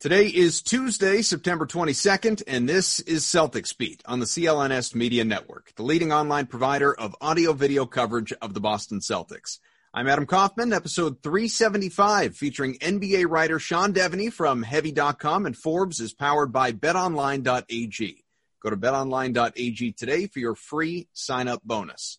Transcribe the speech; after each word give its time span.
Today 0.00 0.28
is 0.28 0.62
Tuesday, 0.62 1.20
September 1.20 1.66
22nd, 1.66 2.42
and 2.46 2.66
this 2.66 3.00
is 3.00 3.22
Celtics 3.22 3.76
Beat 3.76 4.02
on 4.06 4.18
the 4.18 4.24
CLNS 4.24 4.94
Media 4.94 5.26
Network, 5.26 5.74
the 5.76 5.82
leading 5.82 6.10
online 6.10 6.46
provider 6.46 6.98
of 6.98 7.14
audio 7.20 7.52
video 7.52 7.84
coverage 7.84 8.32
of 8.40 8.54
the 8.54 8.60
Boston 8.60 9.00
Celtics. 9.00 9.58
I'm 9.92 10.08
Adam 10.08 10.24
Kaufman, 10.24 10.72
episode 10.72 11.22
375, 11.22 12.34
featuring 12.34 12.78
NBA 12.78 13.28
writer 13.28 13.58
Sean 13.58 13.92
Deveney 13.92 14.32
from 14.32 14.62
Heavy.com 14.62 15.44
and 15.44 15.54
Forbes 15.54 16.00
is 16.00 16.14
powered 16.14 16.50
by 16.50 16.72
betonline.ag. 16.72 18.24
Go 18.62 18.70
to 18.70 18.78
betonline.ag 18.78 19.92
today 19.92 20.26
for 20.28 20.38
your 20.38 20.54
free 20.54 21.08
sign 21.12 21.46
up 21.46 21.60
bonus. 21.62 22.18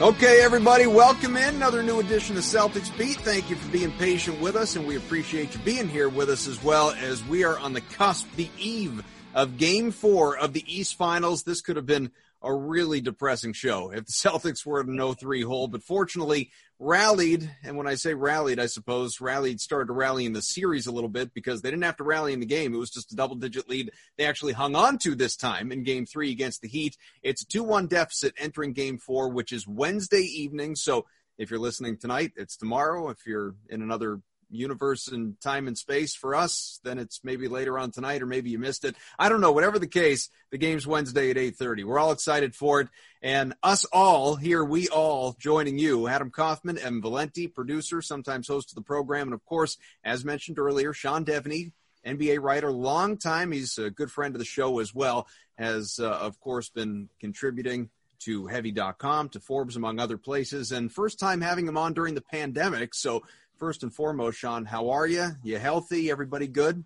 Okay, 0.00 0.42
everybody, 0.42 0.88
welcome 0.88 1.36
in 1.36 1.54
another 1.54 1.80
new 1.80 2.00
edition 2.00 2.36
of 2.36 2.42
Celtics 2.42 2.96
Beat. 2.98 3.16
Thank 3.18 3.48
you 3.48 3.54
for 3.54 3.70
being 3.70 3.92
patient 3.92 4.40
with 4.40 4.56
us, 4.56 4.74
and 4.74 4.88
we 4.88 4.96
appreciate 4.96 5.54
you 5.54 5.60
being 5.60 5.88
here 5.88 6.08
with 6.08 6.28
us 6.30 6.48
as 6.48 6.60
well 6.64 6.90
as 6.90 7.22
we 7.26 7.44
are 7.44 7.56
on 7.60 7.74
the 7.74 7.80
cusp, 7.80 8.26
the 8.34 8.50
eve 8.58 9.04
of 9.34 9.56
Game 9.56 9.92
Four 9.92 10.36
of 10.36 10.52
the 10.52 10.64
East 10.66 10.96
Finals. 10.96 11.44
This 11.44 11.60
could 11.60 11.76
have 11.76 11.86
been 11.86 12.10
a 12.42 12.52
really 12.52 13.00
depressing 13.00 13.52
show 13.52 13.92
if 13.92 14.06
the 14.06 14.12
Celtics 14.12 14.66
were 14.66 14.80
at 14.80 14.86
an 14.86 14.96
0-3 14.96 15.44
hole, 15.44 15.68
but 15.68 15.84
fortunately 15.84 16.50
rallied. 16.78 17.50
And 17.62 17.76
when 17.76 17.86
I 17.86 17.94
say 17.94 18.14
rallied, 18.14 18.58
I 18.58 18.66
suppose 18.66 19.20
rallied 19.20 19.60
started 19.60 19.86
to 19.86 19.92
rally 19.92 20.26
in 20.26 20.32
the 20.32 20.42
series 20.42 20.86
a 20.86 20.92
little 20.92 21.08
bit 21.08 21.32
because 21.32 21.62
they 21.62 21.70
didn't 21.70 21.84
have 21.84 21.96
to 21.98 22.04
rally 22.04 22.32
in 22.32 22.40
the 22.40 22.46
game. 22.46 22.74
It 22.74 22.78
was 22.78 22.90
just 22.90 23.12
a 23.12 23.16
double 23.16 23.36
digit 23.36 23.68
lead 23.68 23.90
they 24.18 24.24
actually 24.24 24.52
hung 24.52 24.74
on 24.76 24.98
to 24.98 25.14
this 25.14 25.36
time 25.36 25.72
in 25.72 25.84
game 25.84 26.06
three 26.06 26.30
against 26.30 26.60
the 26.62 26.68
Heat. 26.68 26.96
It's 27.22 27.42
a 27.42 27.46
2-1 27.46 27.88
deficit 27.88 28.34
entering 28.38 28.72
game 28.72 28.98
four, 28.98 29.28
which 29.28 29.52
is 29.52 29.66
Wednesday 29.66 30.22
evening. 30.22 30.76
So 30.76 31.06
if 31.38 31.50
you're 31.50 31.60
listening 31.60 31.96
tonight, 31.96 32.32
it's 32.36 32.56
tomorrow. 32.56 33.08
If 33.10 33.26
you're 33.26 33.54
in 33.68 33.82
another 33.82 34.20
universe 34.50 35.08
and 35.08 35.40
time 35.40 35.66
and 35.66 35.76
space 35.76 36.14
for 36.14 36.34
us, 36.34 36.80
then 36.84 36.98
it's 36.98 37.20
maybe 37.24 37.48
later 37.48 37.78
on 37.78 37.90
tonight 37.90 38.22
or 38.22 38.26
maybe 38.26 38.50
you 38.50 38.58
missed 38.58 38.84
it. 38.84 38.94
I 39.18 39.28
don't 39.28 39.40
know. 39.40 39.52
Whatever 39.52 39.78
the 39.78 39.86
case, 39.86 40.30
the 40.50 40.58
game's 40.58 40.86
Wednesday 40.86 41.30
at 41.30 41.36
8:30. 41.36 41.84
We're 41.84 41.98
all 41.98 42.12
excited 42.12 42.54
for 42.54 42.80
it. 42.80 42.88
And 43.22 43.54
us 43.62 43.84
all 43.86 44.36
here, 44.36 44.62
we 44.62 44.88
all 44.88 45.34
joining 45.38 45.78
you, 45.78 46.08
Adam 46.08 46.30
Kaufman, 46.30 46.78
and 46.78 47.00
Valenti, 47.00 47.46
producer, 47.46 48.02
sometimes 48.02 48.48
host 48.48 48.70
of 48.70 48.74
the 48.74 48.82
program, 48.82 49.28
and 49.28 49.34
of 49.34 49.44
course, 49.46 49.78
as 50.04 50.24
mentioned 50.24 50.58
earlier, 50.58 50.92
Sean 50.92 51.24
Deveney, 51.24 51.72
NBA 52.04 52.40
writer, 52.40 52.70
long 52.70 53.16
time. 53.16 53.52
He's 53.52 53.78
a 53.78 53.90
good 53.90 54.10
friend 54.10 54.34
of 54.34 54.38
the 54.38 54.44
show 54.44 54.78
as 54.78 54.94
well, 54.94 55.26
has 55.56 55.98
uh, 55.98 56.10
of 56.10 56.38
course 56.40 56.68
been 56.68 57.08
contributing 57.18 57.88
to 58.20 58.46
heavy.com, 58.46 59.28
to 59.30 59.40
Forbes, 59.40 59.76
among 59.76 59.98
other 59.98 60.16
places, 60.16 60.72
and 60.72 60.92
first 60.92 61.18
time 61.18 61.40
having 61.40 61.66
him 61.66 61.76
on 61.76 61.92
during 61.92 62.14
the 62.14 62.22
pandemic. 62.22 62.94
So 62.94 63.22
first 63.56 63.82
and 63.82 63.92
foremost, 63.92 64.38
Sean, 64.38 64.64
how 64.64 64.90
are 64.90 65.06
you? 65.06 65.30
You 65.42 65.58
healthy? 65.58 66.10
Everybody 66.10 66.46
good? 66.46 66.84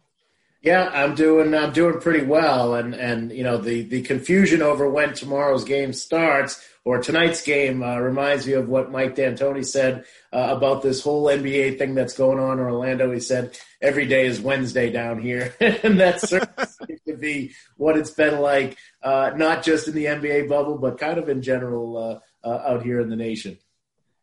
Yeah, 0.60 0.90
I'm 0.92 1.14
doing. 1.14 1.54
I'm 1.54 1.72
doing 1.72 2.00
pretty 2.00 2.26
well, 2.26 2.74
and 2.74 2.92
and 2.92 3.30
you 3.30 3.44
know 3.44 3.58
the 3.58 3.82
the 3.82 4.02
confusion 4.02 4.60
over 4.60 4.90
when 4.90 5.14
tomorrow's 5.14 5.62
game 5.62 5.92
starts 5.92 6.64
or 6.84 6.98
tonight's 6.98 7.42
game 7.42 7.82
uh, 7.82 7.98
reminds 7.98 8.46
me 8.46 8.54
of 8.54 8.68
what 8.68 8.90
Mike 8.90 9.14
D'Antoni 9.14 9.64
said 9.64 10.04
uh, 10.32 10.54
about 10.56 10.82
this 10.82 11.00
whole 11.00 11.26
NBA 11.26 11.78
thing 11.78 11.94
that's 11.94 12.14
going 12.14 12.40
on 12.40 12.58
in 12.58 12.64
Orlando. 12.64 13.12
He 13.12 13.20
said 13.20 13.56
every 13.80 14.06
day 14.06 14.26
is 14.26 14.40
Wednesday 14.40 14.90
down 14.90 15.20
here, 15.20 15.54
and 15.60 16.00
that 16.00 16.20
certainly 16.20 16.66
seems 16.86 17.00
to 17.06 17.16
be 17.16 17.52
what 17.76 17.96
it's 17.96 18.10
been 18.10 18.40
like, 18.40 18.76
uh, 19.00 19.30
not 19.36 19.62
just 19.62 19.86
in 19.86 19.94
the 19.94 20.06
NBA 20.06 20.48
bubble, 20.48 20.78
but 20.78 20.98
kind 20.98 21.18
of 21.18 21.28
in 21.28 21.40
general 21.40 21.96
uh, 22.44 22.46
uh, 22.48 22.72
out 22.72 22.82
here 22.82 23.00
in 23.00 23.10
the 23.10 23.16
nation. 23.16 23.58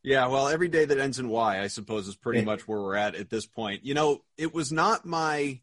Yeah, 0.06 0.28
well, 0.28 0.48
every 0.48 0.68
day 0.68 0.86
that 0.86 1.00
ends 1.00 1.18
in 1.18 1.30
Y, 1.30 1.60
I 1.60 1.66
suppose, 1.66 2.08
is 2.08 2.16
pretty 2.16 2.44
much 2.44 2.68
where 2.68 2.80
we're 2.80 2.96
at 2.96 3.16
at 3.16 3.32
this 3.32 3.48
point. 3.48 3.84
You 3.84 3.96
know, 3.96 4.22
it 4.38 4.54
was 4.54 4.72
not 4.72 5.04
my 5.04 5.62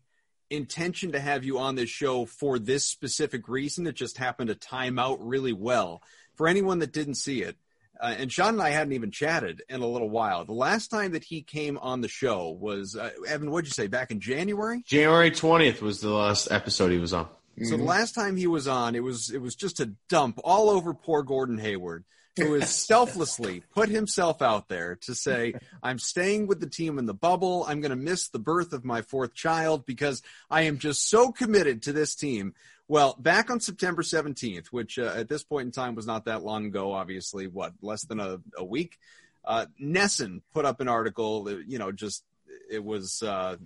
intention 0.50 1.12
to 1.12 1.20
have 1.20 1.44
you 1.44 1.60
on 1.60 1.76
this 1.76 1.88
show 1.88 2.26
for 2.26 2.58
this 2.58 2.84
specific 2.84 3.48
reason. 3.48 3.86
It 3.86 3.94
just 3.94 4.18
happened 4.18 4.48
to 4.48 4.56
time 4.56 4.98
out 4.98 5.24
really 5.24 5.52
well. 5.52 6.02
For 6.34 6.48
anyone 6.48 6.80
that 6.80 6.92
didn't 6.92 7.14
see 7.14 7.42
it, 7.42 7.56
uh, 8.00 8.16
and 8.18 8.32
Sean 8.32 8.54
and 8.54 8.62
I 8.62 8.70
hadn't 8.70 8.94
even 8.94 9.12
chatted 9.12 9.62
in 9.68 9.80
a 9.80 9.86
little 9.86 10.10
while. 10.10 10.44
The 10.44 10.52
last 10.52 10.88
time 10.88 11.12
that 11.12 11.22
he 11.22 11.42
came 11.42 11.78
on 11.78 12.00
the 12.00 12.08
show 12.08 12.50
was, 12.50 12.96
uh, 12.96 13.10
Evan, 13.28 13.52
what'd 13.52 13.68
you 13.68 13.72
say, 13.72 13.86
back 13.86 14.10
in 14.10 14.18
January? 14.18 14.82
January 14.84 15.30
20th 15.30 15.80
was 15.80 16.00
the 16.00 16.10
last 16.10 16.50
episode 16.50 16.90
he 16.90 16.98
was 16.98 17.12
on. 17.12 17.26
Mm-hmm. 17.26 17.66
So 17.66 17.76
the 17.76 17.84
last 17.84 18.16
time 18.16 18.36
he 18.36 18.48
was 18.48 18.66
on, 18.66 18.96
it 18.96 19.04
was 19.04 19.30
it 19.30 19.40
was 19.40 19.54
just 19.54 19.78
a 19.78 19.92
dump 20.08 20.40
all 20.42 20.68
over 20.68 20.94
poor 20.94 21.22
Gordon 21.22 21.58
Hayward 21.58 22.04
who 22.36 22.54
has 22.54 22.74
selflessly 22.86 23.62
put 23.74 23.88
himself 23.88 24.42
out 24.42 24.68
there 24.68 24.96
to 25.02 25.14
say, 25.14 25.54
I'm 25.82 25.98
staying 25.98 26.46
with 26.46 26.60
the 26.60 26.68
team 26.68 26.98
in 26.98 27.06
the 27.06 27.14
bubble. 27.14 27.64
I'm 27.68 27.80
going 27.80 27.90
to 27.90 27.96
miss 27.96 28.28
the 28.28 28.38
birth 28.38 28.72
of 28.72 28.84
my 28.84 29.02
fourth 29.02 29.34
child 29.34 29.86
because 29.86 30.22
I 30.50 30.62
am 30.62 30.78
just 30.78 31.08
so 31.08 31.32
committed 31.32 31.82
to 31.82 31.92
this 31.92 32.14
team. 32.14 32.54
Well, 32.88 33.16
back 33.18 33.50
on 33.50 33.60
September 33.60 34.02
17th, 34.02 34.66
which 34.66 34.98
uh, 34.98 35.12
at 35.16 35.28
this 35.28 35.42
point 35.42 35.66
in 35.66 35.72
time 35.72 35.94
was 35.94 36.06
not 36.06 36.26
that 36.26 36.42
long 36.42 36.66
ago, 36.66 36.92
obviously, 36.92 37.46
what, 37.46 37.72
less 37.80 38.04
than 38.04 38.20
a, 38.20 38.40
a 38.56 38.64
week, 38.64 38.98
uh, 39.44 39.66
NESN 39.80 40.42
put 40.52 40.64
up 40.64 40.80
an 40.80 40.88
article, 40.88 41.50
you 41.66 41.78
know, 41.78 41.92
just, 41.92 42.24
it 42.70 42.84
was, 42.84 43.22
uh, 43.22 43.56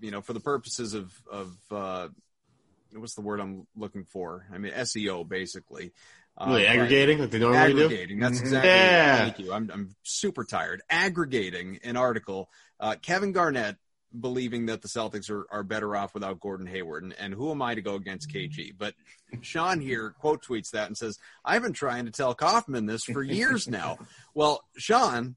you 0.00 0.10
know, 0.10 0.20
for 0.20 0.32
the 0.32 0.40
purposes 0.40 0.94
of, 0.94 1.12
of, 1.30 1.56
uh, 1.70 2.08
what's 2.94 3.14
the 3.14 3.20
word 3.20 3.40
I'm 3.40 3.66
looking 3.76 4.04
for? 4.04 4.46
I 4.52 4.58
mean, 4.58 4.72
SEO 4.72 5.28
basically. 5.28 5.92
Really 6.44 6.66
uh, 6.66 6.72
aggregating 6.72 7.18
like 7.18 7.30
they 7.30 7.38
normally 7.38 7.58
aggregating, 7.58 7.88
do? 7.88 7.94
Aggregating. 7.94 8.20
That's 8.20 8.40
exactly. 8.40 8.70
Yeah. 8.70 9.16
Thank 9.16 9.38
you. 9.38 9.52
I'm, 9.52 9.70
I'm 9.72 9.96
super 10.02 10.44
tired. 10.44 10.82
Aggregating 10.90 11.78
an 11.82 11.96
article. 11.96 12.50
Uh, 12.78 12.96
Kevin 13.00 13.32
Garnett 13.32 13.76
believing 14.18 14.66
that 14.66 14.82
the 14.82 14.88
Celtics 14.88 15.30
are, 15.30 15.46
are 15.50 15.62
better 15.62 15.96
off 15.96 16.14
without 16.14 16.40
Gordon 16.40 16.66
Hayward. 16.66 17.04
And, 17.04 17.14
and 17.18 17.34
who 17.34 17.50
am 17.50 17.62
I 17.62 17.74
to 17.74 17.80
go 17.80 17.94
against 17.94 18.30
KG? 18.30 18.74
But 18.76 18.94
Sean 19.40 19.80
here 19.80 20.10
quote 20.20 20.44
tweets 20.44 20.70
that 20.70 20.88
and 20.88 20.96
says, 20.96 21.18
I've 21.44 21.62
been 21.62 21.72
trying 21.72 22.04
to 22.04 22.10
tell 22.10 22.34
Kaufman 22.34 22.86
this 22.86 23.04
for 23.04 23.22
years 23.22 23.66
now. 23.66 23.98
well, 24.34 24.62
Sean, 24.76 25.36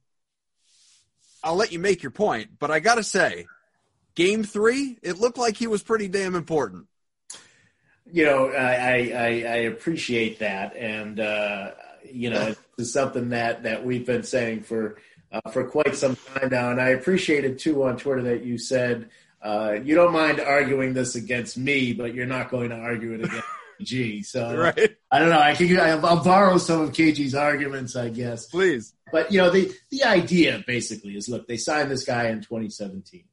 I'll 1.44 1.56
let 1.56 1.72
you 1.72 1.80
make 1.80 2.04
your 2.04 2.12
point, 2.12 2.52
but 2.60 2.72
I 2.72 2.82
got 2.82 2.96
to 2.96 3.04
say, 3.04 3.48
game 4.16 4.44
three, 4.44 4.98
it 5.02 5.18
looked 5.18 5.38
like 5.38 5.56
he 5.56 5.68
was 5.68 5.82
pretty 5.82 6.10
damn 6.10 6.36
important 6.36 6.88
you 8.12 8.26
know, 8.26 8.50
I, 8.50 9.12
I, 9.16 9.26
I 9.26 9.58
appreciate 9.68 10.40
that, 10.40 10.76
and 10.76 11.20
uh, 11.20 11.72
you 12.10 12.30
know, 12.30 12.56
it's 12.78 12.94
something 12.94 13.30
that 13.30 13.64
that 13.64 13.86
we've 13.86 14.06
been 14.06 14.24
saying 14.24 14.64
for 14.64 14.98
uh, 15.32 15.50
for 15.52 15.66
quite 15.66 15.96
some 15.96 16.16
time 16.16 16.50
now, 16.50 16.72
and 16.72 16.82
I 16.82 16.90
appreciated 16.90 17.60
too 17.60 17.84
on 17.84 17.98
Twitter 17.98 18.24
that 18.24 18.44
you 18.44 18.58
said 18.58 19.10
uh, 19.42 19.78
you 19.84 19.96
don't 19.96 20.12
mind 20.12 20.40
arguing 20.40 20.94
this 20.94 21.16
against 21.16 21.58
me, 21.58 21.94
but 21.94 22.14
you're 22.14 22.26
not 22.26 22.50
going 22.50 22.70
to 22.70 22.76
argue 22.76 23.14
it 23.14 23.26
against 23.26 23.48
G. 23.82 24.22
So 24.22 24.58
right. 24.58 24.98
I 25.10 25.20
don't 25.20 25.30
know. 25.30 25.40
I 25.40 25.56
can 25.56 25.80
I'll 25.80 26.24
borrow 26.24 26.58
some 26.58 26.82
of 26.82 26.92
KG's 26.92 27.36
arguments, 27.36 27.96
I 27.96 28.10
guess. 28.10 28.48
Please. 28.48 28.94
But 29.12 29.32
you 29.32 29.40
know, 29.40 29.50
the 29.50 29.72
the 29.90 30.04
idea 30.04 30.62
basically 30.68 31.16
is, 31.16 31.30
look, 31.30 31.48
they 31.48 31.58
signed 31.58 31.90
this 31.90 32.04
guy 32.04 32.28
in 32.28 32.42
2017. 32.42 33.24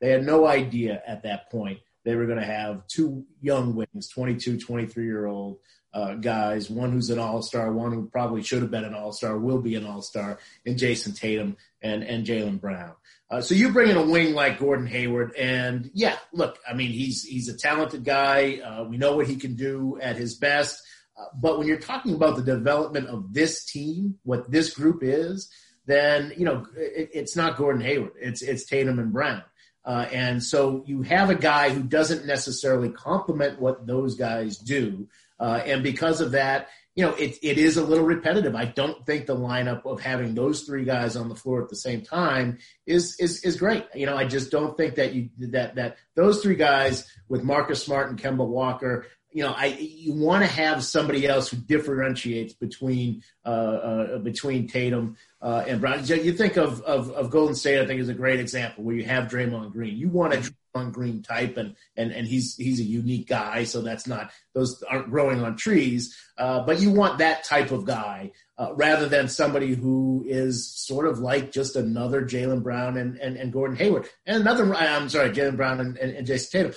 They 0.00 0.10
had 0.10 0.24
no 0.24 0.46
idea 0.46 1.02
at 1.06 1.24
that 1.24 1.50
point 1.50 1.80
they 2.10 2.16
were 2.16 2.26
going 2.26 2.40
to 2.40 2.44
have 2.44 2.84
two 2.88 3.24
young 3.40 3.76
wings, 3.76 4.08
22, 4.08 4.58
23 4.58 5.04
year 5.04 5.26
old 5.26 5.58
uh, 5.94 6.14
guys, 6.14 6.68
one 6.68 6.90
who's 6.90 7.08
an 7.08 7.20
all 7.20 7.40
star, 7.40 7.72
one 7.72 7.92
who 7.92 8.08
probably 8.08 8.42
should 8.42 8.62
have 8.62 8.70
been 8.72 8.84
an 8.84 8.94
all 8.94 9.12
star, 9.12 9.38
will 9.38 9.60
be 9.60 9.76
an 9.76 9.86
all 9.86 10.02
star, 10.02 10.40
in 10.64 10.76
Jayson 10.76 11.14
Tatum 11.14 11.56
and, 11.82 12.02
and 12.02 12.26
Jaylen 12.26 12.60
Brown. 12.60 12.94
Uh, 13.30 13.40
so 13.40 13.54
you 13.54 13.72
bring 13.72 13.90
in 13.90 13.96
a 13.96 14.02
wing 14.02 14.34
like 14.34 14.58
Gordon 14.58 14.88
Hayward, 14.88 15.36
and 15.36 15.88
yeah, 15.94 16.16
look, 16.32 16.58
I 16.68 16.74
mean, 16.74 16.90
he's 16.90 17.22
he's 17.22 17.48
a 17.48 17.56
talented 17.56 18.02
guy. 18.02 18.58
Uh, 18.58 18.82
we 18.82 18.96
know 18.96 19.14
what 19.14 19.28
he 19.28 19.36
can 19.36 19.54
do 19.54 20.00
at 20.02 20.16
his 20.16 20.34
best. 20.34 20.82
Uh, 21.16 21.26
but 21.40 21.56
when 21.56 21.68
you're 21.68 21.78
talking 21.78 22.14
about 22.14 22.34
the 22.34 22.42
development 22.42 23.06
of 23.06 23.32
this 23.32 23.64
team, 23.64 24.18
what 24.24 24.50
this 24.50 24.74
group 24.74 25.04
is, 25.04 25.48
then 25.86 26.32
you 26.36 26.44
know 26.44 26.66
it, 26.76 27.10
it's 27.14 27.36
not 27.36 27.56
Gordon 27.56 27.82
Hayward. 27.82 28.14
It's 28.20 28.42
it's 28.42 28.66
Tatum 28.66 28.98
and 28.98 29.12
Brown. 29.12 29.44
Uh, 29.84 30.06
and 30.12 30.42
so 30.42 30.84
you 30.86 31.02
have 31.02 31.30
a 31.30 31.34
guy 31.34 31.70
who 31.70 31.82
doesn't 31.82 32.26
necessarily 32.26 32.90
complement 32.90 33.60
what 33.60 33.86
those 33.86 34.14
guys 34.14 34.58
do. 34.58 35.08
Uh, 35.38 35.60
and 35.64 35.82
because 35.82 36.20
of 36.20 36.32
that, 36.32 36.68
you 36.94 37.06
know, 37.06 37.14
it, 37.14 37.38
it 37.42 37.56
is 37.56 37.76
a 37.76 37.84
little 37.84 38.04
repetitive. 38.04 38.54
I 38.54 38.66
don't 38.66 39.06
think 39.06 39.24
the 39.24 39.36
lineup 39.36 39.86
of 39.86 40.00
having 40.00 40.34
those 40.34 40.62
three 40.62 40.84
guys 40.84 41.16
on 41.16 41.28
the 41.28 41.34
floor 41.34 41.62
at 41.62 41.70
the 41.70 41.76
same 41.76 42.02
time 42.02 42.58
is, 42.86 43.16
is, 43.18 43.42
is 43.44 43.56
great. 43.56 43.86
You 43.94 44.06
know, 44.06 44.16
I 44.16 44.26
just 44.26 44.50
don't 44.50 44.76
think 44.76 44.96
that 44.96 45.14
you, 45.14 45.30
that, 45.38 45.76
that 45.76 45.96
those 46.14 46.42
three 46.42 46.56
guys 46.56 47.10
with 47.28 47.42
Marcus 47.42 47.82
Smart 47.82 48.10
and 48.10 48.20
Kemba 48.20 48.46
Walker, 48.46 49.06
you 49.32 49.42
know, 49.44 49.52
I 49.52 49.66
you 49.66 50.12
want 50.12 50.42
to 50.42 50.50
have 50.50 50.84
somebody 50.84 51.26
else 51.26 51.48
who 51.48 51.56
differentiates 51.56 52.54
between 52.54 53.22
uh, 53.44 53.48
uh, 53.48 54.18
between 54.18 54.68
Tatum 54.68 55.16
uh, 55.40 55.64
and 55.66 55.80
Brown. 55.80 56.04
You 56.04 56.32
think 56.32 56.56
of, 56.56 56.82
of, 56.82 57.10
of 57.10 57.30
Golden 57.30 57.54
State, 57.54 57.80
I 57.80 57.86
think 57.86 58.00
is 58.00 58.08
a 58.08 58.14
great 58.14 58.40
example 58.40 58.84
where 58.84 58.96
you 58.96 59.04
have 59.04 59.28
Draymond 59.28 59.72
Green. 59.72 59.96
You 59.96 60.08
want 60.08 60.34
a 60.34 60.52
on 60.74 60.92
green 60.92 61.22
type, 61.22 61.56
and 61.56 61.74
and 61.96 62.12
and 62.12 62.26
he's 62.26 62.56
he's 62.56 62.80
a 62.80 62.84
unique 62.84 63.28
guy, 63.28 63.64
so 63.64 63.80
that's 63.82 64.06
not 64.06 64.30
those 64.54 64.82
aren't 64.84 65.10
growing 65.10 65.42
on 65.42 65.56
trees. 65.56 66.16
Uh, 66.38 66.64
but 66.64 66.80
you 66.80 66.90
want 66.90 67.18
that 67.18 67.44
type 67.44 67.70
of 67.70 67.84
guy 67.84 68.32
uh, 68.58 68.72
rather 68.74 69.08
than 69.08 69.28
somebody 69.28 69.74
who 69.74 70.24
is 70.26 70.72
sort 70.72 71.06
of 71.06 71.18
like 71.18 71.52
just 71.52 71.76
another 71.76 72.22
Jaylen 72.22 72.62
Brown 72.62 72.96
and, 72.96 73.16
and 73.18 73.36
and 73.36 73.52
Gordon 73.52 73.76
Hayward 73.76 74.08
and 74.26 74.40
another. 74.40 74.74
I'm 74.74 75.08
sorry, 75.08 75.30
Jaylen 75.30 75.56
Brown 75.56 75.80
and, 75.80 75.96
and, 75.98 76.16
and 76.16 76.26
Jayson 76.26 76.50
Tatum. 76.50 76.72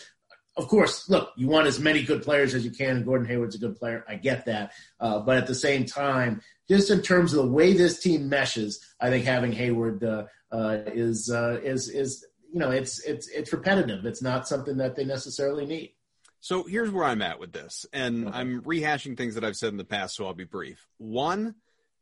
Of 0.56 0.68
course, 0.68 1.10
look, 1.10 1.32
you 1.36 1.48
want 1.48 1.66
as 1.66 1.80
many 1.80 2.04
good 2.04 2.22
players 2.22 2.54
as 2.54 2.64
you 2.64 2.70
can, 2.70 2.98
and 2.98 3.06
Gordon 3.06 3.28
Hayward's 3.28 3.56
a 3.56 3.60
good 3.60 3.76
player. 3.76 4.06
I 4.08 4.16
get 4.16 4.46
that, 4.46 4.74
uh, 5.00 5.20
but 5.20 5.38
at 5.38 5.48
the 5.48 5.56
same 5.56 5.86
time, 5.86 6.42
just 6.70 6.92
in 6.92 7.02
terms 7.02 7.34
of 7.34 7.44
the 7.44 7.52
way 7.52 7.74
this 7.74 8.00
team 8.00 8.30
meshes, 8.30 8.80
I 9.00 9.10
think 9.10 9.26
having 9.26 9.52
Hayward 9.52 10.04
uh, 10.04 10.26
uh, 10.52 10.78
is 10.86 11.32
uh, 11.32 11.60
is 11.64 11.90
is 11.90 12.26
you 12.52 12.60
know 12.60 12.70
it's 12.70 13.00
it's 13.04 13.28
it's 13.30 13.52
repetitive. 13.52 14.06
It's 14.06 14.22
not 14.22 14.48
something 14.48 14.78
that 14.78 14.96
they 14.96 15.06
necessarily 15.06 15.66
need. 15.66 15.96
So 16.40 16.64
here's 16.66 16.92
where 16.92 17.06
I'm 17.06 17.22
at 17.24 17.40
with 17.40 17.52
this, 17.52 17.88
and 17.92 18.28
okay. 18.28 18.38
I'm 18.38 18.62
rehashing 18.62 19.18
things 19.18 19.36
that 19.36 19.44
I've 19.44 19.56
said 19.56 19.70
in 19.70 19.78
the 19.78 19.86
past, 19.86 20.16
so 20.16 20.28
I'll 20.28 20.34
be 20.36 20.44
brief. 20.44 20.88
One, 20.98 21.56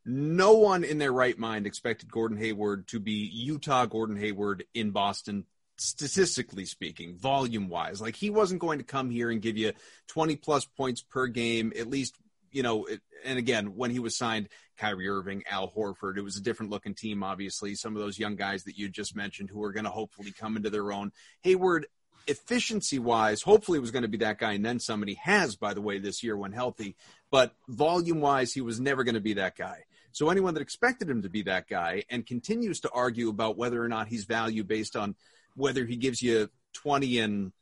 no 0.04 0.54
one 0.54 0.84
in 0.84 0.98
their 0.98 1.12
right 1.12 1.38
mind 1.38 1.66
expected 1.66 2.10
Gordon 2.10 2.36
Hayward 2.36 2.88
to 2.88 3.00
be 3.00 3.30
Utah 3.32 3.86
Gordon 3.86 4.16
Hayward 4.16 4.64
in 4.74 4.90
Boston 4.90 5.46
statistically 5.76 6.64
speaking, 6.64 7.16
volume 7.16 7.68
wise. 7.68 8.00
Like 8.00 8.16
he 8.16 8.30
wasn't 8.30 8.60
going 8.60 8.78
to 8.78 8.84
come 8.84 9.10
here 9.10 9.30
and 9.30 9.42
give 9.42 9.56
you 9.56 9.72
20 10.08 10.36
plus 10.36 10.64
points 10.64 11.02
per 11.02 11.26
game, 11.26 11.72
at 11.78 11.88
least, 11.88 12.16
you 12.50 12.62
know, 12.62 12.86
and 13.24 13.38
again, 13.38 13.76
when 13.76 13.90
he 13.90 13.98
was 13.98 14.16
signed, 14.16 14.48
Kyrie 14.76 15.08
Irving, 15.08 15.44
Al 15.50 15.70
Horford, 15.70 16.16
it 16.16 16.22
was 16.22 16.36
a 16.36 16.42
different 16.42 16.70
looking 16.72 16.94
team, 16.94 17.22
obviously. 17.22 17.74
Some 17.74 17.96
of 17.96 18.02
those 18.02 18.18
young 18.18 18.36
guys 18.36 18.64
that 18.64 18.76
you 18.76 18.88
just 18.88 19.14
mentioned 19.14 19.50
who 19.50 19.62
are 19.62 19.72
going 19.72 19.84
to 19.84 19.90
hopefully 19.90 20.32
come 20.32 20.56
into 20.56 20.70
their 20.70 20.92
own. 20.92 21.12
Hayward, 21.42 21.86
efficiency 22.26 22.98
wise, 22.98 23.42
hopefully 23.42 23.78
was 23.78 23.90
going 23.90 24.02
to 24.02 24.08
be 24.08 24.18
that 24.18 24.38
guy 24.38 24.52
and 24.52 24.64
then 24.64 24.78
somebody 24.78 25.14
has, 25.14 25.56
by 25.56 25.74
the 25.74 25.80
way, 25.80 25.98
this 25.98 26.22
year 26.22 26.36
when 26.36 26.52
healthy. 26.52 26.96
But 27.30 27.54
volume 27.68 28.20
wise, 28.20 28.52
he 28.52 28.60
was 28.60 28.80
never 28.80 29.04
going 29.04 29.14
to 29.14 29.20
be 29.20 29.34
that 29.34 29.56
guy. 29.56 29.84
So 30.12 30.28
anyone 30.28 30.54
that 30.54 30.60
expected 30.60 31.08
him 31.08 31.22
to 31.22 31.30
be 31.30 31.42
that 31.42 31.68
guy 31.68 32.04
and 32.10 32.26
continues 32.26 32.80
to 32.80 32.90
argue 32.90 33.30
about 33.30 33.56
whether 33.56 33.82
or 33.82 33.88
not 33.88 34.08
he's 34.08 34.24
value 34.24 34.62
based 34.62 34.94
on 34.94 35.16
whether 35.54 35.84
he 35.84 35.96
gives 35.96 36.22
you 36.22 36.48
20 36.74 37.18
and 37.18 37.52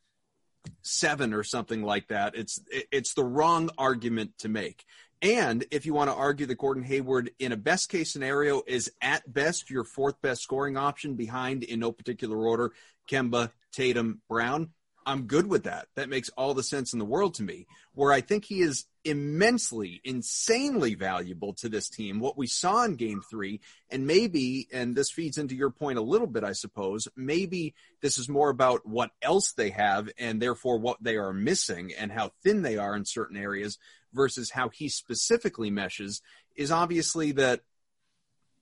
seven 0.83 1.35
or 1.35 1.43
something 1.43 1.83
like 1.83 2.09
that, 2.09 2.35
it's 2.35 2.61
it's 2.71 3.15
the 3.15 3.25
wrong 3.25 3.71
argument 3.79 4.33
to 4.39 4.49
make. 4.49 4.85
And 5.23 5.65
if 5.71 5.85
you 5.85 5.93
want 5.93 6.11
to 6.11 6.17
argue 6.17 6.47
that 6.47 6.59
Gordon 6.59 6.83
Hayward, 6.83 7.31
in 7.39 7.53
a 7.53 7.57
best 7.57 7.91
case 7.91 8.11
scenario, 8.11 8.63
is 8.67 8.91
at 9.03 9.31
best 9.31 9.71
your 9.71 9.85
fourth 9.85 10.21
best 10.23 10.43
scoring 10.43 10.79
option 10.79 11.15
behind, 11.15 11.63
in 11.63 11.81
no 11.81 11.93
particular 11.93 12.39
order, 12.39 12.73
Kemba, 13.11 13.51
Tatum, 13.73 14.23
Brown, 14.29 14.71
I'm 15.11 15.27
good 15.27 15.49
with 15.49 15.65
that. 15.65 15.89
That 15.97 16.09
makes 16.09 16.29
all 16.31 16.55
the 16.55 16.63
sense 16.63 16.93
in 16.93 17.01
the 17.01 17.05
world 17.05 17.35
to 17.35 17.43
me. 17.43 17.67
Where 17.95 18.13
I 18.13 18.21
think 18.21 18.45
he 18.45 18.61
is 18.61 18.87
immensely, 19.05 20.01
insanely 20.05 20.95
valuable 20.95 21.53
to 21.55 21.69
this 21.69 21.89
team, 21.89 22.21
what 22.21 22.39
we 22.39 22.47
saw 22.47 22.85
in 22.85 22.95
game 22.95 23.21
three, 23.29 23.61
and 23.91 24.07
maybe, 24.07 24.69
and 24.73 24.95
this 24.95 25.11
feeds 25.11 25.37
into 25.37 25.57
your 25.57 25.71
point 25.71 25.99
a 25.99 26.03
little 26.03 26.29
bit, 26.29 26.45
I 26.45 26.53
suppose, 26.53 27.09
maybe 27.17 27.75
this 28.01 28.19
is 28.19 28.29
more 28.29 28.51
about 28.51 28.87
what 28.87 29.11
else 29.21 29.53
they 29.53 29.71
have 29.71 30.09
and 30.17 30.41
therefore 30.41 30.79
what 30.79 31.03
they 31.03 31.17
are 31.17 31.33
missing 31.33 31.93
and 31.99 32.13
how 32.13 32.31
thin 32.45 32.63
they 32.63 32.77
are 32.77 32.95
in 32.95 33.05
certain 33.05 33.37
areas 33.37 33.79
versus 34.13 34.51
how 34.51 34.69
he 34.69 34.89
specifically 34.89 35.71
meshes 35.71 36.23
is 36.55 36.71
obviously 36.71 37.33
that, 37.33 37.63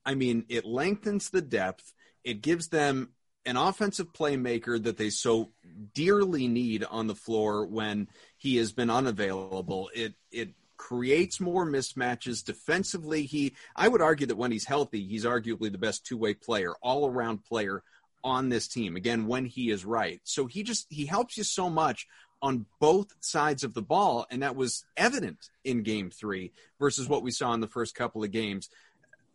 I 0.06 0.15
mean, 0.15 0.47
it 0.49 0.65
lengthens 0.65 1.29
the 1.29 1.43
depth. 1.43 1.93
It 2.25 2.41
gives 2.41 2.69
them 2.69 3.11
an 3.49 3.56
offensive 3.56 4.12
playmaker 4.12 4.81
that 4.83 4.99
they 4.99 5.09
so 5.09 5.49
dearly 5.95 6.49
need 6.49 6.85
on 6.85 7.06
the 7.06 7.15
floor 7.15 7.65
when 7.65 8.06
he 8.37 8.56
has 8.56 8.73
been 8.73 8.91
unavailable. 8.91 9.91
It 9.95 10.15
it 10.31 10.50
creates 10.77 11.41
more 11.41 11.65
mismatches 11.65 12.45
defensively. 12.45 13.23
He 13.23 13.55
I 13.75 13.89
would 13.89 14.03
argue 14.03 14.27
that 14.27 14.37
when 14.37 14.53
he's 14.53 14.67
healthy, 14.67 15.03
he's 15.03 15.25
arguably 15.25 15.73
the 15.73 15.79
best 15.79 16.05
two-way 16.05 16.35
player, 16.35 16.75
all-around 16.83 17.43
player 17.43 17.83
on 18.23 18.50
this 18.50 18.69
team. 18.69 18.97
Again, 18.97 19.27
when 19.27 19.47
he 19.47 19.71
is 19.71 19.83
right. 19.83 20.21
So 20.25 20.45
he 20.45 20.62
just 20.62 20.87
he 20.91 21.06
helps 21.06 21.39
you 21.39 21.45
so 21.45 21.71
much 21.71 22.06
on 22.43 22.67
both 22.81 23.15
sides 23.21 23.65
of 23.65 23.73
the 23.73 23.83
ball 23.83 24.27
and 24.31 24.43
that 24.43 24.56
was 24.56 24.85
evident 24.97 25.49
in 25.65 25.83
game 25.83 26.11
3 26.11 26.53
versus 26.79 27.09
what 27.09 27.23
we 27.23 27.31
saw 27.31 27.55
in 27.55 27.61
the 27.61 27.67
first 27.67 27.95
couple 27.95 28.23
of 28.23 28.31
games. 28.31 28.69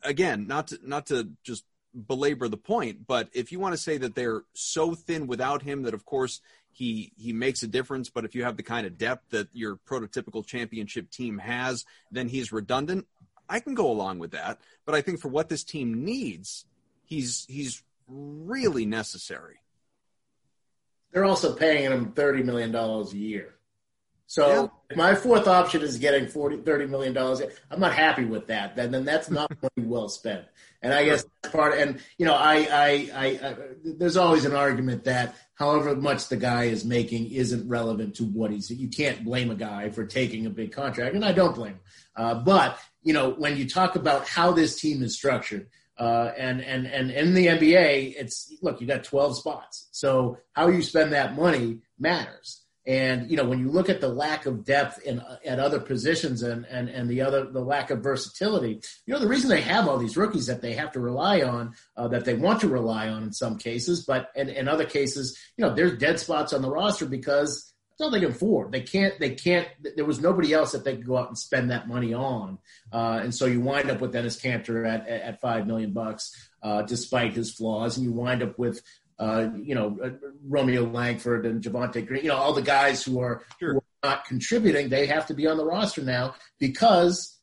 Again, 0.03 0.45
not 0.45 0.67
to 0.67 0.77
not 0.83 1.07
to 1.07 1.29
just 1.43 1.63
belabor 1.93 2.47
the 2.47 2.57
point, 2.57 3.05
but 3.07 3.29
if 3.33 3.51
you 3.51 3.59
want 3.59 3.73
to 3.73 3.81
say 3.81 3.97
that 3.97 4.15
they're 4.15 4.43
so 4.53 4.95
thin 4.95 5.27
without 5.27 5.61
him 5.61 5.83
that 5.83 5.93
of 5.93 6.05
course 6.05 6.41
he 6.71 7.13
he 7.15 7.33
makes 7.33 7.63
a 7.63 7.67
difference, 7.67 8.09
but 8.09 8.25
if 8.25 8.35
you 8.35 8.43
have 8.43 8.57
the 8.57 8.63
kind 8.63 8.87
of 8.87 8.97
depth 8.97 9.29
that 9.29 9.47
your 9.53 9.77
prototypical 9.87 10.45
championship 10.45 11.09
team 11.11 11.37
has, 11.37 11.85
then 12.11 12.27
he's 12.27 12.51
redundant. 12.51 13.05
I 13.47 13.59
can 13.59 13.75
go 13.75 13.91
along 13.91 14.19
with 14.19 14.31
that, 14.31 14.59
but 14.85 14.95
I 14.95 15.01
think 15.01 15.19
for 15.19 15.27
what 15.27 15.49
this 15.49 15.63
team 15.63 16.03
needs, 16.03 16.65
he's 17.05 17.45
he's 17.47 17.83
really 18.07 18.85
necessary. 18.85 19.59
They're 21.11 21.25
also 21.25 21.53
paying 21.55 21.91
him 21.91 22.11
thirty 22.13 22.41
million 22.41 22.71
dollars 22.71 23.13
a 23.13 23.17
year. 23.17 23.55
So 24.27 24.71
yeah. 24.89 24.97
my 24.97 25.15
fourth 25.15 25.47
option 25.47 25.81
is 25.81 25.97
getting 25.97 26.27
40, 26.27 26.57
30 26.61 26.87
million 26.87 27.13
dollars, 27.13 27.41
I'm 27.69 27.79
not 27.79 27.93
happy 27.93 28.25
with 28.25 28.47
that. 28.47 28.75
Then 28.75 28.91
then 28.91 29.05
that's 29.05 29.29
not 29.29 29.51
money 29.61 29.87
well 29.87 30.09
spent. 30.09 30.45
And 30.81 30.93
I 30.93 31.05
guess 31.05 31.25
that's 31.41 31.53
part. 31.53 31.77
And 31.77 31.99
you 32.17 32.25
know, 32.25 32.33
I, 32.33 32.55
I, 32.55 33.09
I, 33.13 33.25
I, 33.25 33.55
there's 33.83 34.17
always 34.17 34.45
an 34.45 34.53
argument 34.53 35.05
that 35.05 35.35
however 35.55 35.95
much 35.95 36.27
the 36.27 36.35
guy 36.35 36.65
is 36.65 36.83
making 36.83 37.31
isn't 37.31 37.67
relevant 37.67 38.15
to 38.15 38.23
what 38.23 38.51
he's. 38.51 38.69
You 38.69 38.89
can't 38.89 39.23
blame 39.23 39.49
a 39.51 39.55
guy 39.55 39.89
for 39.89 40.05
taking 40.05 40.45
a 40.45 40.49
big 40.49 40.71
contract, 40.71 41.15
and 41.15 41.23
I 41.23 41.31
don't 41.31 41.55
blame 41.55 41.73
him. 41.73 41.79
Uh, 42.15 42.35
but 42.35 42.79
you 43.01 43.13
know, 43.13 43.31
when 43.31 43.57
you 43.57 43.67
talk 43.67 43.95
about 43.95 44.27
how 44.27 44.51
this 44.51 44.79
team 44.79 45.03
is 45.03 45.15
structured, 45.15 45.67
uh, 45.97 46.31
and 46.37 46.61
and 46.61 46.87
and 46.87 47.11
in 47.11 47.33
the 47.33 47.47
NBA, 47.47 48.15
it's 48.17 48.53
look, 48.61 48.81
you 48.81 48.87
got 48.87 49.03
12 49.03 49.37
spots, 49.37 49.87
so 49.91 50.37
how 50.53 50.67
you 50.67 50.81
spend 50.81 51.13
that 51.13 51.35
money 51.35 51.79
matters. 51.99 52.62
And 52.85 53.31
you 53.31 53.37
know, 53.37 53.45
when 53.45 53.59
you 53.59 53.69
look 53.69 53.89
at 53.89 54.01
the 54.01 54.09
lack 54.09 54.45
of 54.45 54.65
depth 54.65 55.01
in 55.03 55.21
at 55.45 55.59
other 55.59 55.79
positions 55.79 56.43
and 56.43 56.65
and 56.65 56.89
and 56.89 57.09
the 57.09 57.21
other 57.21 57.45
the 57.45 57.61
lack 57.61 57.91
of 57.91 58.03
versatility, 58.03 58.81
you 59.05 59.13
know, 59.13 59.19
the 59.19 59.27
reason 59.27 59.49
they 59.49 59.61
have 59.61 59.87
all 59.87 59.97
these 59.97 60.17
rookies 60.17 60.47
that 60.47 60.61
they 60.61 60.73
have 60.73 60.91
to 60.93 60.99
rely 60.99 61.41
on, 61.41 61.73
uh, 61.95 62.09
that 62.09 62.25
they 62.25 62.33
want 62.33 62.59
to 62.61 62.67
rely 62.67 63.07
on 63.07 63.23
in 63.23 63.31
some 63.31 63.57
cases, 63.57 64.05
but 64.05 64.31
in, 64.35 64.49
in 64.49 64.67
other 64.67 64.85
cases, 64.85 65.37
you 65.55 65.65
know, 65.65 65.73
there's 65.73 65.97
dead 65.97 66.19
spots 66.19 66.51
on 66.51 66.61
the 66.61 66.69
roster 66.69 67.05
because 67.05 67.73
that's 67.93 68.05
all 68.05 68.11
they 68.11 68.19
can 68.19 68.31
afford. 68.31 68.71
They 68.71 68.81
can't. 68.81 69.19
They 69.19 69.35
can't. 69.35 69.67
There 69.95 70.05
was 70.05 70.19
nobody 70.19 70.51
else 70.51 70.71
that 70.71 70.83
they 70.83 70.95
could 70.95 71.05
go 71.05 71.17
out 71.17 71.27
and 71.27 71.37
spend 71.37 71.69
that 71.69 71.87
money 71.87 72.13
on, 72.13 72.57
uh, 72.91 73.19
and 73.21 73.33
so 73.33 73.45
you 73.45 73.61
wind 73.61 73.91
up 73.91 74.01
with 74.01 74.13
Enes 74.13 74.41
Kanter 74.41 74.87
at 74.87 75.07
at 75.07 75.41
five 75.41 75.67
million 75.67 75.93
bucks, 75.93 76.35
uh, 76.63 76.81
despite 76.81 77.33
his 77.33 77.53
flaws, 77.53 77.97
and 77.97 78.05
you 78.05 78.11
wind 78.11 78.41
up 78.41 78.57
with 78.57 78.81
uh, 79.23 79.49
you 79.69 79.75
know, 79.75 79.97
uh, 80.03 80.09
Romeo 80.45 80.83
Langford 80.83 81.45
and 81.45 81.63
Javonte 81.63 82.05
Green, 82.05 82.23
you 82.23 82.29
know, 82.29 82.35
all 82.35 82.53
the 82.53 82.61
guys 82.61 83.03
who 83.03 83.19
are, 83.19 83.43
sure. 83.59 83.73
who 83.73 83.77
are 83.79 84.09
not 84.09 84.25
contributing, 84.25 84.89
they 84.89 85.05
have 85.05 85.25
to 85.27 85.33
be 85.33 85.47
on 85.47 85.57
the 85.57 85.65
roster 85.65 86.03
now 86.03 86.35
because 86.59 87.39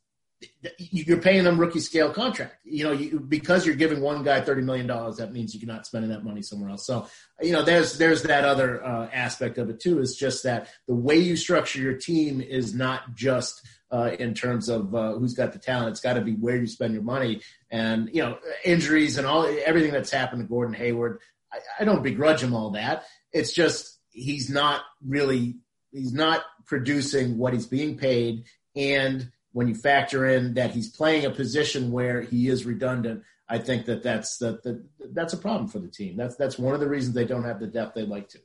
you're 0.79 1.21
paying 1.21 1.45
them 1.45 1.59
rookie 1.59 1.81
scale 1.81 2.13
contract. 2.13 2.57
You 2.65 2.85
know, 2.85 2.93
you, 2.93 3.21
because 3.21 3.67
you're 3.67 3.77
giving 3.77 4.01
one 4.01 4.23
guy 4.23 4.41
thirty 4.41 4.63
million 4.63 4.87
dollars, 4.87 5.17
that 5.17 5.33
means 5.33 5.55
you're 5.55 5.73
not 5.73 5.87
spending 5.87 6.11
that 6.11 6.25
money 6.25 6.43
somewhere 6.43 6.71
else. 6.71 6.87
So, 6.87 7.07
you 7.41 7.53
know, 7.53 7.63
there's 7.63 7.99
there's 7.99 8.23
that 8.23 8.45
other 8.45 8.85
uh, 8.85 9.09
aspect 9.13 9.59
of 9.59 9.69
it 9.71 9.81
too. 9.81 10.01
Is 10.01 10.17
just 10.17 10.45
that 10.45 10.69
the 10.87 10.95
way 10.95 11.17
you 11.17 11.37
structure 11.37 11.81
your 11.81 11.97
team 11.97 12.41
is 12.41 12.75
not 12.75 13.15
just 13.15 13.67
uh, 13.91 14.13
in 14.19 14.35
terms 14.35 14.69
of 14.69 14.95
uh, 14.95 15.13
who's 15.15 15.35
got 15.35 15.53
the 15.53 15.59
talent. 15.59 15.91
It's 15.91 16.01
got 16.01 16.15
to 16.15 16.23
be 16.23 16.33
where 16.33 16.57
you 16.57 16.67
spend 16.67 16.95
your 16.95 17.03
money, 17.03 17.43
and 17.71 18.09
you 18.13 18.23
know, 18.23 18.39
injuries 18.65 19.19
and 19.19 19.27
all 19.27 19.45
everything 19.65 19.93
that's 19.93 20.11
happened 20.11 20.43
to 20.43 20.49
Gordon 20.49 20.75
Hayward. 20.75 21.21
I, 21.53 21.59
I 21.81 21.85
don't 21.85 22.03
begrudge 22.03 22.43
him 22.43 22.55
all 22.55 22.71
that. 22.71 23.05
It's 23.33 23.53
just 23.53 23.99
he's 24.11 24.51
not 24.51 24.83
really 25.07 25.57
he's 25.93 26.13
not 26.13 26.43
producing 26.67 27.39
what 27.39 27.53
he's 27.53 27.67
being 27.67 27.97
paid, 27.97 28.45
and 28.77 29.31
when 29.53 29.69
you 29.69 29.75
factor 29.75 30.27
in 30.27 30.55
that 30.55 30.71
he's 30.71 30.91
playing 30.91 31.25
a 31.25 31.31
position 31.31 31.91
where 31.91 32.21
he 32.21 32.49
is 32.49 32.65
redundant, 32.65 33.25
I 33.49 33.59
think 33.59 33.87
that 33.87 34.03
that's 34.03 34.39
that, 34.39 34.63
that 34.63 34.85
that's 35.13 35.33
a 35.33 35.39
problem 35.39 35.69
for 35.69 35.81
the 35.81 35.89
team. 35.89 36.17
That's 36.17 36.37
that's 36.37 36.59
one 36.59 36.75
of 36.75 36.81
the 36.81 36.89
reasons 36.89 37.15
they 37.15 37.25
don't 37.25 37.45
have 37.45 37.61
the 37.61 37.67
depth 37.67 37.95
they'd 37.95 38.09
like 38.09 38.29
to. 38.31 38.39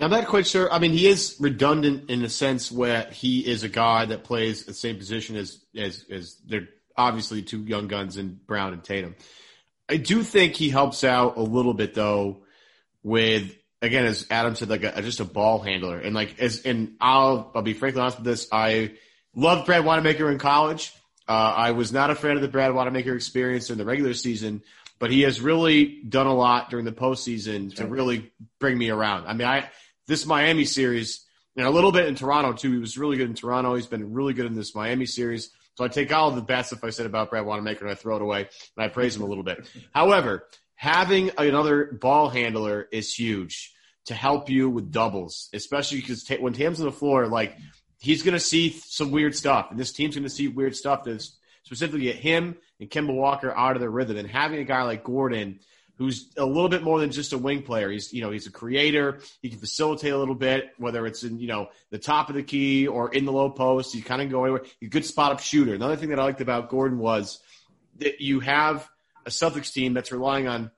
I'm 0.00 0.10
not 0.10 0.26
quite 0.26 0.46
sure. 0.46 0.72
I 0.72 0.78
mean, 0.78 0.92
he 0.92 1.06
is 1.06 1.36
redundant 1.38 2.10
in 2.10 2.22
the 2.22 2.28
sense 2.28 2.72
where 2.72 3.08
he 3.10 3.46
is 3.46 3.62
a 3.62 3.68
guy 3.68 4.06
that 4.06 4.24
plays 4.24 4.64
the 4.64 4.74
same 4.74 4.96
position 4.96 5.36
as 5.36 5.62
as 5.76 6.06
as 6.10 6.36
they're 6.46 6.68
obviously 6.96 7.42
two 7.42 7.60
young 7.60 7.88
guns 7.88 8.16
in 8.16 8.40
Brown 8.46 8.72
and 8.72 8.82
Tatum. 8.82 9.14
I 9.88 9.96
do 9.96 10.22
think 10.22 10.54
he 10.54 10.70
helps 10.70 11.04
out 11.04 11.36
a 11.36 11.42
little 11.42 11.74
bit 11.74 11.94
though 11.94 12.44
with 13.02 13.54
again 13.80 14.04
as 14.04 14.26
Adam 14.30 14.54
said 14.54 14.68
like 14.68 14.84
a, 14.84 15.02
just 15.02 15.20
a 15.20 15.24
ball 15.24 15.58
handler 15.58 15.98
and 15.98 16.14
like 16.14 16.38
as 16.38 16.62
and 16.62 16.96
I'll 17.00 17.50
I'll 17.54 17.62
be 17.62 17.74
frankly 17.74 18.00
honest 18.00 18.18
with 18.18 18.26
this 18.26 18.48
I 18.52 18.92
loved 19.34 19.66
Brad 19.66 19.84
Wanamaker 19.84 20.30
in 20.30 20.38
college. 20.38 20.92
Uh, 21.28 21.54
I 21.56 21.70
was 21.70 21.92
not 21.92 22.10
a 22.10 22.14
fan 22.14 22.36
of 22.36 22.42
the 22.42 22.48
Brad 22.48 22.74
Wanamaker 22.74 23.14
experience 23.14 23.70
in 23.70 23.78
the 23.78 23.84
regular 23.84 24.12
season, 24.12 24.62
but 24.98 25.10
he 25.10 25.22
has 25.22 25.40
really 25.40 26.02
done 26.02 26.26
a 26.26 26.34
lot 26.34 26.68
during 26.68 26.84
the 26.84 26.92
postseason 26.92 27.74
to 27.76 27.86
really 27.86 28.32
bring 28.58 28.76
me 28.76 28.90
around. 28.90 29.26
I 29.26 29.32
mean, 29.32 29.46
I 29.46 29.70
this 30.06 30.26
Miami 30.26 30.64
series 30.64 31.24
and 31.56 31.66
a 31.66 31.70
little 31.70 31.92
bit 31.92 32.06
in 32.06 32.14
Toronto 32.14 32.52
too. 32.52 32.72
He 32.72 32.78
was 32.78 32.98
really 32.98 33.16
good 33.16 33.28
in 33.28 33.34
Toronto. 33.34 33.74
He's 33.74 33.86
been 33.86 34.12
really 34.12 34.32
good 34.32 34.46
in 34.46 34.54
this 34.54 34.74
Miami 34.74 35.06
series. 35.06 35.50
So 35.74 35.84
I 35.84 35.88
take 35.88 36.12
all 36.12 36.30
the 36.30 36.42
best 36.42 36.72
if 36.72 36.84
I 36.84 36.90
said 36.90 37.06
about 37.06 37.30
Brad 37.30 37.46
Wanamaker 37.46 37.84
and 37.84 37.92
I 37.92 37.94
throw 37.94 38.16
it 38.16 38.22
away 38.22 38.48
and 38.76 38.84
I 38.84 38.88
praise 38.88 39.16
him 39.16 39.22
a 39.22 39.26
little 39.26 39.44
bit. 39.44 39.66
However, 39.92 40.46
having 40.74 41.30
another 41.38 41.92
ball 41.92 42.28
handler 42.28 42.88
is 42.92 43.14
huge 43.14 43.72
to 44.06 44.14
help 44.14 44.50
you 44.50 44.68
with 44.68 44.90
doubles, 44.90 45.48
especially 45.54 46.00
because 46.00 46.24
t- 46.24 46.36
when 46.36 46.52
Tam's 46.52 46.80
on 46.80 46.86
the 46.86 46.92
floor, 46.92 47.26
like 47.26 47.56
he's 48.00 48.22
going 48.22 48.34
to 48.34 48.40
see 48.40 48.70
some 48.70 49.10
weird 49.10 49.34
stuff, 49.34 49.70
and 49.70 49.78
this 49.78 49.92
team's 49.92 50.14
going 50.14 50.24
to 50.24 50.30
see 50.30 50.48
weird 50.48 50.76
stuff 50.76 51.04
to 51.04 51.20
specifically 51.64 52.02
get 52.02 52.16
him 52.16 52.56
and 52.80 52.90
Kemba 52.90 53.14
Walker 53.14 53.56
out 53.56 53.76
of 53.76 53.80
their 53.80 53.90
rhythm. 53.90 54.16
And 54.16 54.28
having 54.28 54.58
a 54.58 54.64
guy 54.64 54.82
like 54.82 55.04
Gordon, 55.04 55.60
who's 56.02 56.32
a 56.36 56.44
little 56.44 56.68
bit 56.68 56.82
more 56.82 56.98
than 56.98 57.12
just 57.12 57.32
a 57.32 57.38
wing 57.38 57.62
player, 57.62 57.88
he's 57.88 58.12
you 58.12 58.22
know 58.22 58.32
he's 58.32 58.48
a 58.48 58.50
creator. 58.50 59.20
He 59.40 59.50
can 59.50 59.60
facilitate 59.60 60.12
a 60.12 60.18
little 60.18 60.34
bit, 60.34 60.72
whether 60.78 61.06
it's 61.06 61.22
in 61.22 61.38
you 61.38 61.46
know 61.46 61.68
the 61.90 61.98
top 61.98 62.28
of 62.28 62.34
the 62.34 62.42
key 62.42 62.88
or 62.88 63.12
in 63.14 63.24
the 63.24 63.30
low 63.32 63.50
post. 63.50 63.94
He 63.94 64.02
kind 64.02 64.20
of 64.20 64.28
go 64.28 64.44
anywhere. 64.44 64.64
He's 64.80 64.88
a 64.88 64.90
good 64.90 65.06
spot 65.06 65.30
up 65.30 65.38
shooter. 65.40 65.74
Another 65.74 65.94
thing 65.94 66.08
that 66.08 66.18
I 66.18 66.24
liked 66.24 66.40
about 66.40 66.70
Gordon 66.70 66.98
was 66.98 67.38
that 67.98 68.20
you 68.20 68.40
have 68.40 68.88
a 69.24 69.30
Celtics 69.30 69.72
team 69.72 69.94
that's 69.94 70.10
relying 70.10 70.48
on 70.48 70.72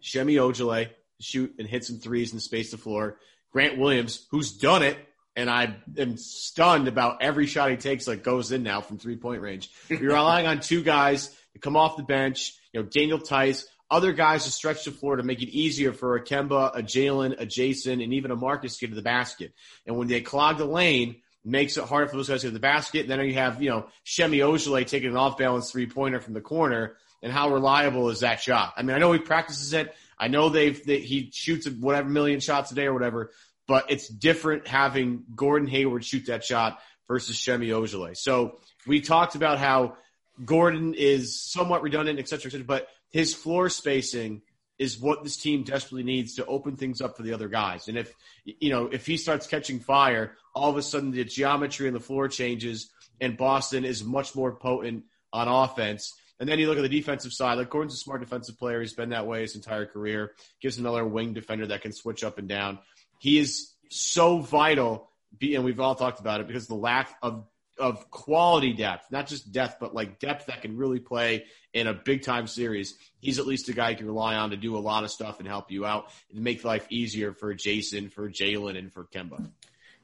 Semi 0.00 0.34
Ojeleye 0.34 0.90
shoot 1.18 1.54
and 1.58 1.66
hit 1.66 1.84
some 1.84 1.98
threes 1.98 2.32
and 2.32 2.42
space 2.42 2.72
the 2.72 2.76
floor. 2.76 3.18
Grant 3.52 3.78
Williams, 3.78 4.26
who's 4.30 4.52
done 4.52 4.82
it, 4.82 4.98
and 5.34 5.48
I 5.48 5.76
am 5.96 6.18
stunned 6.18 6.88
about 6.88 7.22
every 7.22 7.46
shot 7.46 7.70
he 7.70 7.76
takes 7.76 8.06
like 8.06 8.22
goes 8.22 8.52
in 8.52 8.62
now 8.62 8.82
from 8.82 8.98
three 8.98 9.16
point 9.16 9.40
range. 9.40 9.70
You're 9.88 10.14
relying 10.14 10.46
on 10.46 10.60
two 10.60 10.82
guys 10.82 11.34
to 11.54 11.58
come 11.58 11.76
off 11.76 11.96
the 11.96 12.02
bench, 12.02 12.54
you 12.72 12.82
know, 12.82 12.88
Daniel 12.88 13.18
Theis, 13.18 13.66
other 13.92 14.12
guys 14.12 14.44
to 14.44 14.50
stretch 14.50 14.84
the 14.84 14.90
floor 14.90 15.16
to 15.16 15.22
make 15.22 15.42
it 15.42 15.50
easier 15.50 15.92
for 15.92 16.16
a 16.16 16.24
Kemba, 16.24 16.76
a 16.76 16.82
Jaylen, 16.82 17.40
a 17.40 17.46
Jayson, 17.46 18.02
and 18.02 18.14
even 18.14 18.30
a 18.30 18.36
Marcus 18.36 18.76
to 18.76 18.86
get 18.86 18.90
to 18.90 18.96
the 18.96 19.02
basket. 19.02 19.52
And 19.86 19.96
when 19.96 20.08
they 20.08 20.22
clog 20.22 20.58
the 20.58 20.64
lane, 20.64 21.16
makes 21.44 21.76
it 21.76 21.84
harder 21.84 22.08
for 22.08 22.16
those 22.16 22.28
guys 22.28 22.40
to 22.40 22.46
get 22.46 22.50
to 22.50 22.54
the 22.54 22.60
basket. 22.60 23.00
And 23.02 23.10
Then 23.10 23.20
you 23.20 23.34
have, 23.34 23.62
you 23.62 23.70
know, 23.70 23.86
Semi 24.04 24.38
Ojeleye 24.38 24.86
taking 24.86 25.10
an 25.10 25.16
off 25.16 25.36
balance 25.38 25.70
three 25.70 25.86
pointer 25.86 26.20
from 26.20 26.34
the 26.34 26.40
corner. 26.40 26.96
And 27.22 27.32
how 27.32 27.52
reliable 27.52 28.10
is 28.10 28.20
that 28.20 28.40
shot? 28.40 28.74
I 28.76 28.82
mean, 28.82 28.96
I 28.96 28.98
know 28.98 29.12
he 29.12 29.20
practices 29.20 29.72
it. 29.72 29.94
I 30.18 30.28
know 30.28 30.48
they've 30.48 30.84
they, 30.84 31.00
he 31.00 31.30
shoots 31.32 31.68
whatever 31.68 32.08
million 32.08 32.40
shots 32.40 32.72
a 32.72 32.74
day 32.74 32.86
or 32.86 32.94
whatever, 32.94 33.30
but 33.68 33.90
it's 33.90 34.08
different 34.08 34.66
having 34.66 35.24
Gordon 35.34 35.68
Hayward 35.68 36.04
shoot 36.04 36.26
that 36.26 36.44
shot 36.44 36.80
versus 37.08 37.38
Semi 37.38 37.68
Ojeleye. 37.68 38.16
So 38.16 38.58
we 38.86 39.00
talked 39.00 39.34
about 39.34 39.58
how 39.58 39.96
Gordon 40.44 40.94
is 40.94 41.40
somewhat 41.40 41.82
redundant, 41.82 42.18
et 42.18 42.28
cetera, 42.28 42.48
et 42.48 42.52
cetera, 42.52 42.66
but 42.66 42.88
his 43.12 43.34
floor 43.34 43.68
spacing 43.68 44.42
is 44.78 44.98
what 44.98 45.22
this 45.22 45.36
team 45.36 45.62
desperately 45.62 46.02
needs 46.02 46.34
to 46.34 46.46
open 46.46 46.76
things 46.76 47.00
up 47.00 47.16
for 47.16 47.22
the 47.22 47.32
other 47.32 47.48
guys. 47.48 47.86
And 47.86 47.96
if 47.96 48.12
you 48.44 48.70
know 48.70 48.86
if 48.86 49.06
he 49.06 49.16
starts 49.16 49.46
catching 49.46 49.78
fire, 49.78 50.36
all 50.54 50.70
of 50.70 50.76
a 50.76 50.82
sudden 50.82 51.12
the 51.12 51.24
geometry 51.24 51.86
on 51.86 51.94
the 51.94 52.00
floor 52.00 52.26
changes, 52.28 52.90
and 53.20 53.36
Boston 53.36 53.84
is 53.84 54.02
much 54.02 54.34
more 54.34 54.56
potent 54.56 55.04
on 55.32 55.46
offense. 55.46 56.14
And 56.40 56.48
then 56.48 56.58
you 56.58 56.66
look 56.66 56.78
at 56.78 56.82
the 56.82 56.88
defensive 56.88 57.32
side. 57.32 57.58
Like 57.58 57.70
Gordon's 57.70 57.94
a 57.94 57.98
smart 57.98 58.20
defensive 58.20 58.58
player. 58.58 58.80
He's 58.80 58.94
been 58.94 59.10
that 59.10 59.28
way 59.28 59.42
his 59.42 59.54
entire 59.54 59.86
career. 59.86 60.32
Gives 60.60 60.78
another 60.78 61.06
wing 61.06 61.34
defender 61.34 61.68
that 61.68 61.82
can 61.82 61.92
switch 61.92 62.24
up 62.24 62.38
and 62.38 62.48
down. 62.48 62.80
He 63.20 63.38
is 63.38 63.72
so 63.88 64.38
vital, 64.38 65.10
and 65.40 65.62
we've 65.62 65.78
all 65.78 65.94
talked 65.94 66.18
about 66.18 66.40
it 66.40 66.48
because 66.48 66.66
the 66.66 66.74
lack 66.74 67.14
of 67.22 67.46
of 67.82 68.08
quality 68.12 68.72
depth, 68.72 69.10
not 69.10 69.26
just 69.26 69.50
depth, 69.50 69.78
but 69.80 69.92
like 69.92 70.20
depth 70.20 70.46
that 70.46 70.62
can 70.62 70.76
really 70.76 71.00
play 71.00 71.44
in 71.74 71.88
a 71.88 71.92
big 71.92 72.22
time 72.22 72.46
series. 72.46 72.94
He's 73.18 73.40
at 73.40 73.46
least 73.46 73.68
a 73.68 73.72
guy 73.72 73.90
you 73.90 73.96
can 73.96 74.06
rely 74.06 74.36
on 74.36 74.50
to 74.50 74.56
do 74.56 74.76
a 74.76 74.78
lot 74.78 75.02
of 75.02 75.10
stuff 75.10 75.40
and 75.40 75.48
help 75.48 75.72
you 75.72 75.84
out 75.84 76.06
and 76.32 76.44
make 76.44 76.64
life 76.64 76.86
easier 76.90 77.32
for 77.32 77.52
Jayson, 77.54 78.12
for 78.12 78.30
Jaylen, 78.30 78.78
and 78.78 78.92
for 78.92 79.02
Kemba. 79.04 79.50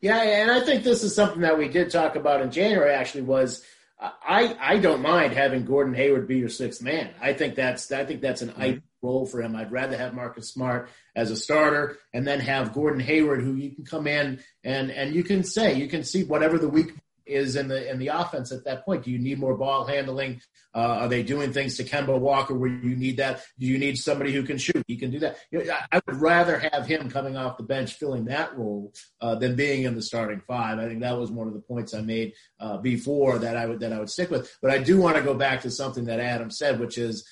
Yeah, 0.00 0.20
and 0.20 0.50
I 0.50 0.58
think 0.60 0.82
this 0.82 1.04
is 1.04 1.14
something 1.14 1.42
that 1.42 1.56
we 1.56 1.68
did 1.68 1.92
talk 1.92 2.16
about 2.16 2.40
in 2.40 2.50
January. 2.50 2.92
Actually, 2.92 3.22
was 3.22 3.64
I 4.00 4.56
I 4.60 4.78
don't 4.78 5.00
mind 5.00 5.34
having 5.34 5.64
Gordon 5.64 5.94
Hayward 5.94 6.26
be 6.26 6.38
your 6.38 6.48
sixth 6.48 6.82
man. 6.82 7.10
I 7.20 7.32
think 7.32 7.54
that's 7.54 7.92
I 7.92 8.04
think 8.04 8.20
that's 8.20 8.42
an 8.42 8.48
mm-hmm. 8.48 8.60
ideal 8.60 8.82
role 9.02 9.26
for 9.26 9.40
him. 9.40 9.54
I'd 9.54 9.70
rather 9.70 9.96
have 9.96 10.14
Marcus 10.14 10.50
Smart 10.50 10.88
as 11.14 11.30
a 11.30 11.36
starter 11.36 11.98
and 12.12 12.26
then 12.26 12.40
have 12.40 12.74
Gordon 12.74 12.98
Hayward, 13.00 13.40
who 13.40 13.54
you 13.54 13.70
can 13.70 13.84
come 13.84 14.08
in 14.08 14.40
and 14.64 14.90
and 14.90 15.14
you 15.14 15.22
can 15.22 15.44
say 15.44 15.74
you 15.74 15.86
can 15.86 16.02
see 16.02 16.24
whatever 16.24 16.58
the 16.58 16.68
weak 16.68 16.92
is 17.28 17.56
in 17.56 17.68
the 17.68 17.90
in 17.90 17.98
the 17.98 18.08
offense 18.08 18.52
at 18.52 18.64
that 18.64 18.84
point. 18.84 19.04
Do 19.04 19.10
you 19.10 19.18
need 19.18 19.38
more 19.38 19.56
ball 19.56 19.86
handling? 19.86 20.40
Uh, 20.74 21.00
are 21.00 21.08
they 21.08 21.22
doing 21.22 21.52
things 21.52 21.76
to 21.76 21.84
Kemba 21.84 22.18
Walker 22.18 22.54
where 22.54 22.70
you 22.70 22.94
need 22.94 23.16
that? 23.16 23.42
Do 23.58 23.66
you 23.66 23.78
need 23.78 23.98
somebody 23.98 24.32
who 24.32 24.42
can 24.42 24.58
shoot? 24.58 24.84
He 24.86 24.96
can 24.96 25.10
do 25.10 25.18
that. 25.20 25.38
You 25.50 25.64
know, 25.64 25.74
I 25.90 26.00
would 26.06 26.16
rather 26.16 26.58
have 26.58 26.86
him 26.86 27.10
coming 27.10 27.36
off 27.36 27.56
the 27.56 27.62
bench 27.62 27.94
filling 27.94 28.26
that 28.26 28.56
role 28.56 28.92
uh, 29.20 29.34
than 29.34 29.56
being 29.56 29.84
in 29.84 29.94
the 29.94 30.02
starting 30.02 30.40
five. 30.46 30.78
I 30.78 30.86
think 30.86 31.00
that 31.00 31.18
was 31.18 31.30
one 31.30 31.48
of 31.48 31.54
the 31.54 31.60
points 31.60 31.94
I 31.94 32.00
made 32.00 32.34
uh, 32.60 32.76
before 32.78 33.38
that 33.38 33.56
I 33.56 33.66
would 33.66 33.80
that 33.80 33.92
I 33.92 33.98
would 33.98 34.10
stick 34.10 34.30
with. 34.30 34.54
But 34.60 34.70
I 34.70 34.78
do 34.78 35.00
want 35.00 35.16
to 35.16 35.22
go 35.22 35.34
back 35.34 35.62
to 35.62 35.70
something 35.70 36.04
that 36.04 36.20
Adam 36.20 36.50
said, 36.50 36.78
which 36.80 36.98
is 36.98 37.26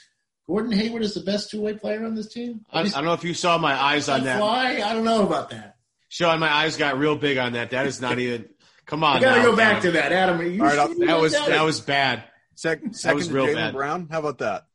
Gordon 0.47 0.73
Hayward 0.73 1.03
is 1.03 1.15
the 1.15 1.23
best 1.23 1.51
two 1.51 1.61
way 1.61 1.75
player 1.75 2.05
on 2.05 2.15
this 2.15 2.33
team. 2.33 2.65
I, 2.73 2.81
I, 2.81 2.85
don't 2.85 3.05
know 3.05 3.13
if 3.13 3.25
you 3.25 3.35
saw 3.35 3.59
my 3.59 3.75
eyes 3.75 4.09
on 4.09 4.25
that. 4.25 4.39
Fly? 4.39 4.81
I 4.85 4.93
don't 4.93 5.05
know 5.05 5.27
about 5.27 5.51
that. 5.51 5.77
Sean, 6.09 6.39
my 6.39 6.51
eyes 6.51 6.77
got 6.77 6.99
real 6.99 7.17
big 7.17 7.37
on 7.37 7.55
that. 7.55 7.71
That 7.71 7.87
is 7.87 8.01
not 8.01 8.19
even. 8.21 8.49
Come 8.87 9.03
on, 9.03 9.17
I 9.17 9.21
gotta 9.21 9.41
now, 9.41 9.47
go 9.47 9.57
back 9.57 9.79
Adam. 9.79 9.83
to 9.83 9.91
that, 9.93 10.13
Adam. 10.13 10.37
All 10.61 10.67
right, 10.67 10.99
that 11.07 11.21
was 11.21 11.33
that 11.33 11.65
was 11.65 11.81
bad. 11.81 12.25
Second, 12.55 12.97
second 12.97 13.17
was 13.17 13.31
real 13.31 13.53
bad. 13.53 13.75
Brown. 13.75 14.09
How 14.11 14.21
about 14.21 14.39
that? 14.39 14.67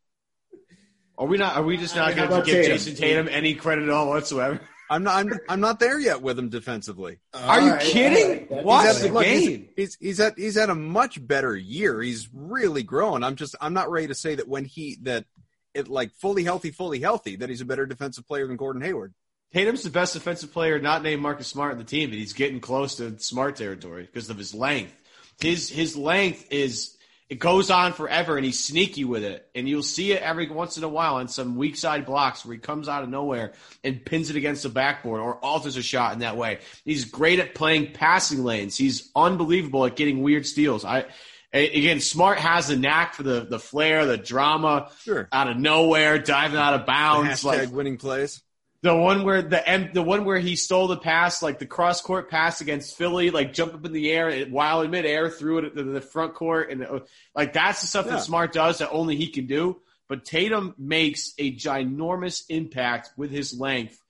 Are 1.18 1.28
we 1.28 1.38
not? 1.38 1.56
Are 1.56 1.64
we 1.64 1.78
just 1.78 1.96
not 1.96 2.16
going 2.16 2.30
to 2.30 2.36
give 2.42 2.66
Tatum? 2.66 2.78
Jayson 2.78 2.96
Tatum 2.98 3.30
any 3.30 3.54
credit 3.54 3.86
at 3.86 3.90
all 3.90 4.10
whatsoever? 4.10 4.60
I'm 4.90 5.04
not. 5.04 5.16
I'm, 5.16 5.40
I'm 5.48 5.60
not 5.62 5.80
there 5.80 6.00
yet 6.00 6.22
with 6.22 6.38
him 6.38 6.50
defensively. 6.50 7.20
Are 7.34 7.62
you 7.62 7.76
kidding? 7.80 8.48
Right. 8.50 8.66
Watch 8.66 8.98
the 8.98 9.10
look, 9.10 9.24
game. 9.24 9.70
He's, 9.78 9.96
he's 9.96 9.98
he's 10.00 10.20
at 10.20 10.38
he's 10.38 10.56
had 10.56 10.70
a 10.70 10.76
much 10.76 11.26
better 11.26 11.56
year. 11.56 12.02
He's 12.02 12.28
really 12.34 12.84
grown. 12.84 13.24
I'm 13.24 13.36
just 13.36 13.56
I'm 13.62 13.74
not 13.74 13.90
ready 13.90 14.08
to 14.08 14.16
say 14.16 14.36
that 14.36 14.48
when 14.48 14.66
he 14.66 14.98
that 15.04 15.26
it 15.74 15.88
like 15.88 16.12
fully 16.16 16.44
healthy, 16.44 16.72
fully 16.72 17.00
healthy, 17.00 17.38
that 17.38 17.50
he's 17.50 17.62
a 17.62 17.66
better 17.66 17.86
defensive 17.86 18.28
player 18.28 18.48
than 18.48 18.58
Gordon 18.58 18.82
Hayward. 18.82 19.14
Tatum's 19.54 19.84
the 19.84 19.90
best 19.90 20.14
defensive 20.14 20.54
player 20.54 20.80
not 20.80 21.04
named 21.04 21.22
Marcus 21.22 21.48
Smart 21.48 21.74
in 21.74 21.78
the 21.78 21.84
team, 21.84 22.10
but 22.10 22.18
he's 22.18 22.34
getting 22.34 22.60
close 22.60 22.96
to 22.96 23.20
smart 23.20 23.58
territory 23.58 24.04
because 24.04 24.30
of 24.30 24.38
his 24.38 24.54
length. 24.54 24.94
His 25.40 25.70
his 25.70 25.98
length 25.98 26.48
is 26.52 26.98
it 27.32 27.40
goes 27.40 27.72
on 27.72 27.94
forever 27.94 28.36
and 28.36 28.46
he's 28.46 28.62
sneaky 28.62 29.06
with 29.06 29.24
it. 29.24 29.50
And 29.56 29.68
you'll 29.68 29.84
see 29.84 30.12
it 30.12 30.22
every 30.22 30.50
once 30.50 30.78
in 30.78 30.84
a 30.84 30.90
while 30.90 31.16
on 31.16 31.30
some 31.30 31.56
weak 31.56 31.78
side 31.78 32.06
blocks 32.06 32.46
where 32.46 32.54
he 32.54 32.60
comes 32.60 32.90
out 32.90 33.04
of 33.04 33.10
nowhere 33.10 33.54
and 33.86 34.04
pins 34.06 34.30
it 34.30 34.36
against 34.36 34.64
the 34.64 34.70
backboard 34.70 35.22
or 35.22 35.36
alters 35.36 35.78
a 35.78 35.82
shot 35.82 36.12
in 36.12 36.20
that 36.20 36.36
way. 36.36 36.60
He's 36.84 37.06
great 37.06 37.40
at 37.40 37.56
playing 37.56 37.94
passing 37.94 38.44
lanes. 38.44 38.76
He's 38.76 39.10
unbelievable 39.16 39.86
at 39.86 39.96
getting 39.96 40.22
weird 40.22 40.46
steals. 40.46 40.84
I 40.84 41.06
again, 41.54 42.02
Smart 42.02 42.38
has 42.38 42.68
the 42.68 42.76
knack 42.76 43.14
for 43.14 43.24
the 43.24 43.46
the 43.50 43.60
flair, 43.60 44.06
the 44.06 44.18
drama, 44.18 44.92
sure. 45.00 45.30
out 45.32 45.50
of 45.50 45.56
nowhere, 45.58 46.20
diving 46.20 46.60
out 46.60 46.74
of 46.74 46.86
bounds, 46.86 47.46
like 47.46 47.72
winning 47.72 47.96
plays. 47.96 48.42
The 48.84 48.96
one 48.96 49.24
where 49.24 49.44
the 49.44 49.90
the 49.94 50.02
one 50.02 50.26
where 50.26 50.40
he 50.40 50.56
stole 50.56 50.88
the 50.88 50.98
pass, 50.98 51.44
like 51.44 51.60
the 51.60 51.68
cross 51.68 52.02
court 52.02 52.32
pass 52.32 52.62
against 52.62 52.98
Philly, 52.98 53.30
like 53.30 53.54
jump 53.54 53.76
up 53.76 53.86
in 53.86 53.94
the 53.94 54.12
air 54.12 54.46
while 54.46 54.82
in 54.82 54.90
midair, 54.90 55.30
threw 55.30 55.60
it 55.60 55.76
to 55.76 55.84
the 55.84 56.02
front 56.02 56.34
court, 56.34 56.72
and 56.72 56.84
uh, 56.84 57.00
like 57.36 57.54
that's 57.54 57.82
the 57.82 57.88
stuff 57.88 58.08
yeah. 58.08 58.14
that 58.14 58.24
Smart 58.24 58.54
does 58.54 58.80
that 58.80 58.90
only 58.90 59.16
he 59.16 59.28
can 59.28 59.46
do. 59.46 59.80
But 60.08 60.26
Tatum 60.26 60.74
makes 60.80 61.34
a 61.38 61.56
ginormous 61.56 62.44
impact 62.50 63.12
with 63.16 63.30
his 63.30 63.58
length 63.58 64.02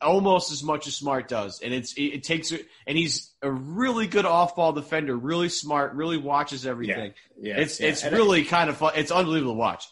almost 0.00 0.52
as 0.52 0.62
much 0.62 0.86
as 0.86 0.94
Smart 0.94 1.26
does, 1.28 1.60
and 1.60 1.74
it's 1.74 1.94
it, 1.94 2.02
it 2.02 2.22
takes 2.22 2.52
and 2.52 2.96
he's 2.96 3.32
a 3.42 3.50
really 3.50 4.06
good 4.06 4.26
off-ball 4.26 4.72
defender, 4.72 5.16
really 5.16 5.48
smart, 5.48 5.94
really 5.94 6.18
watches 6.18 6.66
everything. 6.66 7.14
Yeah, 7.36 7.54
yeah 7.54 7.60
it's 7.60 7.80
yeah. 7.80 7.88
it's 7.88 8.04
and 8.04 8.14
really 8.14 8.42
I, 8.42 8.44
kind 8.44 8.70
of 8.70 8.76
fun. 8.76 8.92
It's 8.96 9.10
unbelievable 9.10 9.54
to 9.54 9.58
watch. 9.58 9.86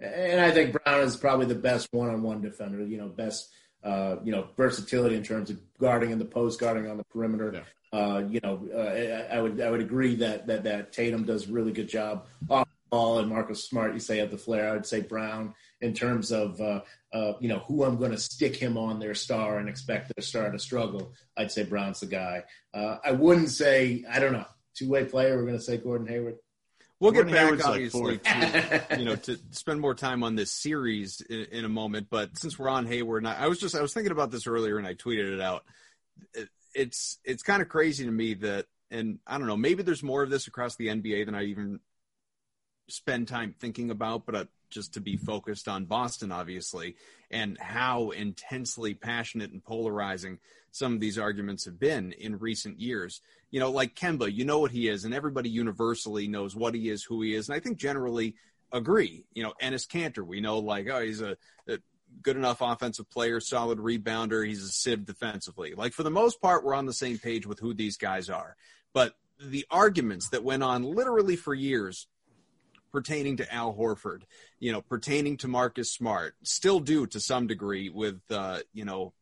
And 0.00 0.40
I 0.40 0.50
think 0.50 0.76
Brown 0.84 1.00
is 1.00 1.16
probably 1.16 1.46
the 1.46 1.54
best 1.54 1.88
one-on-one 1.90 2.40
defender. 2.40 2.84
You 2.84 2.98
know, 2.98 3.08
best 3.08 3.50
uh, 3.82 4.16
you 4.24 4.32
know 4.32 4.48
versatility 4.56 5.16
in 5.16 5.22
terms 5.22 5.50
of 5.50 5.58
guarding 5.78 6.10
in 6.10 6.18
the 6.18 6.24
post, 6.24 6.60
guarding 6.60 6.88
on 6.88 6.96
the 6.96 7.04
perimeter. 7.04 7.52
Yeah. 7.54 7.98
Uh, 7.98 8.18
you 8.28 8.38
know, 8.42 8.68
uh, 8.72 9.32
I, 9.32 9.38
I, 9.38 9.40
would 9.40 9.60
I 9.60 9.70
would 9.70 9.80
agree 9.80 10.16
that 10.16 10.46
that 10.46 10.64
that 10.64 10.92
Tatum 10.92 11.24
does 11.24 11.48
a 11.48 11.52
really 11.52 11.72
good 11.72 11.88
job 11.88 12.26
off 12.48 12.68
ball, 12.90 13.18
and 13.18 13.28
Marcus 13.28 13.64
Smart. 13.64 13.94
You 13.94 14.00
say 14.00 14.20
at 14.20 14.30
the 14.30 14.38
flare. 14.38 14.70
I 14.70 14.72
would 14.72 14.86
say 14.86 15.00
Brown 15.00 15.54
in 15.80 15.94
terms 15.94 16.32
of 16.32 16.60
uh, 16.60 16.82
uh, 17.12 17.32
you 17.40 17.48
know 17.48 17.60
who 17.60 17.84
I'm 17.84 17.96
going 17.96 18.10
to 18.10 18.18
stick 18.18 18.56
him 18.56 18.76
on 18.76 18.98
their 18.98 19.14
star 19.14 19.58
and 19.58 19.68
expect 19.68 20.12
their 20.14 20.22
star 20.22 20.50
to 20.50 20.58
struggle. 20.58 21.12
I'd 21.36 21.52
say 21.52 21.64
Brown's 21.64 22.00
the 22.00 22.06
guy. 22.06 22.44
Uh, 22.74 22.98
I 23.04 23.12
wouldn't 23.12 23.50
say 23.50 24.04
I 24.10 24.18
don't 24.18 24.32
know 24.32 24.46
two 24.74 24.88
way 24.88 25.04
player. 25.04 25.36
We're 25.36 25.46
going 25.46 25.58
to 25.58 25.64
say 25.64 25.76
Gordon 25.76 26.06
Hayward. 26.06 26.36
We'll 27.00 27.12
Gordon 27.12 27.32
get 27.32 27.36
back, 27.36 27.44
Hayward's 27.44 27.64
obviously, 27.64 28.20
like 28.24 28.24
to, 28.24 28.98
you 28.98 29.04
know, 29.04 29.16
to 29.16 29.38
spend 29.52 29.80
more 29.80 29.94
time 29.94 30.24
on 30.24 30.34
this 30.34 30.50
series 30.50 31.20
in, 31.20 31.46
in 31.52 31.64
a 31.64 31.68
moment. 31.68 32.08
But 32.10 32.36
since 32.36 32.58
we're 32.58 32.68
on 32.68 32.86
Hayward, 32.86 33.22
and 33.22 33.28
I, 33.28 33.44
I, 33.44 33.46
was 33.46 33.60
just 33.60 33.76
I 33.76 33.82
was 33.82 33.94
thinking 33.94 34.10
about 34.10 34.32
this 34.32 34.46
earlier, 34.48 34.78
and 34.78 34.86
I 34.86 34.94
tweeted 34.94 35.32
it 35.32 35.40
out. 35.40 35.64
It, 36.34 36.48
it's 36.74 37.18
it's 37.24 37.42
kind 37.44 37.62
of 37.62 37.68
crazy 37.68 38.04
to 38.04 38.10
me 38.10 38.34
that, 38.34 38.66
and 38.90 39.20
I 39.26 39.38
don't 39.38 39.46
know, 39.46 39.56
maybe 39.56 39.84
there's 39.84 40.02
more 40.02 40.24
of 40.24 40.30
this 40.30 40.48
across 40.48 40.74
the 40.74 40.88
NBA 40.88 41.26
than 41.26 41.36
I 41.36 41.44
even 41.44 41.78
spend 42.88 43.28
time 43.28 43.54
thinking 43.58 43.90
about. 43.90 44.26
But 44.26 44.48
just 44.70 44.94
to 44.94 45.00
be 45.00 45.16
focused 45.16 45.68
on 45.68 45.84
Boston, 45.84 46.32
obviously, 46.32 46.96
and 47.30 47.58
how 47.58 48.10
intensely 48.10 48.94
passionate 48.94 49.52
and 49.52 49.64
polarizing 49.64 50.38
some 50.70 50.94
of 50.94 51.00
these 51.00 51.18
arguments 51.18 51.64
have 51.64 51.78
been 51.78 52.12
in 52.12 52.38
recent 52.38 52.80
years. 52.80 53.20
You 53.50 53.60
know, 53.60 53.70
like 53.70 53.94
Kemba, 53.94 54.32
you 54.32 54.44
know 54.44 54.58
what 54.58 54.70
he 54.70 54.88
is, 54.88 55.04
and 55.04 55.14
everybody 55.14 55.48
universally 55.48 56.28
knows 56.28 56.54
what 56.54 56.74
he 56.74 56.88
is, 56.88 57.02
who 57.02 57.22
he 57.22 57.34
is, 57.34 57.48
and 57.48 57.56
I 57.56 57.60
think 57.60 57.78
generally 57.78 58.34
agree. 58.72 59.24
You 59.32 59.42
know, 59.42 59.54
Enes 59.62 59.86
Kanter, 59.86 60.26
we 60.26 60.40
know 60.40 60.58
like, 60.58 60.88
oh, 60.88 61.00
he's 61.00 61.20
a, 61.20 61.36
a 61.66 61.78
good 62.22 62.36
enough 62.36 62.60
offensive 62.60 63.10
player, 63.10 63.40
solid 63.40 63.78
rebounder. 63.78 64.46
He's 64.46 64.62
a 64.62 64.68
sieve 64.68 65.04
defensively. 65.04 65.74
Like 65.74 65.92
for 65.92 66.02
the 66.02 66.10
most 66.10 66.40
part, 66.40 66.64
we're 66.64 66.74
on 66.74 66.86
the 66.86 66.92
same 66.92 67.18
page 67.18 67.46
with 67.46 67.58
who 67.58 67.74
these 67.74 67.96
guys 67.96 68.28
are. 68.28 68.56
But 68.92 69.14
the 69.40 69.66
arguments 69.70 70.30
that 70.30 70.44
went 70.44 70.62
on 70.62 70.82
literally 70.82 71.36
for 71.36 71.54
years 71.54 72.06
pertaining 72.92 73.36
to 73.38 73.54
Al 73.54 73.74
Horford, 73.74 74.22
you 74.58 74.72
know, 74.72 74.80
pertaining 74.80 75.36
to 75.38 75.48
Marcus 75.48 75.92
Smart, 75.92 76.34
still 76.42 76.80
do 76.80 77.06
to 77.06 77.20
some 77.20 77.46
degree 77.46 77.88
with, 77.88 78.20
uh, 78.30 78.60
you 78.72 78.84
know, 78.84 79.12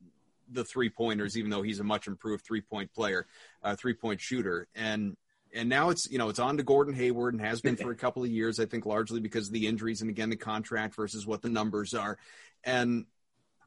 the 0.50 0.64
three 0.64 0.90
pointers, 0.90 1.37
even 1.37 1.50
though 1.50 1.62
he's 1.62 1.80
a 1.80 1.85
much 1.85 2.06
improved 2.06 2.44
three 2.44 2.61
point 2.61 2.92
player, 2.92 3.26
uh, 3.62 3.75
three 3.76 3.94
point 3.94 4.20
shooter. 4.20 4.68
And 4.75 5.16
and 5.54 5.68
now 5.68 5.90
it's 5.90 6.08
you 6.11 6.18
know 6.18 6.28
it's 6.28 6.38
on 6.38 6.56
to 6.58 6.62
Gordon 6.62 6.94
Hayward 6.94 7.35
and 7.35 7.42
has 7.42 7.61
been 7.61 7.76
for 7.76 7.90
a 7.90 7.96
couple 7.96 8.23
of 8.23 8.30
years. 8.30 8.61
I 8.61 8.66
think 8.66 8.87
largely 8.87 9.20
because 9.20 9.49
of 9.49 9.52
the 9.52 9.66
injuries 9.66 10.00
and 10.00 10.11
again 10.11 10.30
the 10.30 10.37
contract 10.37 10.94
versus 10.94 11.26
what 11.26 11.42
the 11.42 11.49
numbers 11.49 11.94
are. 11.94 12.18
And 12.64 13.06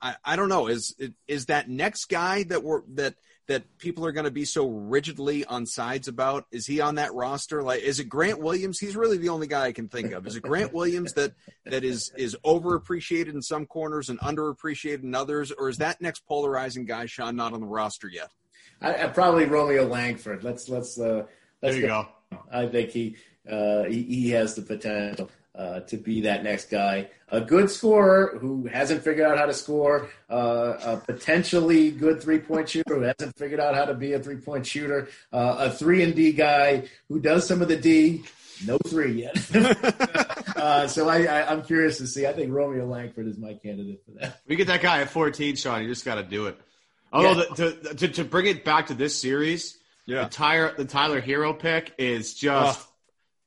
I, 0.02 0.16
I 0.24 0.36
don't 0.36 0.50
know 0.50 0.68
is 0.68 0.96
is 1.28 1.48
that 1.48 1.70
next 1.70 2.06
guy 2.06 2.44
that 2.44 2.64
we're 2.64 2.82
that 2.94 3.16
that 3.50 3.64
people 3.80 4.06
are 4.06 4.12
going 4.12 4.26
to 4.26 4.32
be 4.32 4.46
so 4.46 4.68
rigidly 4.68 5.44
on 5.44 5.66
sides 5.66 6.08
about? 6.08 6.46
Is 6.52 6.68
he 6.68 6.82
on 6.82 6.96
that 6.96 7.12
roster? 7.16 7.64
Like, 7.64 7.82
is 7.82 8.00
it 8.00 8.04
Grant 8.06 8.40
Williams? 8.40 8.80
He's 8.80 8.96
really 8.96 9.18
the 9.18 9.30
only 9.30 9.48
guy 9.48 9.66
I 9.66 9.72
can 9.72 9.90
think 9.90 10.12
of. 10.12 10.28
Is 10.28 10.36
it 10.36 10.44
Grant 10.44 10.72
Williams 10.72 11.14
that 11.14 11.34
that 11.66 11.84
is 11.84 12.14
is 12.16 12.38
overappreciated 12.46 13.34
in 13.34 13.42
some 13.42 13.66
corners 13.66 14.10
and 14.10 14.20
underappreciated 14.20 15.02
in 15.02 15.16
others, 15.16 15.52
or 15.52 15.68
is 15.68 15.78
that 15.78 16.00
next 16.00 16.28
polarizing 16.28 16.86
guy 16.86 17.08
Sean 17.08 17.36
not 17.36 17.54
on 17.54 17.60
the 17.60 17.66
roster 17.66 18.08
yet? 18.08 18.30
I, 18.82 19.06
I 19.06 19.08
probably 19.08 19.46
Romeo 19.46 19.86
Langford. 19.86 20.44
Let's 20.44 20.70
let's 20.70 21.00
uh, 21.00 21.26
let's 21.64 21.74
there 21.74 21.82
you 21.82 21.88
go. 21.88 22.08
go. 22.32 22.38
I 22.52 22.68
think 22.68 22.92
he, 22.92 23.16
uh, 23.50 23.86
he 23.86 24.04
he 24.04 24.30
has 24.30 24.54
the 24.54 24.62
potential 24.62 25.32
uh, 25.56 25.82
to 25.82 25.98
be 25.98 26.22
that 26.22 26.44
next 26.44 26.70
guy. 26.70 27.10
A 27.30 27.42
good 27.42 27.70
scorer 27.70 28.38
who 28.40 28.66
hasn't 28.66 29.04
figured 29.04 29.28
out 29.28 29.38
how 29.38 29.46
to 29.46 29.54
score, 29.54 30.10
uh, 30.30 30.78
a 30.84 30.98
potentially 30.98 31.92
good 31.92 32.22
three 32.22 32.40
point 32.40 32.70
shooter 32.70 32.96
who 32.96 33.02
hasn't 33.02 33.38
figured 33.38 33.60
out 33.60 33.76
how 33.76 33.86
to 33.86 33.94
be 33.94 34.14
a 34.14 34.20
three 34.20 34.38
point 34.38 34.66
shooter, 34.66 35.10
uh, 35.32 35.56
a 35.60 35.72
three 35.72 36.04
and 36.04 36.16
D 36.16 36.32
guy 36.32 36.88
who 37.08 37.20
does 37.20 37.48
some 37.48 37.62
of 37.62 37.68
the 37.68 37.78
D, 37.78 38.24
no 38.66 38.78
three 38.88 39.24
yet. 39.24 39.36
Uh, 40.60 40.88
so 40.88 41.08
I, 41.08 41.24
I, 41.24 41.54
am 41.54 41.64
curious 41.64 42.00
to 42.00 42.08
see. 42.08 42.28
I 42.28 42.34
think 42.34 42.52
Romeo 42.52 42.86
Langford 42.86 43.28
is 43.28 43.38
my 43.38 43.54
candidate 43.54 44.02
for 44.06 44.20
that. 44.20 44.42
We 44.46 44.58
get 44.58 44.68
that 44.68 44.82
guy 44.82 45.00
at 45.00 45.10
14, 45.10 45.56
Sean. 45.56 45.82
You 45.82 45.88
just 45.88 46.04
got 46.04 46.16
to 46.16 46.24
do 46.24 46.48
it. 46.48 46.60
Although 47.14 47.44
yeah. 47.44 47.46
the, 47.56 47.96
to, 47.96 48.08
to 48.10 48.24
bring 48.26 48.46
it 48.46 48.66
back 48.66 48.88
to 48.88 48.94
this 48.94 49.20
series, 49.20 49.78
yeah. 50.06 50.24
the 50.24 50.30
Tyler 50.30 50.74
the 50.76 50.86
Tyler 50.86 51.22
Herro 51.22 51.58
pick 51.58 51.94
is 51.98 52.34
just 52.34 52.86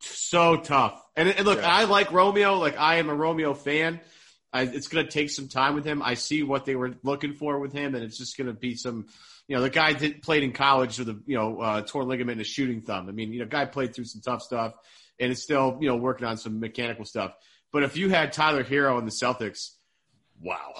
so 0.00 0.56
tough. 0.56 1.01
And, 1.16 1.28
and 1.28 1.46
look, 1.46 1.60
yeah. 1.60 1.68
I 1.68 1.84
like 1.84 2.12
Romeo. 2.12 2.58
Like 2.58 2.78
I 2.78 2.96
am 2.96 3.08
a 3.08 3.14
Romeo 3.14 3.54
fan. 3.54 4.00
I, 4.52 4.62
it's 4.62 4.88
going 4.88 5.04
to 5.04 5.10
take 5.10 5.30
some 5.30 5.48
time 5.48 5.74
with 5.74 5.84
him. 5.84 6.02
I 6.02 6.14
see 6.14 6.42
what 6.42 6.66
they 6.66 6.76
were 6.76 6.94
looking 7.02 7.34
for 7.34 7.58
with 7.58 7.72
him, 7.72 7.94
and 7.94 8.04
it's 8.04 8.18
just 8.18 8.36
going 8.36 8.48
to 8.48 8.52
be 8.52 8.74
some. 8.74 9.06
You 9.48 9.56
know, 9.56 9.62
the 9.62 9.70
guy 9.70 9.92
did, 9.92 10.22
played 10.22 10.42
in 10.42 10.52
college 10.52 10.98
with 10.98 11.08
a 11.08 11.20
you 11.26 11.36
know 11.36 11.60
uh, 11.60 11.80
torn 11.82 12.08
ligament 12.08 12.32
and 12.32 12.40
a 12.42 12.44
shooting 12.44 12.82
thumb. 12.82 13.08
I 13.08 13.12
mean, 13.12 13.32
you 13.32 13.40
know, 13.40 13.46
guy 13.46 13.64
played 13.64 13.94
through 13.94 14.04
some 14.04 14.20
tough 14.20 14.42
stuff, 14.42 14.74
and 15.18 15.32
is 15.32 15.42
still 15.42 15.78
you 15.80 15.88
know 15.88 15.96
working 15.96 16.26
on 16.26 16.36
some 16.36 16.60
mechanical 16.60 17.04
stuff. 17.04 17.32
But 17.72 17.82
if 17.82 17.96
you 17.96 18.10
had 18.10 18.32
Tyler 18.32 18.62
Herro 18.62 18.98
in 18.98 19.06
the 19.06 19.10
Celtics, 19.10 19.70
wow. 20.40 20.74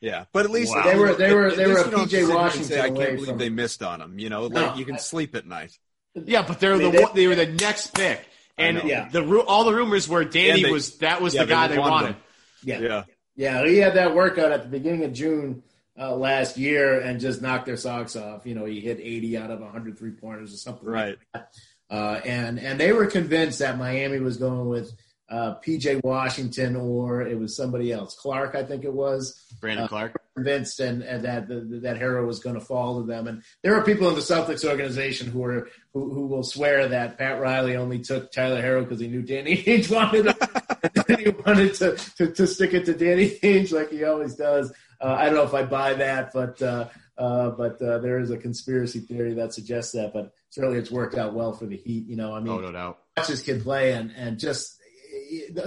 Yeah, 0.00 0.24
but 0.32 0.44
at 0.44 0.50
least 0.50 0.74
wow. 0.74 0.82
they 0.82 0.98
were 0.98 1.14
they 1.14 1.32
were 1.32 1.50
they 1.54 1.66
were 1.66 1.78
a 1.78 1.84
PJ 1.84 2.34
Washington. 2.34 2.68
Say, 2.68 2.80
I 2.80 2.90
can't 2.90 2.96
believe 2.96 3.26
from... 3.26 3.38
they 3.38 3.48
missed 3.48 3.82
on 3.82 4.00
him. 4.00 4.18
You 4.18 4.28
know, 4.28 4.42
like 4.42 4.52
no, 4.52 4.74
you 4.74 4.84
can 4.84 4.96
I, 4.96 4.98
sleep 4.98 5.34
at 5.34 5.46
night. 5.46 5.72
Yeah, 6.14 6.44
but 6.46 6.60
they're 6.60 6.74
I 6.74 6.78
mean, 6.78 6.92
the 6.92 6.98
they, 6.98 7.22
they 7.22 7.26
were 7.26 7.34
the 7.36 7.46
next 7.46 7.94
pick. 7.94 8.26
And 8.56 8.82
yeah. 8.84 9.08
the 9.08 9.40
all 9.40 9.64
the 9.64 9.74
rumors 9.74 10.08
were 10.08 10.24
Danny 10.24 10.62
they, 10.62 10.70
was 10.70 10.98
that 10.98 11.20
was 11.20 11.34
yeah, 11.34 11.44
the 11.44 11.48
guy 11.48 11.68
they, 11.68 11.78
wanted. 11.78 12.16
Yeah. 12.62 12.80
yeah, 12.80 13.02
yeah, 13.36 13.66
He 13.66 13.78
had 13.78 13.94
that 13.94 14.14
workout 14.14 14.52
at 14.52 14.62
the 14.62 14.68
beginning 14.68 15.04
of 15.04 15.12
June 15.12 15.62
uh, 15.98 16.14
last 16.14 16.56
year 16.56 17.00
and 17.00 17.20
just 17.20 17.42
knocked 17.42 17.66
their 17.66 17.76
socks 17.76 18.16
off. 18.16 18.46
You 18.46 18.54
know, 18.54 18.64
he 18.64 18.80
hit 18.80 19.00
80 19.00 19.36
out 19.38 19.50
of 19.50 19.60
100 19.60 19.98
three 19.98 20.12
pointers 20.12 20.54
or 20.54 20.56
something. 20.56 20.88
Right. 20.88 21.18
Like 21.34 21.44
uh, 21.90 22.20
and 22.24 22.58
and 22.58 22.80
they 22.80 22.92
were 22.92 23.06
convinced 23.06 23.58
that 23.58 23.78
Miami 23.78 24.18
was 24.18 24.36
going 24.36 24.68
with 24.68 24.92
uh, 25.28 25.54
PJ 25.66 26.02
Washington 26.04 26.76
or 26.76 27.22
it 27.22 27.38
was 27.38 27.56
somebody 27.56 27.92
else. 27.92 28.14
Clarke, 28.14 28.54
I 28.54 28.62
think 28.62 28.84
it 28.84 28.92
was. 28.92 29.42
Brandon 29.60 29.84
uh, 29.84 29.88
Clarke. 29.88 30.20
Convinced 30.34 30.80
and, 30.80 31.02
and 31.02 31.24
that 31.24 31.48
the, 31.48 31.60
that 31.82 31.96
Herro 31.96 32.26
was 32.26 32.40
going 32.40 32.56
to 32.56 32.60
fall 32.60 33.00
to 33.00 33.06
them. 33.06 33.28
And 33.28 33.42
there 33.62 33.74
are 33.76 33.84
people 33.84 34.08
in 34.08 34.16
the 34.16 34.20
Celtics 34.20 34.68
organization 34.68 35.28
who 35.28 35.44
are 35.44 35.68
who, 35.92 36.12
who 36.12 36.26
will 36.26 36.42
swear 36.42 36.88
that 36.88 37.18
Pat 37.18 37.40
Riley 37.40 37.76
only 37.76 38.00
took 38.00 38.32
Tyler 38.32 38.60
Herro 38.60 38.82
because 38.82 39.00
he 39.00 39.06
knew 39.06 39.22
Danny 39.22 39.56
Ainge 39.62 39.90
wanted 39.90 40.24
to, 40.24 41.16
he 41.16 41.30
wanted 41.30 41.74
to, 41.74 41.96
to, 42.16 42.32
to 42.32 42.46
stick 42.46 42.74
it 42.74 42.84
to 42.86 42.94
Danny 42.94 43.30
Ainge 43.42 43.72
like 43.72 43.90
he 43.90 44.04
always 44.04 44.34
does. 44.34 44.72
Uh, 45.00 45.16
I 45.18 45.26
don't 45.26 45.34
know 45.34 45.44
if 45.44 45.54
I 45.54 45.62
buy 45.62 45.94
that, 45.94 46.32
but 46.32 46.60
uh, 46.60 46.88
uh, 47.16 47.50
but 47.50 47.80
uh, 47.80 47.98
there 47.98 48.18
is 48.18 48.30
a 48.30 48.36
conspiracy 48.36 49.00
theory 49.00 49.34
that 49.34 49.54
suggests 49.54 49.92
that. 49.92 50.12
But 50.12 50.32
certainly, 50.50 50.78
it's 50.78 50.90
worked 50.90 51.16
out 51.16 51.34
well 51.34 51.52
for 51.52 51.66
the 51.66 51.76
Heat. 51.76 52.06
You 52.08 52.16
know, 52.16 52.34
I 52.34 52.40
mean, 52.40 52.52
oh, 52.52 52.58
no 52.58 52.72
doubt. 52.72 52.98
Watch 53.16 53.28
this 53.28 53.42
kid 53.42 53.62
play 53.62 53.92
and 53.92 54.12
and 54.16 54.38
just 54.38 54.80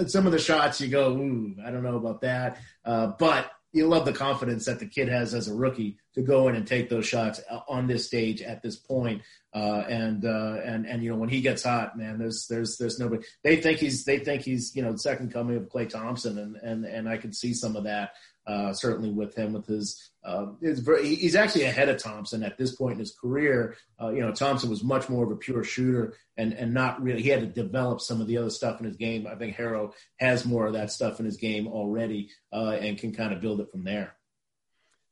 some 0.06 0.26
of 0.26 0.32
the 0.32 0.38
shots 0.38 0.80
you 0.80 0.88
go, 0.88 1.12
Ooh, 1.12 1.54
I 1.64 1.70
don't 1.70 1.82
know 1.82 1.96
about 1.96 2.20
that. 2.22 2.58
Uh, 2.84 3.08
but 3.18 3.50
you 3.72 3.86
love 3.86 4.04
the 4.04 4.12
confidence 4.12 4.64
that 4.64 4.78
the 4.78 4.86
kid 4.86 5.08
has 5.08 5.34
as 5.34 5.48
a 5.48 5.54
rookie 5.54 5.98
to 6.14 6.22
go 6.22 6.48
in 6.48 6.56
and 6.56 6.66
take 6.66 6.88
those 6.88 7.06
shots 7.06 7.40
on 7.68 7.86
this 7.86 8.06
stage 8.06 8.40
at 8.42 8.62
this 8.62 8.76
point. 8.76 9.22
Uh, 9.54 9.82
and 9.88 10.24
uh, 10.26 10.56
and 10.64 10.86
and 10.86 11.02
you 11.02 11.10
know 11.10 11.16
when 11.16 11.30
he 11.30 11.40
gets 11.40 11.62
hot, 11.62 11.96
man, 11.96 12.18
there's 12.18 12.46
there's 12.48 12.76
there's 12.76 12.98
nobody. 12.98 13.24
They 13.42 13.56
think 13.56 13.78
he's 13.78 14.04
they 14.04 14.18
think 14.18 14.42
he's 14.42 14.76
you 14.76 14.82
know 14.82 14.92
the 14.92 14.98
second 14.98 15.32
coming 15.32 15.56
of 15.56 15.70
Klay 15.70 15.88
Thompson, 15.88 16.38
and 16.38 16.56
and 16.56 16.84
and 16.84 17.08
I 17.08 17.16
can 17.16 17.32
see 17.32 17.54
some 17.54 17.74
of 17.74 17.84
that 17.84 18.10
uh, 18.48 18.72
certainly 18.72 19.10
with 19.10 19.36
him 19.36 19.52
with 19.52 19.66
his, 19.66 20.10
uh, 20.24 20.46
his 20.62 20.86
he's 21.02 21.36
actually 21.36 21.64
ahead 21.64 21.90
of 21.90 22.02
Thompson 22.02 22.42
at 22.42 22.56
this 22.56 22.74
point 22.74 22.94
in 22.94 22.98
his 22.98 23.14
career. 23.14 23.76
Uh, 24.00 24.08
you 24.08 24.20
know, 24.20 24.32
Thompson 24.32 24.70
was 24.70 24.82
much 24.82 25.10
more 25.10 25.24
of 25.24 25.30
a 25.30 25.36
pure 25.36 25.62
shooter 25.62 26.14
and 26.38 26.54
and 26.54 26.72
not 26.72 27.02
really 27.02 27.20
he 27.20 27.28
had 27.28 27.40
to 27.40 27.46
develop 27.46 28.00
some 28.00 28.22
of 28.22 28.26
the 28.26 28.38
other 28.38 28.48
stuff 28.48 28.80
in 28.80 28.86
his 28.86 28.96
game. 28.96 29.26
I 29.26 29.34
think 29.34 29.54
Herro 29.54 29.92
has 30.16 30.46
more 30.46 30.66
of 30.66 30.72
that 30.72 30.90
stuff 30.90 31.20
in 31.20 31.26
his 31.26 31.36
game 31.36 31.68
already 31.68 32.30
uh, 32.50 32.78
and 32.80 32.96
can 32.96 33.14
kind 33.14 33.34
of 33.34 33.42
build 33.42 33.60
it 33.60 33.70
from 33.70 33.84
there. 33.84 34.14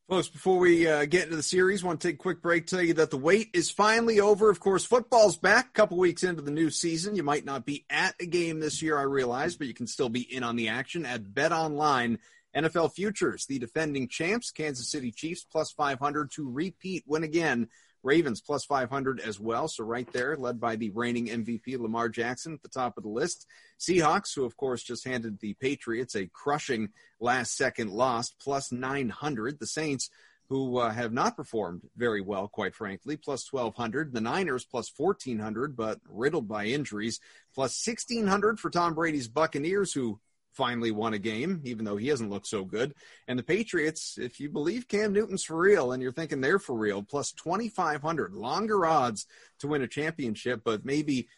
Folks, 0.08 0.28
before 0.28 0.58
we 0.58 0.86
uh, 0.86 1.04
get 1.04 1.24
into 1.24 1.34
the 1.34 1.42
series, 1.42 1.82
want 1.82 2.00
to 2.00 2.06
take 2.06 2.14
a 2.14 2.18
quick 2.18 2.40
break. 2.40 2.68
Tell 2.68 2.80
you 2.80 2.94
that 2.94 3.10
the 3.10 3.16
wait 3.16 3.50
is 3.54 3.72
finally 3.72 4.20
over. 4.20 4.50
Of 4.50 4.60
course, 4.60 4.84
football's 4.84 5.36
back. 5.36 5.66
A 5.66 5.72
couple 5.72 5.98
weeks 5.98 6.22
into 6.22 6.42
the 6.42 6.52
new 6.52 6.70
season, 6.70 7.16
you 7.16 7.24
might 7.24 7.44
not 7.44 7.66
be 7.66 7.84
at 7.90 8.14
a 8.20 8.26
game 8.26 8.60
this 8.60 8.80
year, 8.82 8.96
I 8.96 9.02
realize, 9.02 9.56
but 9.56 9.66
you 9.66 9.74
can 9.74 9.88
still 9.88 10.08
be 10.08 10.20
in 10.20 10.44
on 10.44 10.54
the 10.54 10.68
action 10.68 11.04
at 11.04 11.34
Bet 11.34 11.50
Online 11.50 12.20
NFL 12.56 12.94
futures, 12.94 13.46
the 13.46 13.58
defending 13.58 14.06
champs, 14.06 14.52
Kansas 14.52 14.88
City 14.88 15.10
Chiefs 15.10 15.44
plus 15.44 15.72
500 15.72 16.30
to 16.36 16.48
repeat, 16.48 17.02
win 17.04 17.24
again. 17.24 17.66
Ravens 18.06 18.40
plus 18.40 18.64
500 18.64 19.20
as 19.20 19.40
well. 19.40 19.66
So 19.66 19.84
right 19.84 20.10
there, 20.12 20.36
led 20.36 20.60
by 20.60 20.76
the 20.76 20.90
reigning 20.90 21.26
MVP 21.26 21.78
Lamar 21.78 22.08
Jackson 22.08 22.54
at 22.54 22.62
the 22.62 22.68
top 22.68 22.96
of 22.96 23.02
the 23.02 23.10
list. 23.10 23.46
Seahawks, 23.80 24.34
who 24.34 24.44
of 24.44 24.56
course 24.56 24.82
just 24.82 25.04
handed 25.04 25.40
the 25.40 25.54
Patriots 25.54 26.14
a 26.14 26.28
crushing 26.32 26.90
last 27.20 27.56
second 27.56 27.90
loss, 27.90 28.30
plus 28.30 28.70
900. 28.70 29.58
The 29.58 29.66
Saints, 29.66 30.08
who 30.48 30.78
uh, 30.78 30.92
have 30.92 31.12
not 31.12 31.36
performed 31.36 31.82
very 31.96 32.20
well, 32.20 32.46
quite 32.46 32.74
frankly, 32.74 33.16
plus 33.16 33.52
1200. 33.52 34.12
The 34.12 34.20
Niners 34.20 34.64
plus 34.64 34.90
1400, 34.96 35.76
but 35.76 35.98
riddled 36.08 36.46
by 36.46 36.66
injuries, 36.66 37.18
plus 37.54 37.84
1600 37.84 38.60
for 38.60 38.70
Tom 38.70 38.94
Brady's 38.94 39.28
Buccaneers, 39.28 39.92
who 39.92 40.20
finally 40.56 40.90
won 40.90 41.14
a 41.14 41.18
game, 41.18 41.60
even 41.64 41.84
though 41.84 41.96
he 41.96 42.08
hasn't 42.08 42.30
looked 42.30 42.46
so 42.46 42.64
good. 42.64 42.94
And 43.28 43.38
the 43.38 43.42
Patriots, 43.42 44.18
if 44.18 44.40
you 44.40 44.48
believe 44.48 44.88
Cam 44.88 45.12
Newton's 45.12 45.44
for 45.44 45.56
real 45.56 45.92
and 45.92 46.02
you're 46.02 46.12
thinking 46.12 46.40
they're 46.40 46.58
for 46.58 46.76
real, 46.76 47.02
plus 47.02 47.32
2,500, 47.32 48.32
longer 48.32 48.86
odds 48.86 49.26
to 49.60 49.68
win 49.68 49.82
a 49.82 49.88
championship, 49.88 50.62
but 50.64 50.84
maybe 50.84 51.28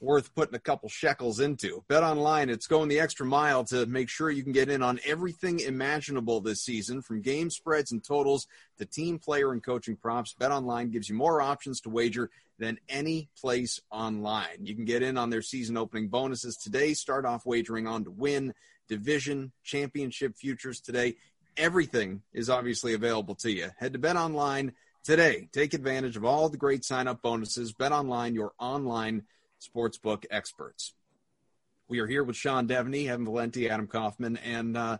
worth 0.00 0.34
putting 0.34 0.54
a 0.54 0.60
couple 0.60 0.88
shekels 0.88 1.40
into. 1.40 1.82
Bet 1.88 2.02
online, 2.02 2.50
it's 2.50 2.66
going 2.66 2.88
the 2.88 3.00
extra 3.00 3.24
mile 3.24 3.64
to 3.64 3.86
make 3.86 4.08
sure 4.08 4.30
you 4.30 4.42
can 4.42 4.52
get 4.52 4.68
in 4.68 4.82
on 4.82 5.00
everything 5.06 5.60
imaginable 5.60 6.40
this 6.40 6.62
season, 6.62 7.00
from 7.00 7.22
game 7.22 7.50
spreads 7.50 7.92
and 7.92 8.04
totals 8.04 8.46
to 8.78 8.84
team 8.84 9.18
player 9.18 9.52
and 9.52 9.64
coaching 9.64 9.96
props. 9.96 10.34
Bet 10.34 10.50
online 10.50 10.90
gives 10.90 11.08
you 11.08 11.14
more 11.14 11.40
options 11.40 11.80
to 11.82 11.88
wager 11.88 12.30
than 12.58 12.78
any 12.88 13.28
place 13.40 13.80
online. 13.90 14.64
You 14.64 14.74
can 14.74 14.84
get 14.84 15.02
in 15.02 15.16
on 15.16 15.30
their 15.30 15.42
season 15.42 15.76
opening 15.76 16.08
bonuses 16.08 16.56
today. 16.56 16.94
Start 16.94 17.24
off 17.24 17.46
wagering 17.46 17.86
on 17.86 18.04
to 18.04 18.10
win 18.10 18.54
division 18.88 19.52
championship 19.62 20.36
futures 20.36 20.80
today. 20.80 21.16
Everything 21.56 22.22
is 22.32 22.50
obviously 22.50 22.94
available 22.94 23.34
to 23.36 23.50
you. 23.50 23.70
Head 23.78 23.92
to 23.94 23.98
Bet 23.98 24.16
Online 24.16 24.72
today. 25.04 25.48
Take 25.52 25.74
advantage 25.74 26.16
of 26.16 26.24
all 26.24 26.48
the 26.48 26.56
great 26.56 26.84
sign 26.84 27.08
up 27.08 27.22
bonuses. 27.22 27.72
Bet 27.72 27.92
Online, 27.92 28.34
your 28.34 28.52
online 28.58 29.22
sportsbook 29.60 30.24
experts. 30.30 30.94
We 31.88 31.98
are 32.00 32.06
here 32.06 32.24
with 32.24 32.36
Sean 32.36 32.66
Deveney, 32.66 33.08
Evan 33.08 33.26
Valenti, 33.26 33.68
Adam 33.68 33.86
Kaufman, 33.86 34.38
and 34.38 34.76
uh, 34.76 34.98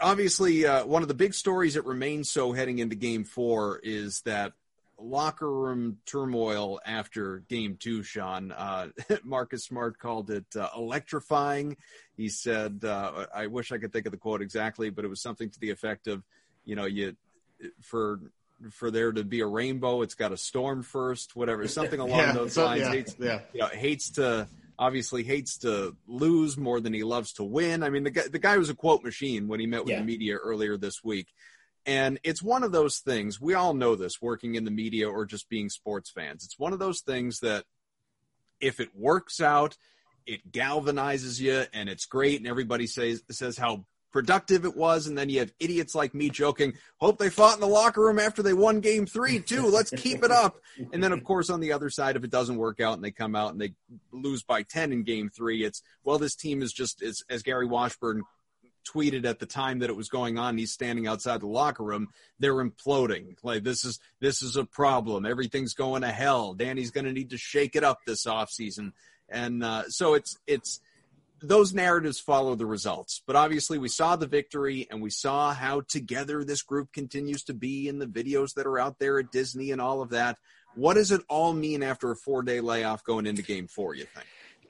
obviously 0.00 0.66
uh, 0.66 0.84
one 0.86 1.02
of 1.02 1.08
the 1.08 1.14
big 1.14 1.34
stories 1.34 1.74
that 1.74 1.84
remains 1.84 2.30
so 2.30 2.52
heading 2.52 2.78
into 2.78 2.96
Game 2.96 3.24
Four 3.24 3.80
is 3.82 4.22
that 4.22 4.52
locker 4.98 5.50
room 5.50 5.98
turmoil 6.06 6.80
after 6.84 7.38
Game 7.48 7.76
Two. 7.78 8.02
Sean 8.02 8.52
uh, 8.52 8.88
Marcus 9.24 9.64
Smart 9.64 9.98
called 9.98 10.30
it 10.30 10.46
uh, 10.56 10.68
electrifying. 10.76 11.76
He 12.16 12.28
said, 12.28 12.84
uh, 12.84 13.26
"I 13.34 13.46
wish 13.46 13.72
I 13.72 13.78
could 13.78 13.92
think 13.92 14.06
of 14.06 14.12
the 14.12 14.18
quote 14.18 14.42
exactly, 14.42 14.90
but 14.90 15.04
it 15.04 15.08
was 15.08 15.20
something 15.20 15.50
to 15.50 15.60
the 15.60 15.70
effect 15.70 16.06
of, 16.06 16.22
you 16.64 16.76
know, 16.76 16.86
you 16.86 17.16
for." 17.80 18.20
For 18.70 18.90
there 18.90 19.12
to 19.12 19.24
be 19.24 19.40
a 19.40 19.46
rainbow, 19.46 20.02
it's 20.02 20.14
got 20.14 20.32
a 20.32 20.36
storm 20.36 20.82
first, 20.82 21.34
whatever, 21.34 21.66
something 21.66 22.00
along 22.00 22.18
yeah, 22.18 22.32
those 22.32 22.56
lines. 22.56 22.82
Yeah, 22.82 22.90
hates, 22.90 23.16
yeah. 23.18 23.40
You 23.52 23.60
know, 23.60 23.66
hates 23.68 24.10
to 24.12 24.48
obviously 24.78 25.22
hates 25.22 25.58
to 25.58 25.96
lose 26.06 26.56
more 26.56 26.80
than 26.80 26.92
he 26.92 27.04
loves 27.04 27.34
to 27.34 27.44
win. 27.44 27.82
I 27.82 27.90
mean, 27.90 28.04
the 28.04 28.10
guy, 28.10 28.28
the 28.30 28.38
guy 28.38 28.56
was 28.58 28.68
a 28.68 28.74
quote 28.74 29.04
machine 29.04 29.48
when 29.48 29.60
he 29.60 29.66
met 29.66 29.84
with 29.84 29.92
yeah. 29.92 30.00
the 30.00 30.04
media 30.04 30.36
earlier 30.36 30.76
this 30.76 31.04
week. 31.04 31.28
And 31.84 32.18
it's 32.22 32.42
one 32.42 32.62
of 32.62 32.72
those 32.72 32.98
things, 32.98 33.40
we 33.40 33.54
all 33.54 33.74
know 33.74 33.96
this 33.96 34.22
working 34.22 34.54
in 34.54 34.64
the 34.64 34.70
media 34.70 35.08
or 35.08 35.24
just 35.24 35.48
being 35.48 35.68
sports 35.68 36.10
fans. 36.10 36.44
It's 36.44 36.58
one 36.58 36.72
of 36.72 36.78
those 36.78 37.00
things 37.00 37.40
that 37.40 37.64
if 38.60 38.78
it 38.78 38.90
works 38.94 39.40
out, 39.40 39.76
it 40.26 40.52
galvanizes 40.52 41.40
you 41.40 41.64
and 41.72 41.88
it's 41.88 42.06
great 42.06 42.38
and 42.38 42.46
everybody 42.46 42.86
says 42.86 43.22
says 43.30 43.58
how 43.58 43.84
productive 44.12 44.64
it 44.64 44.76
was, 44.76 45.06
and 45.06 45.16
then 45.16 45.28
you 45.28 45.40
have 45.40 45.52
idiots 45.58 45.94
like 45.94 46.14
me 46.14 46.30
joking, 46.30 46.74
hope 46.98 47.18
they 47.18 47.30
fought 47.30 47.54
in 47.54 47.60
the 47.60 47.66
locker 47.66 48.02
room 48.02 48.18
after 48.18 48.42
they 48.42 48.52
won 48.52 48.80
game 48.80 49.06
three, 49.06 49.40
too. 49.40 49.66
Let's 49.66 49.90
keep 49.90 50.22
it 50.22 50.30
up. 50.30 50.60
And 50.92 51.02
then, 51.02 51.12
of 51.12 51.24
course, 51.24 51.50
on 51.50 51.60
the 51.60 51.72
other 51.72 51.90
side, 51.90 52.16
if 52.16 52.24
it 52.24 52.30
doesn't 52.30 52.56
work 52.56 52.80
out 52.80 52.94
and 52.94 53.04
they 53.04 53.10
come 53.10 53.34
out 53.34 53.52
and 53.52 53.60
they 53.60 53.72
lose 54.12 54.42
by 54.42 54.62
10 54.62 54.92
in 54.92 55.02
game 55.02 55.30
three, 55.34 55.64
it's, 55.64 55.82
well, 56.04 56.18
this 56.18 56.34
team 56.34 56.62
is 56.62 56.72
just, 56.72 57.02
as, 57.02 57.22
as 57.28 57.42
Gary 57.42 57.66
Washburn 57.66 58.22
tweeted 58.84 59.24
at 59.24 59.38
the 59.38 59.46
time 59.46 59.78
that 59.78 59.90
it 59.90 59.96
was 59.96 60.08
going 60.08 60.38
on 60.38 60.58
he's 60.58 60.72
standing 60.72 61.06
outside 61.06 61.40
the 61.40 61.46
locker 61.46 61.84
room 61.84 62.08
they're 62.40 62.54
imploding 62.54 63.36
like 63.44 63.62
this 63.62 63.84
is 63.84 64.00
this 64.18 64.42
is 64.42 64.56
a 64.56 64.64
problem 64.64 65.24
everything's 65.24 65.72
going 65.72 66.02
to 66.02 66.08
hell 66.08 66.52
danny's 66.52 66.90
going 66.90 67.04
to 67.04 67.12
need 67.12 67.30
to 67.30 67.38
shake 67.38 67.76
it 67.76 67.84
up 67.84 68.00
this 68.04 68.26
offseason 68.26 68.92
and 69.28 69.62
uh, 69.62 69.84
so 69.88 70.14
it's 70.14 70.36
it's 70.48 70.80
those 71.42 71.74
narratives 71.74 72.20
follow 72.20 72.54
the 72.54 72.66
results. 72.66 73.22
But 73.26 73.36
obviously, 73.36 73.78
we 73.78 73.88
saw 73.88 74.16
the 74.16 74.26
victory 74.26 74.86
and 74.90 75.02
we 75.02 75.10
saw 75.10 75.52
how 75.52 75.82
together 75.82 76.44
this 76.44 76.62
group 76.62 76.92
continues 76.92 77.44
to 77.44 77.54
be 77.54 77.88
in 77.88 77.98
the 77.98 78.06
videos 78.06 78.54
that 78.54 78.66
are 78.66 78.78
out 78.78 78.98
there 78.98 79.18
at 79.18 79.32
Disney 79.32 79.70
and 79.70 79.80
all 79.80 80.02
of 80.02 80.10
that. 80.10 80.38
What 80.74 80.94
does 80.94 81.12
it 81.12 81.22
all 81.28 81.52
mean 81.52 81.82
after 81.82 82.10
a 82.10 82.16
four 82.16 82.42
day 82.42 82.60
layoff 82.60 83.04
going 83.04 83.26
into 83.26 83.42
game 83.42 83.66
four, 83.66 83.94
you 83.94 84.04
think? 84.04 84.26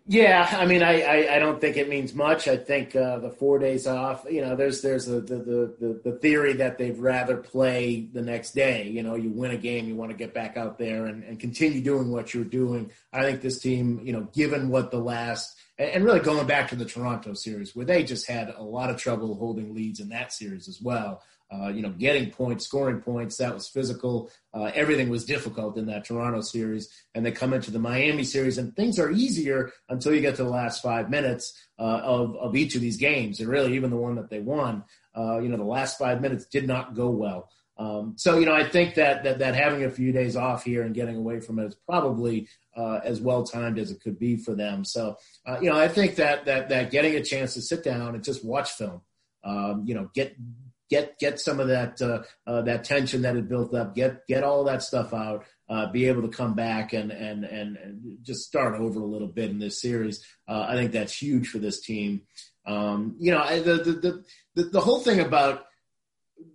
Yeah, 0.07 0.49
I 0.51 0.67
mean, 0.67 0.83
I, 0.83 1.03
I, 1.03 1.37
I, 1.37 1.39
don't 1.39 1.61
think 1.61 1.77
it 1.77 1.89
means 1.89 2.13
much. 2.13 2.49
I 2.49 2.57
think 2.57 2.97
uh, 2.97 3.21
the 3.21 3.31
four 3.31 3.61
days 3.61 3.87
off, 3.87 4.27
you 4.29 4.41
know, 4.41 4.57
there's 4.57 4.83
there's 4.83 5.07
a, 5.07 5.21
the, 5.21 5.37
the, 5.79 6.01
the 6.03 6.19
theory 6.19 6.55
that 6.55 6.77
they'd 6.77 6.99
rather 6.99 7.37
play 7.37 8.09
the 8.13 8.21
next 8.21 8.51
day. 8.51 8.89
You 8.89 9.05
know, 9.05 9.15
you 9.15 9.31
win 9.31 9.53
a 9.53 9.57
game, 9.57 9.87
you 9.87 9.95
want 9.95 10.11
to 10.11 10.17
get 10.17 10.35
back 10.35 10.57
out 10.57 10.77
there 10.77 11.07
and, 11.07 11.23
and 11.23 11.39
continue 11.39 11.81
doing 11.81 12.11
what 12.11 12.35
you're 12.35 12.43
doing. 12.43 12.91
I 13.13 13.23
think 13.23 13.43
this 13.43 13.61
team, 13.61 14.01
you 14.03 14.13
know, 14.13 14.23
given 14.33 14.71
what 14.71 14.91
the 14.91 14.99
last 14.99 15.57
and 15.83 16.05
really 16.05 16.21
going 16.21 16.47
back 16.47 16.69
to 16.69 16.77
the 16.77 16.85
Toronto 16.85 17.35
series 17.35 17.75
where 17.75 17.87
they 17.87 18.05
just 18.05 18.29
had 18.29 18.55
a 18.57 18.63
lot 18.63 18.91
of 18.91 18.97
trouble 18.97 19.35
holding 19.35 19.75
leads 19.75 20.01
in 20.01 20.09
that 20.11 20.33
series 20.33 20.69
as 20.69 20.81
well. 20.81 21.23
Uh, 21.53 21.69
you 21.69 21.83
know, 21.83 21.91
getting 21.91 22.31
points, 22.31 22.65
scoring 22.65 22.99
points, 23.01 23.37
that 23.37 23.53
was 23.53 23.69
physical. 23.69 24.31
Uh, 24.55 24.71
everything 24.75 25.11
was 25.11 25.27
difficult 25.27 25.77
in 25.77 25.85
that 25.85 26.03
Toronto 26.03 26.41
series. 26.41 26.89
And 27.15 27.27
they 27.27 27.31
come 27.31 27.53
into 27.53 27.71
the 27.71 27.79
Miami 27.79 28.25
series, 28.25 28.57
and 28.57 28.75
things 28.75 28.99
are 28.99 29.11
easier 29.11 29.71
until 29.91 30.15
you 30.15 30.23
get 30.23 30.37
to 30.37 30.45
the 30.45 30.49
last 30.51 30.83
five 30.83 31.11
minutes 31.11 31.53
uh, 31.79 32.01
of, 32.03 32.37
of 32.37 32.57
each 32.57 32.75
of 32.75 32.81
these 32.81 32.97
games. 32.97 33.39
And 33.39 33.51
really, 33.51 33.75
even 33.75 33.91
the 33.91 33.97
one 33.97 34.15
that 34.15 34.31
they 34.31 34.41
won, 34.41 34.85
uh, 35.15 35.41
you 35.41 35.51
know, 35.51 35.59
the 35.59 35.65
last 35.65 35.99
five 35.99 36.23
minutes 36.23 36.47
did 36.47 36.67
not 36.67 36.95
go 36.95 37.11
well. 37.11 37.51
Um, 37.79 38.15
so, 38.17 38.39
you 38.39 38.47
know, 38.47 38.55
I 38.55 38.69
think 38.69 38.95
that, 38.95 39.25
that, 39.25 39.39
that 39.39 39.55
having 39.55 39.85
a 39.85 39.91
few 39.91 40.13
days 40.13 40.37
off 40.37 40.65
here 40.65 40.83
and 40.83 40.95
getting 40.95 41.17
away 41.17 41.41
from 41.41 41.59
it 41.59 41.67
is 41.67 41.77
probably 41.89 42.49
uh, 42.77 43.01
as 43.03 43.21
well 43.21 43.45
timed 43.45 43.79
as 43.79 43.91
it 43.91 44.01
could 44.01 44.19
be 44.19 44.37
for 44.37 44.55
them. 44.55 44.85
So, 44.85 45.17
uh, 45.47 45.59
you 45.61 45.71
know, 45.71 45.77
I 45.77 45.89
think 45.89 46.17
that, 46.17 46.45
that, 46.45 46.69
that 46.69 46.91
getting 46.91 47.15
a 47.15 47.23
chance 47.23 47.55
to 47.55 47.63
sit 47.63 47.83
down 47.83 48.15
and 48.15 48.23
just 48.23 48.45
watch 48.45 48.73
film, 48.73 49.01
um, 49.43 49.85
you 49.87 49.95
know, 49.95 50.11
get 50.15 50.37
get 50.93 51.19
get 51.19 51.41
some 51.41 51.59
of 51.59 51.69
that 51.69 52.03
uh, 52.03 52.23
uh, 52.47 52.61
that 52.63 52.85
tension 52.85 53.23
that 53.23 53.35
had 53.35 53.49
built 53.49 53.73
up, 53.75 53.95
get 53.95 54.27
get 54.27 54.45
all 54.45 54.65
that 54.65 54.83
stuff 54.83 55.15
out, 55.15 55.47
uh, 55.71 55.91
be 55.91 56.07
able 56.07 56.21
to 56.21 56.29
come 56.29 56.55
back 56.55 56.93
and, 56.93 57.11
and 57.11 57.45
and 57.45 58.19
just 58.23 58.47
start 58.47 58.79
over 58.79 59.01
a 59.01 59.07
little 59.07 59.27
bit 59.27 59.49
in 59.49 59.59
this 59.59 59.81
series. 59.81 60.23
Uh, 60.47 60.67
I 60.69 60.75
think 60.75 60.93
that's 60.93 61.17
huge 61.17 61.49
for 61.49 61.59
this 61.59 61.81
team. 61.81 62.23
Um, 62.67 63.17
you 63.19 63.33
know, 63.33 63.43
the, 63.63 63.77
the 63.83 64.25
the 64.55 64.63
the 64.65 64.81
whole 64.81 65.01
thing 65.01 65.21
about 65.21 65.65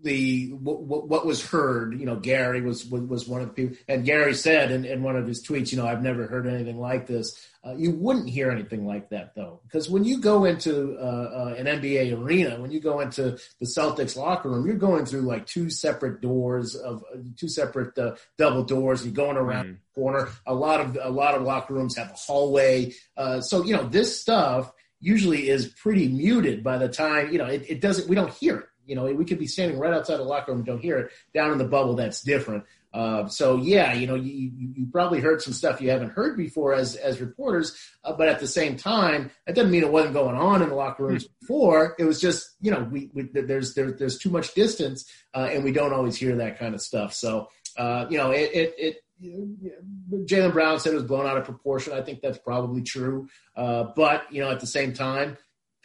the 0.04 0.52
what, 0.54 1.08
what, 1.08 1.26
was 1.26 1.46
heard, 1.46 2.00
you 2.00 2.06
know, 2.06 2.16
Gary 2.16 2.62
was 2.62 2.86
was 2.86 3.28
one 3.28 3.42
of 3.42 3.48
the 3.48 3.54
people, 3.54 3.78
and 3.88 4.06
Gary 4.06 4.34
said 4.34 4.72
in, 4.72 4.86
in 4.86 5.04
one 5.04 5.16
of 5.16 5.28
his 5.28 5.46
tweets, 5.46 5.72
you 5.72 5.78
know, 5.78 5.88
I've 5.88 6.02
never 6.02 6.28
heard 6.28 6.48
anything 6.48 6.80
like 6.80 7.08
this. 7.08 7.40
Uh, 7.66 7.74
you 7.76 7.92
wouldn't 7.92 8.30
hear 8.30 8.50
anything 8.50 8.86
like 8.86 9.10
that 9.10 9.36
though, 9.36 9.60
because 9.64 9.90
when 9.90 10.04
you 10.04 10.20
go 10.20 10.46
into 10.46 10.98
uh, 11.00 11.02
uh, 11.04 11.56
an 11.58 11.66
NBA 11.66 12.18
arena, 12.18 12.62
when 12.62 12.72
you 12.72 12.80
go 12.80 13.02
into 13.02 13.38
the 13.60 13.66
Celtics 13.66 14.16
locker 14.16 14.50
room, 14.50 14.66
you're 14.66 14.76
going 14.76 15.06
through 15.06 15.22
like 15.22 15.46
two 15.46 15.70
separate 15.70 16.22
doors 16.22 16.76
of 16.76 17.04
uh, 17.14 17.18
two 17.36 17.50
separate 17.50 17.98
uh, 17.98 18.16
double 18.38 18.64
doors. 18.64 19.04
You're 19.04 19.14
going 19.14 19.38
around 19.38 19.66
mm. 19.66 19.78
the 19.78 20.02
corner. 20.02 20.30
A 20.46 20.54
lot 20.54 20.80
of 20.80 20.98
a 21.02 21.10
lot 21.10 21.36
of 21.36 21.42
locker 21.42 21.74
rooms 21.74 21.98
have 21.98 22.12
a 22.12 22.16
hallway, 22.16 22.94
uh, 23.18 23.42
so 23.42 23.64
you 23.64 23.74
know 23.74 23.84
this 23.84 24.22
stuff 24.22 24.72
usually 25.00 25.50
is 25.50 25.68
pretty 25.68 26.08
muted 26.08 26.64
by 26.64 26.78
the 26.78 26.88
time 26.88 27.32
you 27.32 27.38
know 27.38 27.46
it, 27.46 27.66
it 27.70 27.82
doesn't. 27.82 28.08
We 28.08 28.16
don't 28.16 28.34
hear 28.34 28.58
it 28.60 28.68
you 28.88 28.96
know, 28.96 29.06
we 29.14 29.26
could 29.26 29.40
be 29.40 29.48
standing 29.48 29.78
right 29.78 29.94
outside 29.94 30.18
the 30.18 30.24
locker 30.24 30.52
room 30.52 30.60
and 30.60 30.66
don't 30.66 30.82
hear 30.82 30.98
it. 30.98 31.12
Down 31.34 31.52
in 31.52 31.58
the 31.58 31.66
bubble, 31.66 31.96
that's 31.96 32.22
different. 32.22 32.64
Uh, 32.94 33.28
so 33.28 33.58
yeah, 33.58 33.94
you 33.94 34.08
know, 34.08 34.16
you, 34.16 34.52
you, 34.58 34.88
probably 34.92 35.20
heard 35.20 35.42
some 35.42 35.54
stuff 35.54 35.82
you 35.82 35.90
haven't 35.92 36.10
heard 36.10 36.38
before 36.38 36.74
as 36.74 36.96
as 36.96 37.20
reporters, 37.20 37.78
uh, 38.04 38.14
but 38.14 38.30
at 38.30 38.40
the 38.40 38.48
same 38.48 38.78
time, 38.78 39.30
that 39.46 39.56
doesn't 39.56 39.70
mean 39.70 39.84
it 39.84 39.92
wasn't 39.92 40.14
going 40.14 40.36
on 40.36 40.62
in 40.64 40.70
the 40.70 40.76
locker 40.76 41.06
rooms 41.06 41.26
hmm. 41.26 41.34
before. 41.42 41.96
It 42.00 42.06
was 42.06 42.20
just 42.20 42.56
you 42.62 42.72
know, 42.72 42.88
we, 42.90 43.12
we 43.14 43.30
there's 43.34 43.76
there, 43.76 43.92
there's 43.92 44.18
too 44.18 44.30
much 44.30 44.54
distance, 44.56 45.06
uh, 45.36 45.50
and 45.52 45.64
we 45.64 45.74
don't 45.74 45.94
always 45.94 46.16
hear 46.16 46.38
that 46.38 46.58
kind 46.58 46.74
of 46.74 46.82
stuff. 46.82 47.14
So 47.14 47.50
uh, 47.78 48.08
you 48.10 48.18
know, 48.18 48.32
it 48.32 48.52
it. 48.54 48.76
it 48.78 49.04
Jaylen 49.20 50.54
Brown 50.54 50.80
said 50.80 50.92
it 50.92 50.96
was 50.98 51.06
blown 51.06 51.26
out 51.26 51.38
of 51.38 51.44
proportion. 51.44 51.94
I 51.94 52.04
think 52.04 52.22
that's 52.22 52.38
probably 52.38 52.84
true. 52.84 53.28
Uh, 53.56 53.86
but 53.96 54.32
you 54.32 54.42
know, 54.42 54.52
at 54.52 54.60
the 54.60 54.68
same 54.68 54.94
time, 54.94 55.38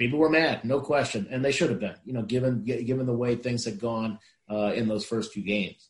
people 0.03 0.19
were 0.19 0.29
mad, 0.29 0.65
no 0.65 0.81
question, 0.81 1.29
and 1.31 1.45
they 1.45 1.53
should 1.53 1.71
have 1.71 1.79
been. 1.79 1.95
You 2.05 2.13
know, 2.13 2.23
given 2.23 2.65
given 2.65 3.07
the 3.07 3.13
way 3.13 3.37
things 3.37 3.65
had 3.65 3.79
gone 3.79 4.19
uh, 4.51 4.73
in 4.75 4.89
those 4.89 5.05
first 5.05 5.33
few 5.33 5.45
games. 5.45 5.89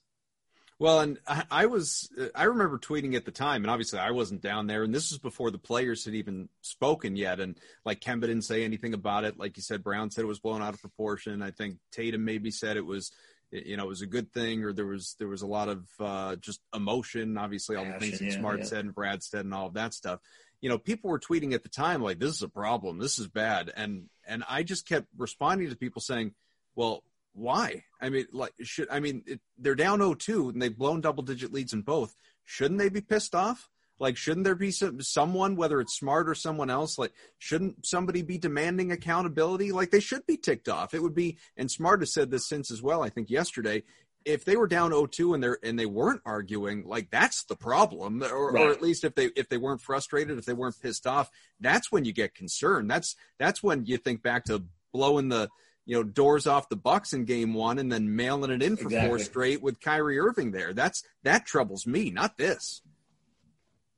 Well, 0.79 1.01
and 1.01 1.19
I 1.49 1.67
was, 1.67 2.11
I 2.35 2.45
remember 2.45 2.77
tweeting 2.77 3.15
at 3.15 3.25
the 3.25 3.31
time, 3.31 3.63
and 3.63 3.71
obviously 3.71 4.01
I 4.01 4.11
wasn't 4.11 4.43
down 4.43 4.67
there, 4.67 4.83
and 4.83 4.93
this 4.93 5.13
was 5.13 5.19
before 5.21 5.53
the 5.53 5.59
players 5.59 6.05
had 6.05 6.15
even 6.15 6.49
spoken 6.61 7.15
yet. 7.15 7.39
And 7.39 7.57
like 7.85 8.01
Kemba 8.01 8.23
didn't 8.23 8.43
say 8.43 8.65
anything 8.65 8.93
about 8.93 9.23
it. 9.23 9.39
Like 9.39 9.57
you 9.57 9.63
said, 9.63 9.85
Brown 9.85 10.11
said 10.11 10.25
it 10.25 10.29
was 10.29 10.41
blown 10.41 10.61
out 10.61 10.75
of 10.75 10.81
proportion. 10.81 11.41
I 11.41 11.53
think 11.53 11.77
Tatum 11.93 12.25
maybe 12.25 12.51
said 12.51 12.77
it 12.77 12.85
was, 12.85 13.13
you 13.53 13.77
know, 13.77 13.85
it 13.85 13.89
was 13.89 14.03
a 14.03 14.09
good 14.09 14.33
thing, 14.33 14.65
or 14.65 14.73
there 14.73 14.87
was 14.87 15.15
there 15.21 15.29
was 15.29 15.43
a 15.43 15.47
lot 15.47 15.69
of 15.69 15.87
uh, 16.01 16.35
just 16.37 16.61
emotion. 16.75 17.39
Obviously, 17.39 17.77
all 17.77 17.85
the 17.85 17.93
things 17.93 18.19
that 18.19 18.25
yeah, 18.25 18.39
Smart 18.39 18.59
yeah. 18.59 18.65
said 18.65 18.85
and 18.85 18.95
Brad 18.95 19.23
said 19.23 19.45
and 19.45 19.55
all 19.55 19.69
of 19.69 19.75
that 19.75 19.95
stuff 19.95 20.19
you 20.63 20.71
know, 20.71 20.79
people 20.79 21.11
were 21.11 21.21
tweeting 21.21 21.53
at 21.53 21.63
the 21.63 21.69
time 21.69 22.03
like, 22.03 22.19
"This 22.19 22.31
is 22.31 22.43
a 22.43 22.49
problem. 22.49 22.99
This 22.99 23.19
is 23.19 23.29
bad," 23.29 23.71
and 23.77 24.09
and 24.27 24.45
I 24.49 24.63
just 24.63 24.89
kept 24.89 25.09
responding 25.19 25.69
to 25.69 25.77
people 25.77 26.01
saying, 26.01 26.35
"Well, 26.75 27.05
why? 27.35 27.85
I 28.01 28.09
mean, 28.09 28.27
like, 28.33 28.55
should 28.63 28.89
I 28.91 29.01
mean 29.01 29.25
it, 29.27 29.41
they're 29.59 29.75
down 29.75 29.99
0-2 30.01 30.51
and 30.51 30.63
they've 30.63 30.77
blown 30.77 31.01
double 31.01 31.23
digit 31.23 31.53
leads 31.53 31.73
in 31.73 31.83
both. 31.83 32.15
Shouldn't 32.45 32.79
they 32.79 32.89
be 32.89 33.01
pissed 33.01 33.35
off? 33.35 33.69
Like, 33.99 34.17
shouldn't 34.17 34.45
there 34.45 34.57
be 34.57 34.73
some, 34.73 35.01
someone, 35.01 35.55
whether 35.55 35.81
it's 35.81 35.97
smart 35.97 36.29
or 36.29 36.35
someone 36.35 36.71
else, 36.71 36.99
like, 36.99 37.13
shouldn't 37.39 37.87
somebody 37.87 38.23
be 38.23 38.37
demanding 38.37 38.91
accountability? 38.91 39.71
Like, 39.71 39.93
they 39.93 40.01
should 40.01 40.27
be 40.27 40.37
ticked 40.37 40.69
off. 40.69 40.93
It 40.93 41.03
would 41.03 41.15
be, 41.15 41.39
and 41.57 41.71
Smart 41.71 42.01
has 42.01 42.13
said 42.13 42.31
this 42.31 42.49
since 42.49 42.73
as 42.73 42.83
well. 42.83 43.05
I 43.05 43.11
think 43.11 43.31
yesterday, 43.31 43.85
if 44.25 44.45
they 44.45 44.57
were 44.57 44.67
down 44.67 44.91
0-2 44.91 45.35
and 45.35 45.43
they 45.43 45.69
and 45.69 45.79
they 45.79 45.87
weren't 45.87 46.23
arguing, 46.25 46.85
like 46.87 47.11
that's 47.11 47.45
the 47.45 47.57
problem, 47.57 48.23
or, 48.23 48.53
right. 48.53 48.67
or, 48.67 48.71
at 48.71 48.83
least 48.83 49.05
if 49.05 49.15
they 49.15 49.27
if 49.37 49.49
they 49.49 49.59
weren't 49.59 49.81
frustrated, 49.81 50.39
if 50.39 50.45
they 50.45 50.53
weren't 50.53 50.81
pissed 50.81 51.07
off, 51.07 51.31
that's 51.61 51.91
when 51.93 52.05
you 52.05 52.13
get 52.13 52.35
concerned. 52.35 52.91
That's 52.91 53.17
that's 53.39 53.63
when 53.63 53.87
you 53.87 53.97
think 53.97 54.23
back 54.23 54.45
to 54.45 54.65
blowing 54.93 55.29
the 55.29 55.49
you 55.85 55.97
know 55.97 56.03
doors 56.03 56.47
off 56.47 56.69
the 56.69 56.77
Bucks 56.77 57.13
in 57.13 57.25
Game 57.25 57.55
One 57.55 57.79
and 57.79 57.91
then 57.91 58.17
mailing 58.17 58.51
it 58.51 58.63
in 58.63 58.77
for 58.77 58.85
exactly. 58.85 59.09
four 59.09 59.19
straight 59.19 59.63
with 59.63 59.81
Kyrie 59.81 60.19
Irving 60.19 60.53
there. 60.53 60.73
That's 60.73 61.03
that 61.23 61.47
troubles 61.47 61.87
me, 61.87 62.11
not 62.11 62.37
this. 62.37 62.83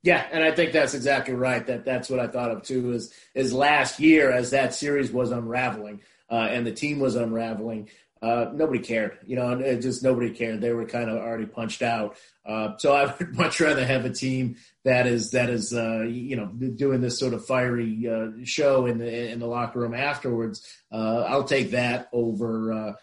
Yeah, 0.03 0.23
and 0.31 0.43
I 0.43 0.51
think 0.51 0.71
that's 0.71 0.93
exactly 0.93 1.33
right. 1.33 1.65
That 1.65 1.85
that's 1.85 2.09
what 2.09 2.19
I 2.19 2.27
thought 2.27 2.51
of 2.51 2.63
too. 2.63 2.93
Is 2.93 3.13
is 3.33 3.53
last 3.53 3.99
year 3.99 4.31
as 4.31 4.51
that 4.51 4.73
series 4.73 5.11
was 5.11 5.31
unraveling 5.31 6.01
uh, 6.29 6.47
and 6.49 6.65
the 6.65 6.71
team 6.71 6.99
was 6.99 7.15
unraveling 7.15 7.89
uh, 8.25 8.49
nobody 8.53 8.79
cared. 8.79 9.19
You 9.25 9.35
know, 9.35 9.51
and 9.51 9.81
just 9.81 10.01
nobody 10.01 10.31
cared. 10.31 10.59
They 10.59 10.71
were 10.71 10.85
kind 10.85 11.09
of 11.09 11.17
already 11.17 11.45
punched 11.45 11.83
out. 11.83 12.17
Uh, 12.43 12.75
so 12.77 12.93
I 12.93 13.05
would 13.19 13.37
much 13.37 13.59
rather 13.59 13.85
have 13.85 14.05
a 14.05 14.09
team 14.09 14.55
that 14.83 15.05
is 15.05 15.31
that 15.31 15.49
is 15.49 15.73
uh, 15.73 16.01
you 16.01 16.35
know 16.35 16.47
doing 16.47 17.01
this 17.01 17.19
sort 17.19 17.35
of 17.35 17.45
fiery 17.45 18.07
uh, 18.09 18.43
show 18.43 18.87
in 18.87 18.97
the 18.97 19.31
in 19.31 19.39
the 19.39 19.45
locker 19.45 19.79
room 19.79 19.93
afterwards. 19.93 20.67
Uh, 20.91 21.21
I'll 21.27 21.43
take 21.43 21.71
that 21.71 22.09
over 22.11 22.95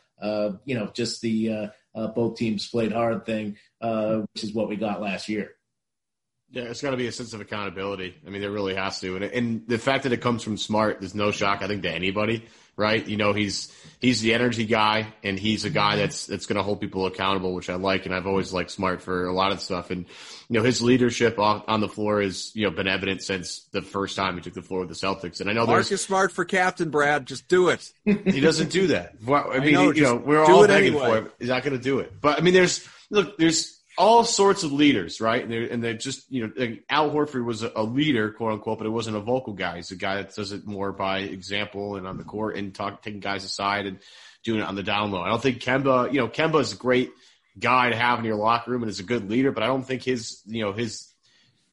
you 0.64 0.74
know 0.74 0.90
just 0.92 1.20
the 1.20 1.70
both 1.94 2.36
teams 2.36 2.68
played 2.68 2.92
hard 2.92 3.24
thing, 3.24 3.56
which 3.80 4.44
is 4.44 4.52
what 4.52 4.68
we 4.68 4.76
got 4.76 5.00
last 5.00 5.28
year. 5.28 5.52
Yeah, 6.52 6.64
it's 6.64 6.82
got 6.82 6.90
to 6.90 6.96
be 6.96 7.06
a 7.06 7.12
sense 7.12 7.32
of 7.32 7.40
accountability. 7.40 8.14
I 8.26 8.30
mean, 8.30 8.42
there 8.42 8.50
really 8.50 8.74
has 8.74 9.00
to, 9.00 9.16
and, 9.16 9.24
and 9.24 9.66
the 9.66 9.78
fact 9.78 10.04
that 10.04 10.12
it 10.12 10.20
comes 10.20 10.42
from 10.42 10.58
Smart, 10.58 11.00
there's 11.00 11.14
no 11.14 11.30
shock, 11.32 11.62
I 11.62 11.66
think, 11.66 11.82
to 11.82 11.90
anybody 11.90 12.46
right? 12.76 13.06
You 13.06 13.16
know, 13.16 13.32
he's 13.32 13.72
he's 14.00 14.20
the 14.20 14.34
energy 14.34 14.66
guy, 14.66 15.12
and 15.22 15.38
he's 15.38 15.64
a 15.64 15.70
guy 15.70 15.96
that's 15.96 16.26
that's 16.26 16.46
going 16.46 16.56
to 16.56 16.62
hold 16.62 16.80
people 16.80 17.06
accountable, 17.06 17.54
which 17.54 17.68
I 17.70 17.74
like, 17.74 18.06
and 18.06 18.14
I've 18.14 18.26
always 18.26 18.52
liked 18.52 18.70
Smart 18.70 19.02
for 19.02 19.26
a 19.26 19.32
lot 19.32 19.52
of 19.52 19.60
stuff. 19.60 19.90
And 19.90 20.06
you 20.48 20.58
know, 20.58 20.62
his 20.62 20.82
leadership 20.82 21.38
on, 21.38 21.62
on 21.68 21.80
the 21.80 21.88
floor 21.88 22.20
has 22.22 22.54
you 22.54 22.64
know 22.64 22.70
been 22.70 22.88
evident 22.88 23.22
since 23.22 23.64
the 23.72 23.82
first 23.82 24.16
time 24.16 24.36
he 24.36 24.40
took 24.40 24.54
the 24.54 24.62
floor 24.62 24.80
with 24.80 24.88
the 24.88 24.94
Celtics. 24.94 25.40
And 25.40 25.50
I 25.50 25.52
know 25.52 25.66
Marcus 25.66 26.02
Smart 26.02 26.32
for 26.32 26.44
captain, 26.44 26.90
Brad. 26.90 27.26
Just 27.26 27.48
do 27.48 27.68
it. 27.68 27.90
he 28.04 28.40
doesn't 28.40 28.70
do 28.70 28.88
that. 28.88 29.14
I 29.26 29.58
mean, 29.58 29.68
I 29.68 29.70
know, 29.70 29.90
you 29.92 30.02
know, 30.02 30.16
we're 30.16 30.42
all 30.42 30.66
begging 30.66 30.94
anyway. 30.94 31.20
for 31.20 31.26
it. 31.26 31.32
He's 31.38 31.48
not 31.48 31.62
going 31.62 31.76
to 31.76 31.82
do 31.82 32.00
it. 32.00 32.20
But 32.20 32.38
I 32.38 32.42
mean, 32.42 32.54
there's 32.54 32.88
look, 33.10 33.36
there's 33.38 33.80
all 33.98 34.24
sorts 34.24 34.62
of 34.62 34.72
leaders, 34.72 35.20
right? 35.20 35.42
And 35.42 35.52
they're, 35.52 35.64
and 35.64 35.82
they're 35.82 35.94
just, 35.94 36.30
you 36.30 36.46
know, 36.46 36.52
like 36.56 36.84
Al 36.88 37.10
Horford 37.10 37.44
was 37.44 37.62
a, 37.62 37.72
a, 37.76 37.82
leader, 37.82 38.30
quote 38.30 38.52
unquote, 38.52 38.78
but 38.78 38.86
it 38.86 38.90
wasn't 38.90 39.16
a 39.16 39.20
vocal 39.20 39.52
guy. 39.52 39.76
He's 39.76 39.90
a 39.90 39.96
guy 39.96 40.16
that 40.16 40.34
does 40.34 40.52
it 40.52 40.66
more 40.66 40.92
by 40.92 41.18
example 41.18 41.96
and 41.96 42.06
on 42.06 42.16
the 42.16 42.24
court 42.24 42.56
and 42.56 42.74
talk, 42.74 43.02
taking 43.02 43.20
guys 43.20 43.44
aside 43.44 43.86
and 43.86 43.98
doing 44.44 44.60
it 44.60 44.66
on 44.66 44.74
the 44.74 44.82
down 44.82 45.10
low. 45.10 45.20
I 45.20 45.28
don't 45.28 45.42
think 45.42 45.60
Kemba, 45.60 46.12
you 46.12 46.20
know, 46.20 46.28
Kemba 46.28 46.60
is 46.60 46.72
a 46.72 46.76
great 46.76 47.10
guy 47.58 47.90
to 47.90 47.96
have 47.96 48.18
in 48.18 48.24
your 48.24 48.36
locker 48.36 48.70
room 48.70 48.82
and 48.82 48.90
is 48.90 49.00
a 49.00 49.04
good 49.04 49.28
leader, 49.28 49.52
but 49.52 49.62
I 49.62 49.66
don't 49.66 49.86
think 49.86 50.02
his, 50.02 50.40
you 50.46 50.64
know, 50.64 50.72
his, 50.72 51.12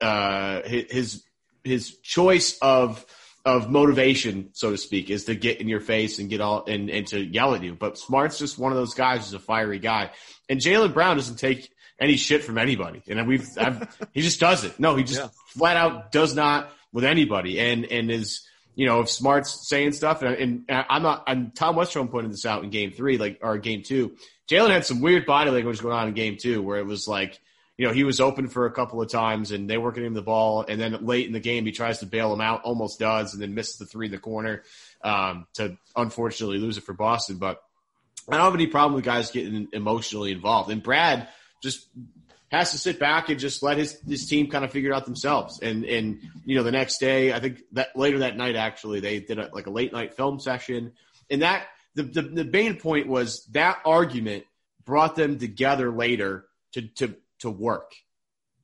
uh, 0.02 0.62
his, 0.64 1.24
his 1.64 1.98
choice 2.00 2.58
of, 2.60 3.06
of 3.46 3.70
motivation, 3.70 4.50
so 4.52 4.72
to 4.72 4.78
speak, 4.78 5.10
is 5.10 5.26
to 5.26 5.36
get 5.36 5.62
in 5.62 5.70
your 5.70 5.80
face 5.80 6.20
and 6.20 6.30
get 6.30 6.42
all 6.42 6.66
and, 6.66 6.90
and 6.90 7.08
to 7.08 7.20
yell 7.20 7.56
at 7.56 7.64
you. 7.64 7.74
But 7.74 7.98
Smart's 7.98 8.38
just 8.38 8.60
one 8.60 8.74
of 8.74 8.78
those 8.78 8.94
guys 8.94 9.20
who's 9.20 9.34
a 9.34 9.40
fiery 9.40 9.80
guy. 9.80 10.12
And 10.50 10.60
Jaylen 10.60 10.94
Brown 10.94 11.16
doesn't 11.16 11.38
take 11.38 11.70
any 12.00 12.16
shit 12.16 12.44
from 12.44 12.58
anybody. 12.58 13.02
And 13.08 13.28
we've, 13.28 13.48
I've, 13.58 13.88
he 14.14 14.22
just 14.22 14.40
does 14.40 14.64
it. 14.64 14.80
No, 14.80 14.96
he 14.96 15.04
just 15.04 15.20
yeah. 15.20 15.30
flat 15.48 15.78
out 15.78 16.12
does 16.12 16.36
not 16.36 16.72
with 16.94 17.04
anybody. 17.04 17.60
And, 17.60 17.86
and 17.86 18.10
is, 18.10 18.48
you 18.76 18.86
know, 18.86 19.02
if 19.02 19.10
Smart's 19.10 19.68
saying 19.68 19.92
stuff, 19.92 20.22
and, 20.22 20.66
and 20.70 20.86
I'm 20.90 21.04
not, 21.04 21.24
I'm 21.28 21.52
Tom 21.52 21.76
Westerholm 21.76 22.10
pointed 22.10 22.32
this 22.32 22.46
out 22.46 22.64
in 22.64 22.70
game 22.70 22.92
three, 22.92 23.18
like, 23.18 23.40
or 23.42 23.58
game 23.58 23.84
two. 23.84 24.16
Jaylen 24.50 24.70
had 24.70 24.86
some 24.86 25.02
weird 25.02 25.26
body 25.26 25.52
language 25.52 25.82
going 25.82 25.94
on 25.94 26.08
in 26.08 26.14
game 26.14 26.38
two 26.38 26.62
where 26.62 26.80
it 26.80 26.86
was 26.86 27.08
like, 27.08 27.40
you 27.78 27.88
know, 27.88 27.94
he 27.94 28.04
was 28.04 28.20
open 28.20 28.50
for 28.50 28.66
a 28.66 28.72
couple 28.72 29.02
of 29.02 29.10
times 29.10 29.52
and 29.52 29.70
they 29.70 29.78
weren't 29.78 29.96
getting 29.96 30.08
him 30.08 30.14
the 30.14 30.22
ball. 30.22 30.66
And 30.68 30.82
then 30.82 31.06
late 31.06 31.28
in 31.28 31.34
the 31.34 31.40
game, 31.40 31.66
he 31.66 31.72
tries 31.72 32.00
to 32.00 32.06
bail 32.06 32.34
him 32.34 32.42
out, 32.42 32.64
almost 32.64 33.00
does, 33.00 33.34
and 33.34 33.42
then 33.42 33.56
misses 33.56 33.78
the 33.78 33.86
three 33.86 34.08
in 34.08 34.12
the 34.12 34.18
corner 34.18 34.64
um, 35.02 35.48
to 35.54 35.78
unfortunately 35.96 36.58
lose 36.58 36.78
it 36.78 36.84
for 36.84 36.94
Boston. 36.94 37.38
But 37.38 37.62
I 38.28 38.36
don't 38.36 38.46
have 38.46 38.54
any 38.54 38.68
problem 38.68 38.96
with 38.96 39.06
guys 39.06 39.32
getting 39.32 39.70
emotionally 39.72 40.32
involved. 40.32 40.70
And 40.72 40.84
Brad, 40.84 41.30
just 41.62 41.88
has 42.52 42.72
to 42.72 42.78
sit 42.78 43.00
back 43.00 43.30
and 43.30 43.40
just 43.40 43.62
let 43.62 43.78
his 43.78 44.00
his 44.08 44.28
team 44.28 44.50
kind 44.50 44.66
of 44.66 44.72
figure 44.72 44.92
it 44.92 44.96
out 44.96 45.06
themselves. 45.06 45.60
And 45.62 45.86
and 45.86 46.22
you 46.46 46.56
know 46.56 46.64
the 46.64 46.72
next 46.72 47.00
day, 47.00 47.34
I 47.34 47.40
think 47.40 47.62
that 47.74 47.96
later 47.96 48.20
that 48.20 48.38
night 48.38 48.56
actually 48.56 49.00
they 49.00 49.20
did 49.20 49.40
a, 49.40 49.50
like 49.54 49.68
a 49.68 49.72
late 49.72 49.94
night 49.94 50.16
film 50.16 50.40
session, 50.40 50.94
and 51.30 51.42
that 51.42 51.68
the, 51.96 52.04
the 52.04 52.22
the 52.22 52.46
main 52.46 52.78
point 52.78 53.08
was 53.08 53.46
that 53.52 53.80
argument 53.86 54.46
brought 54.86 55.16
them 55.16 55.38
together 55.38 55.92
later 55.92 56.46
to 56.74 56.82
to 56.96 57.16
to 57.40 57.50
work. 57.50 57.94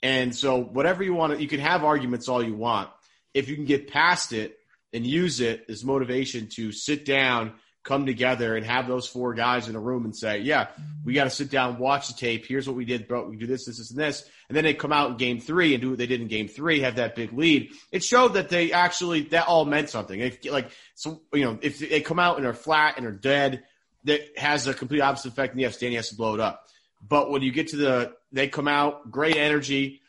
And 0.01 0.36
so 0.36 0.62
whatever 0.62 1.03
you 1.03 1.13
want, 1.13 1.39
you 1.39 1.47
can 1.47 1.60
have 1.60 1.84
arguments 1.84 2.27
all 2.27 2.43
you 2.43 2.55
want. 2.55 2.89
If 3.34 3.49
you 3.49 3.55
can 3.55 3.65
get 3.65 3.89
past 3.89 4.34
it 4.34 4.58
and 4.93 5.05
use 5.05 5.41
it 5.41 5.65
as 5.67 5.84
motivation 5.84 6.47
to 6.55 6.71
sit 6.71 7.05
down 7.05 7.53
come 7.86 8.08
together 8.08 8.58
and 8.58 8.65
have 8.65 8.88
those 8.88 9.08
four 9.08 9.36
guys 9.36 9.69
in 9.69 9.76
a 9.76 9.80
room 9.80 10.06
and 10.06 10.15
say, 10.15 10.39
yeah, 10.39 10.67
we 11.06 11.13
got 11.13 11.26
to 11.26 11.30
sit 11.30 11.52
down, 11.52 11.78
watch 11.78 12.08
the 12.08 12.15
tape. 12.15 12.45
Here's 12.45 12.67
what 12.67 12.76
we 12.76 12.84
did, 12.84 13.08
bro. 13.08 13.30
We 13.30 13.38
do 13.38 13.45
this, 13.45 13.65
this, 13.65 13.78
this, 13.78 13.91
and 13.91 14.00
this. 14.00 14.28
And 14.50 14.58
then 14.58 14.63
they 14.63 14.74
come 14.74 14.91
out 14.91 15.12
in 15.12 15.17
game 15.17 15.39
three 15.39 15.76
and 15.76 15.82
do 15.82 15.91
what 15.91 16.00
they 16.00 16.08
did 16.08 16.19
in 16.19 16.28
game 16.28 16.48
three, 16.48 16.80
have 16.82 16.95
that 16.95 17.15
big 17.15 17.32
lead. 17.32 17.71
It 17.91 18.04
showed 18.04 18.34
that 18.34 18.50
they 18.50 18.71
actually, 18.71 19.21
that 19.26 19.48
all 19.48 19.65
meant 19.65 19.91
something. 19.91 20.19
If, 20.19 20.43
like, 20.52 20.71
so, 20.95 21.21
you 21.32 21.45
know, 21.45 21.60
if 21.62 21.78
they 21.78 22.02
come 22.02 22.17
out 22.17 22.38
and 22.38 22.48
are 22.48 22.54
flat 22.54 22.98
and 22.98 23.06
are 23.06 23.12
dead, 23.12 23.63
that 24.06 24.21
has 24.36 24.65
a 24.65 24.74
complete 24.74 25.02
opposite 25.02 25.30
effect 25.30 25.54
and 25.54 25.63
the 25.63 25.71
Stanley 25.71 25.95
has 25.95 26.10
to 26.10 26.15
blow 26.15 26.34
it 26.34 26.39
up. 26.39 26.67
But 27.08 27.30
when 27.30 27.43
you 27.43 27.52
get 27.52 27.67
to 27.69 27.78
the, 27.78 28.13
they 28.32 28.48
come 28.48 28.67
out, 28.67 29.12
great 29.12 29.38
energy, 29.38 30.02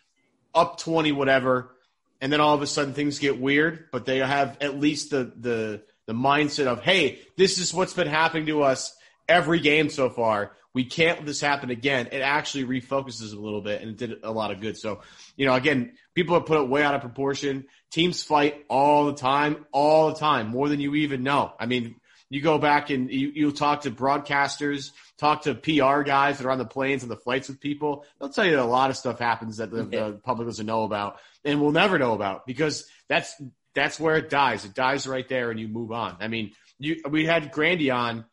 up 0.55 0.79
20, 0.79 1.13
whatever. 1.13 1.75
And 2.23 2.33
then 2.33 2.41
all 2.41 2.55
of 2.55 2.63
a 2.63 2.67
sudden 2.67 2.95
things 2.95 3.19
get 3.19 3.39
weird, 3.39 3.91
but 3.93 4.07
they 4.07 4.19
have 4.19 4.57
at 4.63 4.81
least 4.81 5.11
the, 5.11 5.31
the, 5.37 5.83
the 6.07 6.13
mindset 6.13 6.67
of, 6.67 6.81
hey, 6.81 7.21
this 7.37 7.59
is 7.59 7.75
what's 7.75 7.95
been 7.95 8.09
happening 8.09 8.47
to 8.47 8.63
us 8.63 8.97
every 9.29 9.61
game 9.61 9.89
so 9.89 10.09
far. 10.09 10.53
We 10.73 10.85
can't 10.85 11.19
let 11.19 11.27
this 11.27 11.41
happen 11.41 11.71
again. 11.71 12.09
It 12.13 12.21
actually 12.21 12.65
refocuses 12.65 13.33
a 13.33 13.41
little 13.41 13.63
bit 13.63 13.81
and 13.81 13.91
it 13.91 13.97
did 13.97 14.21
a 14.23 14.31
lot 14.31 14.51
of 14.51 14.61
good. 14.61 14.77
So, 14.77 15.01
you 15.37 15.47
know, 15.47 15.55
again, 15.55 15.95
people 16.15 16.35
have 16.35 16.47
put 16.47 16.61
it 16.61 16.69
way 16.69 16.83
out 16.83 16.95
of 16.95 17.01
proportion. 17.01 17.65
Teams 17.91 18.23
fight 18.23 18.65
all 18.69 19.07
the 19.07 19.15
time, 19.15 19.65
all 19.73 20.09
the 20.09 20.19
time, 20.19 20.49
more 20.49 20.69
than 20.69 20.81
you 20.81 20.95
even 20.97 21.23
know. 21.23 21.53
I 21.59 21.67
mean, 21.67 21.97
you 22.29 22.43
go 22.43 22.59
back 22.59 22.91
and 22.91 23.11
you, 23.11 23.31
you 23.35 23.53
talk 23.53 23.83
to 23.83 23.91
broadcasters, 23.91 24.91
talk 25.17 25.43
to 25.43 25.55
PR 25.55 26.03
guys 26.03 26.39
that 26.39 26.47
are 26.47 26.51
on 26.51 26.59
the 26.59 26.67
planes 26.67 27.03
and 27.03 27.11
the 27.11 27.17
flights 27.17 27.49
with 27.49 27.61
people. 27.61 28.05
They'll 28.19 28.29
tell 28.29 28.45
you 28.45 28.53
that 28.53 28.63
a 28.63 28.65
lot 28.65 28.91
of 28.91 28.97
stuff 28.97 29.19
happens 29.19 29.59
that 29.59 29.71
the, 29.71 29.85
the 29.85 30.21
public 30.25 30.47
doesn't 30.47 30.67
know 30.67 30.83
about 30.83 31.19
and 31.45 31.61
will 31.61 31.73
never 31.73 31.99
know 31.99 32.15
about 32.15 32.47
because 32.47 32.87
that's 33.09 33.41
that's 33.77 34.01
where 34.01 34.17
it 34.17 34.31
dies. 34.31 34.65
It 34.65 34.75
dies 34.75 35.07
right 35.07 35.29
there, 35.29 35.51
and 35.51 35.61
you 35.61 35.69
move 35.69 35.93
on. 35.93 36.17
I 36.19 36.27
mean, 36.27 36.53
you 36.79 37.03
we 37.09 37.27
had 37.27 37.53
Grandy 37.53 37.91
on, 37.91 38.25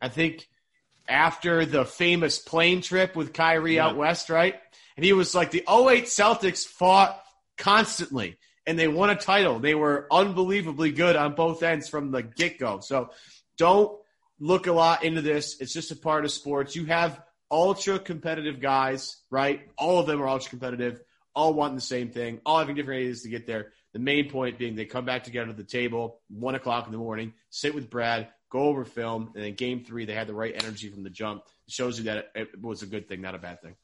I 0.00 0.10
think, 0.10 0.46
after 1.08 1.64
the 1.64 1.84
famous 1.84 2.38
plane 2.38 2.82
trip 2.82 3.16
with 3.16 3.32
Kyrie 3.32 3.76
yeah. 3.76 3.86
out 3.86 3.96
west, 3.96 4.28
right? 4.28 4.54
And 4.96 5.04
he 5.04 5.14
was 5.14 5.34
like, 5.34 5.50
the 5.50 5.64
08 5.68 6.04
Celtics 6.04 6.66
fought 6.66 7.20
constantly, 7.56 8.36
and 8.66 8.78
they 8.78 8.88
won 8.88 9.08
a 9.08 9.16
title. 9.16 9.58
They 9.58 9.74
were 9.74 10.06
unbelievably 10.12 10.92
good 10.92 11.16
on 11.16 11.34
both 11.34 11.62
ends 11.62 11.88
from 11.88 12.10
the 12.10 12.22
get 12.22 12.58
go. 12.58 12.80
So 12.80 13.10
don't 13.56 13.98
look 14.38 14.66
a 14.66 14.72
lot 14.72 15.02
into 15.02 15.22
this. 15.22 15.58
It's 15.60 15.72
just 15.72 15.90
a 15.92 15.96
part 15.96 16.26
of 16.26 16.30
sports. 16.30 16.76
You 16.76 16.84
have 16.86 17.22
ultra 17.50 17.98
competitive 17.98 18.60
guys, 18.60 19.16
right? 19.30 19.62
All 19.78 19.98
of 19.98 20.06
them 20.06 20.22
are 20.22 20.28
ultra 20.28 20.50
competitive, 20.50 21.00
all 21.34 21.54
wanting 21.54 21.76
the 21.76 21.80
same 21.80 22.10
thing, 22.10 22.42
all 22.44 22.58
having 22.58 22.76
different 22.76 23.00
ideas 23.00 23.22
to 23.22 23.30
get 23.30 23.46
there. 23.46 23.72
The 23.92 23.98
main 23.98 24.30
point 24.30 24.58
being 24.58 24.76
they 24.76 24.84
come 24.84 25.04
back 25.04 25.24
together 25.24 25.50
at 25.50 25.56
the 25.56 25.64
table, 25.64 26.20
one 26.28 26.54
o'clock 26.54 26.86
in 26.86 26.92
the 26.92 26.98
morning, 26.98 27.32
sit 27.50 27.74
with 27.74 27.90
Brad, 27.90 28.28
go 28.50 28.60
over 28.60 28.84
film, 28.84 29.32
and 29.34 29.44
then 29.44 29.54
game 29.54 29.84
three, 29.84 30.04
they 30.04 30.14
had 30.14 30.26
the 30.26 30.34
right 30.34 30.54
energy 30.54 30.90
from 30.90 31.02
the 31.02 31.10
jump. 31.10 31.42
It 31.66 31.72
shows 31.72 31.98
you 31.98 32.04
that 32.04 32.30
it 32.34 32.60
was 32.60 32.82
a 32.82 32.86
good 32.86 33.08
thing, 33.08 33.20
not 33.20 33.34
a 33.34 33.38
bad 33.38 33.62
thing. 33.62 33.74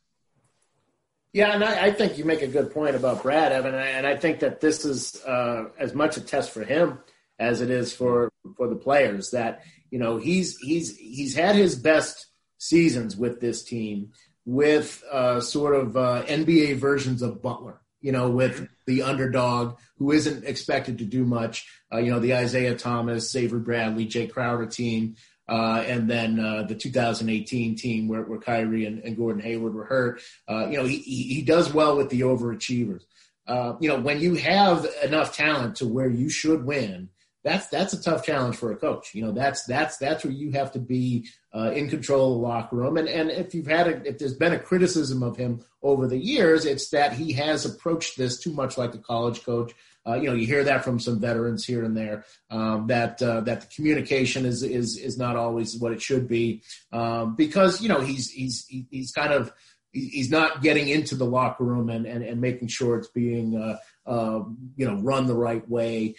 Yeah, 1.32 1.52
and 1.52 1.62
I, 1.62 1.86
I 1.86 1.90
think 1.90 2.18
you 2.18 2.24
make 2.24 2.42
a 2.42 2.46
good 2.46 2.72
point 2.72 2.96
about 2.96 3.22
Brad, 3.22 3.52
Evan, 3.52 3.74
and 3.74 4.06
I 4.06 4.16
think 4.16 4.40
that 4.40 4.60
this 4.60 4.84
is 4.84 5.22
uh, 5.24 5.66
as 5.78 5.92
much 5.92 6.16
a 6.16 6.20
test 6.20 6.50
for 6.50 6.64
him 6.64 6.98
as 7.38 7.60
it 7.60 7.70
is 7.70 7.92
for 7.92 8.32
for 8.56 8.68
the 8.68 8.76
players. 8.76 9.30
That 9.32 9.62
you 9.90 9.98
know 9.98 10.16
he's 10.16 10.56
he's 10.58 10.96
he's 10.96 11.34
had 11.34 11.54
his 11.54 11.76
best 11.76 12.26
seasons 12.58 13.16
with 13.16 13.40
this 13.40 13.64
team 13.64 14.12
with 14.46 15.02
uh, 15.12 15.40
sort 15.40 15.74
of 15.74 15.96
uh, 15.96 16.24
NBA 16.26 16.76
versions 16.76 17.20
of 17.20 17.42
Butler 17.42 17.82
you 18.06 18.12
know, 18.12 18.30
with 18.30 18.68
the 18.86 19.02
underdog 19.02 19.78
who 19.98 20.12
isn't 20.12 20.44
expected 20.44 20.98
to 20.98 21.04
do 21.04 21.24
much. 21.24 21.66
Uh, 21.92 21.98
you 21.98 22.12
know, 22.12 22.20
the 22.20 22.36
Isaiah 22.36 22.76
Thomas, 22.76 23.34
Avery 23.34 23.58
Bradley, 23.58 24.06
Jay 24.06 24.28
Crowder 24.28 24.66
team, 24.66 25.16
uh, 25.48 25.82
and 25.84 26.08
then 26.08 26.38
uh, 26.38 26.62
the 26.62 26.76
2018 26.76 27.74
team 27.74 28.06
where, 28.06 28.22
where 28.22 28.38
Kyrie 28.38 28.86
and, 28.86 29.02
and 29.02 29.16
Gordon 29.16 29.42
Hayward 29.42 29.74
were 29.74 29.86
hurt. 29.86 30.22
Uh, 30.48 30.68
you 30.68 30.76
know, 30.76 30.84
he, 30.84 30.98
he 30.98 31.42
does 31.42 31.74
well 31.74 31.96
with 31.96 32.08
the 32.10 32.20
overachievers. 32.20 33.02
Uh, 33.44 33.74
you 33.80 33.88
know, 33.88 33.98
when 33.98 34.20
you 34.20 34.36
have 34.36 34.86
enough 35.02 35.36
talent 35.36 35.74
to 35.76 35.88
where 35.88 36.08
you 36.08 36.28
should 36.28 36.64
win, 36.64 37.08
that's 37.46 37.68
that's 37.68 37.92
a 37.92 38.02
tough 38.02 38.26
challenge 38.26 38.56
for 38.56 38.72
a 38.72 38.76
coach. 38.76 39.14
You 39.14 39.22
know, 39.22 39.30
that's 39.30 39.64
that's 39.66 39.98
that's 39.98 40.24
where 40.24 40.32
you 40.32 40.50
have 40.50 40.72
to 40.72 40.80
be 40.80 41.28
uh, 41.54 41.70
in 41.70 41.88
control 41.88 42.34
of 42.34 42.40
the 42.40 42.46
locker 42.48 42.74
room. 42.74 42.96
And 42.96 43.08
and 43.08 43.30
if 43.30 43.54
you've 43.54 43.68
had 43.68 43.86
a, 43.86 44.04
if 44.04 44.18
there's 44.18 44.34
been 44.34 44.52
a 44.52 44.58
criticism 44.58 45.22
of 45.22 45.36
him 45.36 45.60
over 45.80 46.08
the 46.08 46.18
years, 46.18 46.64
it's 46.64 46.88
that 46.90 47.12
he 47.12 47.32
has 47.34 47.64
approached 47.64 48.18
this 48.18 48.40
too 48.40 48.52
much 48.52 48.76
like 48.76 48.94
a 48.94 48.98
college 48.98 49.44
coach. 49.44 49.72
Uh, 50.04 50.14
you 50.14 50.28
know, 50.28 50.34
you 50.34 50.44
hear 50.44 50.64
that 50.64 50.82
from 50.82 50.98
some 50.98 51.20
veterans 51.20 51.64
here 51.64 51.84
and 51.84 51.96
there. 51.96 52.24
Um, 52.50 52.88
that 52.88 53.22
uh, 53.22 53.42
that 53.42 53.60
the 53.60 53.68
communication 53.68 54.44
is 54.44 54.64
is 54.64 54.98
is 54.98 55.16
not 55.16 55.36
always 55.36 55.76
what 55.76 55.92
it 55.92 56.02
should 56.02 56.26
be 56.26 56.64
um, 56.92 57.36
because 57.36 57.80
you 57.80 57.88
know 57.88 58.00
he's 58.00 58.28
he's 58.28 58.66
he's 58.90 59.12
kind 59.12 59.32
of 59.32 59.52
he's 59.92 60.30
not 60.32 60.62
getting 60.62 60.88
into 60.88 61.14
the 61.14 61.24
locker 61.24 61.62
room 61.62 61.90
and 61.90 62.06
and, 62.06 62.24
and 62.24 62.40
making 62.40 62.66
sure 62.66 62.98
it's 62.98 63.08
being 63.08 63.56
uh, 63.56 63.78
uh, 64.04 64.42
you 64.74 64.84
know 64.84 64.96
run 64.96 65.28
the 65.28 65.36
right 65.36 65.68
way. 65.70 66.16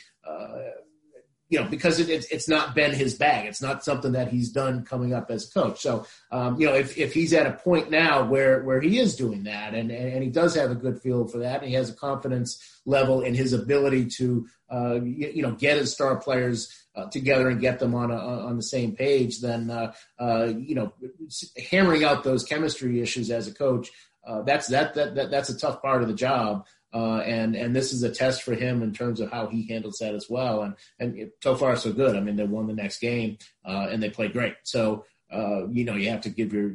You 1.49 1.61
know, 1.61 1.69
because 1.69 2.01
it, 2.01 2.09
it's 2.09 2.27
it's 2.27 2.49
not 2.49 2.75
been 2.75 2.93
his 2.93 3.15
bag. 3.15 3.47
It's 3.47 3.61
not 3.61 3.83
something 3.83 4.11
that 4.11 4.29
he's 4.29 4.51
done 4.51 4.83
coming 4.83 5.13
up 5.13 5.31
as 5.31 5.45
coach. 5.45 5.79
So, 5.79 6.05
um, 6.29 6.59
you 6.59 6.67
know, 6.67 6.73
if, 6.73 6.97
if 6.97 7.13
he's 7.13 7.31
at 7.31 7.45
a 7.45 7.53
point 7.53 7.89
now 7.89 8.25
where 8.25 8.63
where 8.63 8.81
he 8.81 8.99
is 8.99 9.15
doing 9.15 9.43
that, 9.43 9.73
and 9.73 9.89
and 9.89 10.21
he 10.21 10.29
does 10.29 10.55
have 10.55 10.71
a 10.71 10.75
good 10.75 11.01
feel 11.01 11.25
for 11.25 11.37
that, 11.37 11.61
and 11.61 11.69
he 11.69 11.75
has 11.75 11.89
a 11.89 11.93
confidence 11.93 12.81
level 12.85 13.21
in 13.21 13.33
his 13.33 13.53
ability 13.53 14.05
to, 14.05 14.47
uh, 14.69 14.95
you, 14.95 15.31
you 15.35 15.41
know, 15.41 15.51
get 15.51 15.77
his 15.77 15.93
star 15.93 16.17
players 16.17 16.69
uh, 16.97 17.05
together 17.09 17.49
and 17.49 17.61
get 17.61 17.79
them 17.79 17.95
on 17.95 18.11
a, 18.11 18.17
on 18.17 18.57
the 18.57 18.63
same 18.63 18.95
page, 18.95 19.39
then 19.39 19.69
uh, 19.69 19.93
uh, 20.19 20.51
you 20.57 20.75
know, 20.75 20.93
hammering 21.71 22.03
out 22.03 22.23
those 22.23 22.43
chemistry 22.43 22.99
issues 22.99 23.31
as 23.31 23.47
a 23.47 23.53
coach. 23.53 23.89
Uh, 24.25 24.41
that's 24.41 24.67
that, 24.67 24.93
that 24.95 25.15
that 25.15 25.31
that's 25.31 25.49
a 25.49 25.57
tough 25.57 25.81
part 25.81 26.01
of 26.01 26.09
the 26.09 26.13
job. 26.13 26.65
Uh, 26.97 27.19
and 27.19 27.55
and 27.55 27.75
this 27.75 27.93
is 27.93 28.01
a 28.01 28.09
test 28.09 28.41
for 28.41 28.55
him 28.55 28.81
in 28.81 28.91
terms 28.91 29.19
of 29.19 29.29
how 29.29 29.45
he 29.45 29.67
handles 29.67 29.99
that 29.99 30.15
as 30.15 30.27
well. 30.27 30.63
And 30.63 30.75
and 30.99 31.31
so 31.43 31.55
far 31.55 31.75
so 31.75 31.93
good. 31.93 32.15
I 32.15 32.21
mean, 32.21 32.35
they 32.35 32.43
won 32.43 32.65
the 32.65 32.73
next 32.73 32.99
game 32.99 33.37
uh, 33.63 33.87
and 33.91 34.01
they 34.01 34.09
played 34.09 34.33
great. 34.33 34.55
So 34.63 35.05
uh, 35.31 35.67
you 35.67 35.85
know 35.85 35.93
you 35.93 36.09
have 36.09 36.21
to 36.21 36.29
give 36.29 36.51
your 36.51 36.71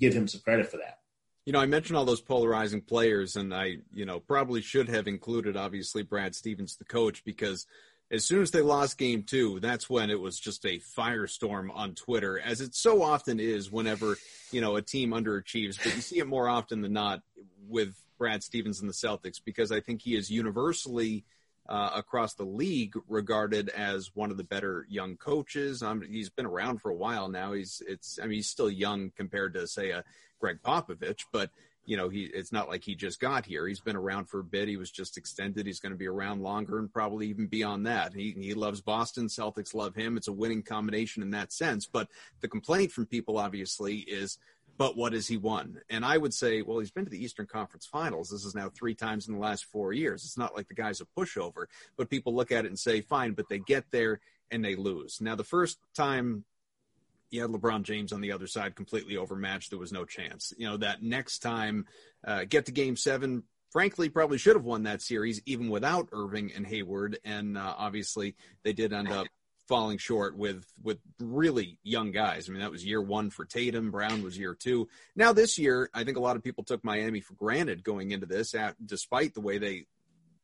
give 0.00 0.14
him 0.14 0.26
some 0.26 0.40
credit 0.40 0.70
for 0.70 0.78
that. 0.78 1.00
You 1.44 1.52
know, 1.52 1.60
I 1.60 1.66
mentioned 1.66 1.98
all 1.98 2.06
those 2.06 2.22
polarizing 2.22 2.80
players, 2.80 3.36
and 3.36 3.54
I 3.54 3.76
you 3.92 4.06
know 4.06 4.20
probably 4.20 4.62
should 4.62 4.88
have 4.88 5.06
included 5.06 5.54
obviously 5.54 6.02
Brad 6.02 6.34
Stevens, 6.34 6.76
the 6.76 6.84
coach, 6.84 7.22
because 7.22 7.66
as 8.10 8.24
soon 8.24 8.40
as 8.40 8.50
they 8.50 8.62
lost 8.62 8.96
game 8.96 9.22
two, 9.22 9.60
that's 9.60 9.90
when 9.90 10.08
it 10.08 10.18
was 10.18 10.40
just 10.40 10.64
a 10.64 10.80
firestorm 10.96 11.68
on 11.74 11.94
Twitter, 11.94 12.40
as 12.40 12.62
it 12.62 12.74
so 12.74 13.02
often 13.02 13.38
is 13.38 13.70
whenever, 13.70 14.16
you 14.50 14.62
know, 14.62 14.76
a 14.76 14.82
team 14.82 15.10
underachieves. 15.10 15.76
But 15.76 15.94
you 15.94 16.00
see 16.00 16.18
it 16.20 16.26
more 16.26 16.48
often 16.48 16.80
than 16.80 16.94
not 16.94 17.22
with 17.68 17.94
Brad 18.18 18.42
Stevens 18.42 18.80
and 18.80 18.88
the 18.88 18.94
Celtics 18.94 19.40
because 19.42 19.72
I 19.72 19.80
think 19.80 20.02
he 20.02 20.16
is 20.16 20.30
universally 20.30 21.24
uh, 21.68 21.90
across 21.94 22.34
the 22.34 22.44
league 22.44 22.94
regarded 23.08 23.68
as 23.68 24.10
one 24.14 24.30
of 24.30 24.36
the 24.36 24.44
better 24.44 24.86
young 24.88 25.16
coaches. 25.16 25.82
Um, 25.82 26.02
he's 26.02 26.30
been 26.30 26.46
around 26.46 26.80
for 26.80 26.90
a 26.90 26.96
while 26.96 27.28
now. 27.28 27.52
He's 27.52 27.82
it's 27.86 28.18
I 28.18 28.24
mean 28.24 28.36
he's 28.36 28.48
still 28.48 28.70
young 28.70 29.12
compared 29.16 29.54
to 29.54 29.66
say 29.66 29.90
a 29.90 30.02
Gregg 30.40 30.58
Popovich, 30.64 31.24
but 31.30 31.50
you 31.84 31.96
know 31.96 32.08
he 32.08 32.24
it's 32.24 32.52
not 32.52 32.68
like 32.68 32.84
he 32.84 32.94
just 32.94 33.20
got 33.20 33.44
here. 33.44 33.66
He's 33.66 33.80
been 33.80 33.96
around 33.96 34.30
for 34.30 34.40
a 34.40 34.44
bit. 34.44 34.68
He 34.68 34.78
was 34.78 34.90
just 34.90 35.18
extended. 35.18 35.66
He's 35.66 35.80
going 35.80 35.92
to 35.92 35.98
be 35.98 36.08
around 36.08 36.42
longer 36.42 36.78
and 36.78 36.90
probably 36.90 37.28
even 37.28 37.46
beyond 37.46 37.86
that. 37.86 38.14
He 38.14 38.34
he 38.38 38.54
loves 38.54 38.80
Boston. 38.80 39.26
Celtics 39.26 39.74
love 39.74 39.94
him. 39.94 40.16
It's 40.16 40.28
a 40.28 40.32
winning 40.32 40.62
combination 40.62 41.22
in 41.22 41.30
that 41.32 41.52
sense. 41.52 41.86
But 41.86 42.08
the 42.40 42.48
complaint 42.48 42.92
from 42.92 43.04
people 43.04 43.36
obviously 43.36 43.98
is 43.98 44.38
but 44.78 44.96
what 44.96 45.12
has 45.12 45.26
he 45.26 45.36
won? 45.36 45.80
And 45.90 46.04
I 46.04 46.16
would 46.16 46.32
say, 46.32 46.62
well, 46.62 46.78
he's 46.78 46.92
been 46.92 47.04
to 47.04 47.10
the 47.10 47.22
Eastern 47.22 47.46
Conference 47.46 47.84
Finals. 47.84 48.30
This 48.30 48.44
is 48.44 48.54
now 48.54 48.70
three 48.70 48.94
times 48.94 49.26
in 49.26 49.34
the 49.34 49.40
last 49.40 49.64
four 49.64 49.92
years. 49.92 50.24
It's 50.24 50.38
not 50.38 50.56
like 50.56 50.68
the 50.68 50.74
guy's 50.74 51.00
a 51.00 51.06
pushover, 51.18 51.66
but 51.96 52.08
people 52.08 52.34
look 52.34 52.52
at 52.52 52.64
it 52.64 52.68
and 52.68 52.78
say, 52.78 53.00
fine, 53.00 53.32
but 53.32 53.48
they 53.48 53.58
get 53.58 53.90
there 53.90 54.20
and 54.52 54.64
they 54.64 54.76
lose. 54.76 55.20
Now, 55.20 55.34
the 55.34 55.44
first 55.44 55.78
time 55.94 56.44
you 57.30 57.42
had 57.42 57.50
LeBron 57.50 57.82
James 57.82 58.12
on 58.12 58.20
the 58.20 58.32
other 58.32 58.46
side 58.46 58.76
completely 58.76 59.16
overmatched, 59.16 59.70
there 59.70 59.78
was 59.80 59.92
no 59.92 60.04
chance. 60.04 60.54
You 60.56 60.68
know, 60.68 60.76
that 60.78 61.02
next 61.02 61.40
time, 61.40 61.86
uh, 62.24 62.44
get 62.48 62.66
to 62.66 62.72
game 62.72 62.96
seven, 62.96 63.42
frankly, 63.70 64.08
probably 64.08 64.38
should 64.38 64.56
have 64.56 64.64
won 64.64 64.84
that 64.84 65.02
series 65.02 65.42
even 65.44 65.68
without 65.68 66.08
Irving 66.12 66.52
and 66.54 66.66
Hayward. 66.66 67.18
And 67.24 67.58
uh, 67.58 67.74
obviously, 67.76 68.36
they 68.62 68.72
did 68.72 68.92
end 68.92 69.10
up 69.10 69.26
falling 69.68 69.98
short 69.98 70.36
with 70.36 70.64
with 70.82 70.98
really 71.20 71.78
young 71.82 72.10
guys. 72.10 72.48
I 72.48 72.52
mean, 72.52 72.62
that 72.62 72.70
was 72.70 72.84
year 72.84 73.02
one 73.02 73.30
for 73.30 73.44
Tatum. 73.44 73.90
Brown 73.90 74.22
was 74.22 74.38
year 74.38 74.54
two. 74.54 74.88
Now 75.14 75.32
this 75.32 75.58
year, 75.58 75.90
I 75.94 76.04
think 76.04 76.16
a 76.16 76.20
lot 76.20 76.36
of 76.36 76.42
people 76.42 76.64
took 76.64 76.82
Miami 76.82 77.20
for 77.20 77.34
granted 77.34 77.84
going 77.84 78.10
into 78.10 78.26
this, 78.26 78.54
at, 78.54 78.74
despite 78.84 79.34
the 79.34 79.40
way 79.40 79.58
they 79.58 79.86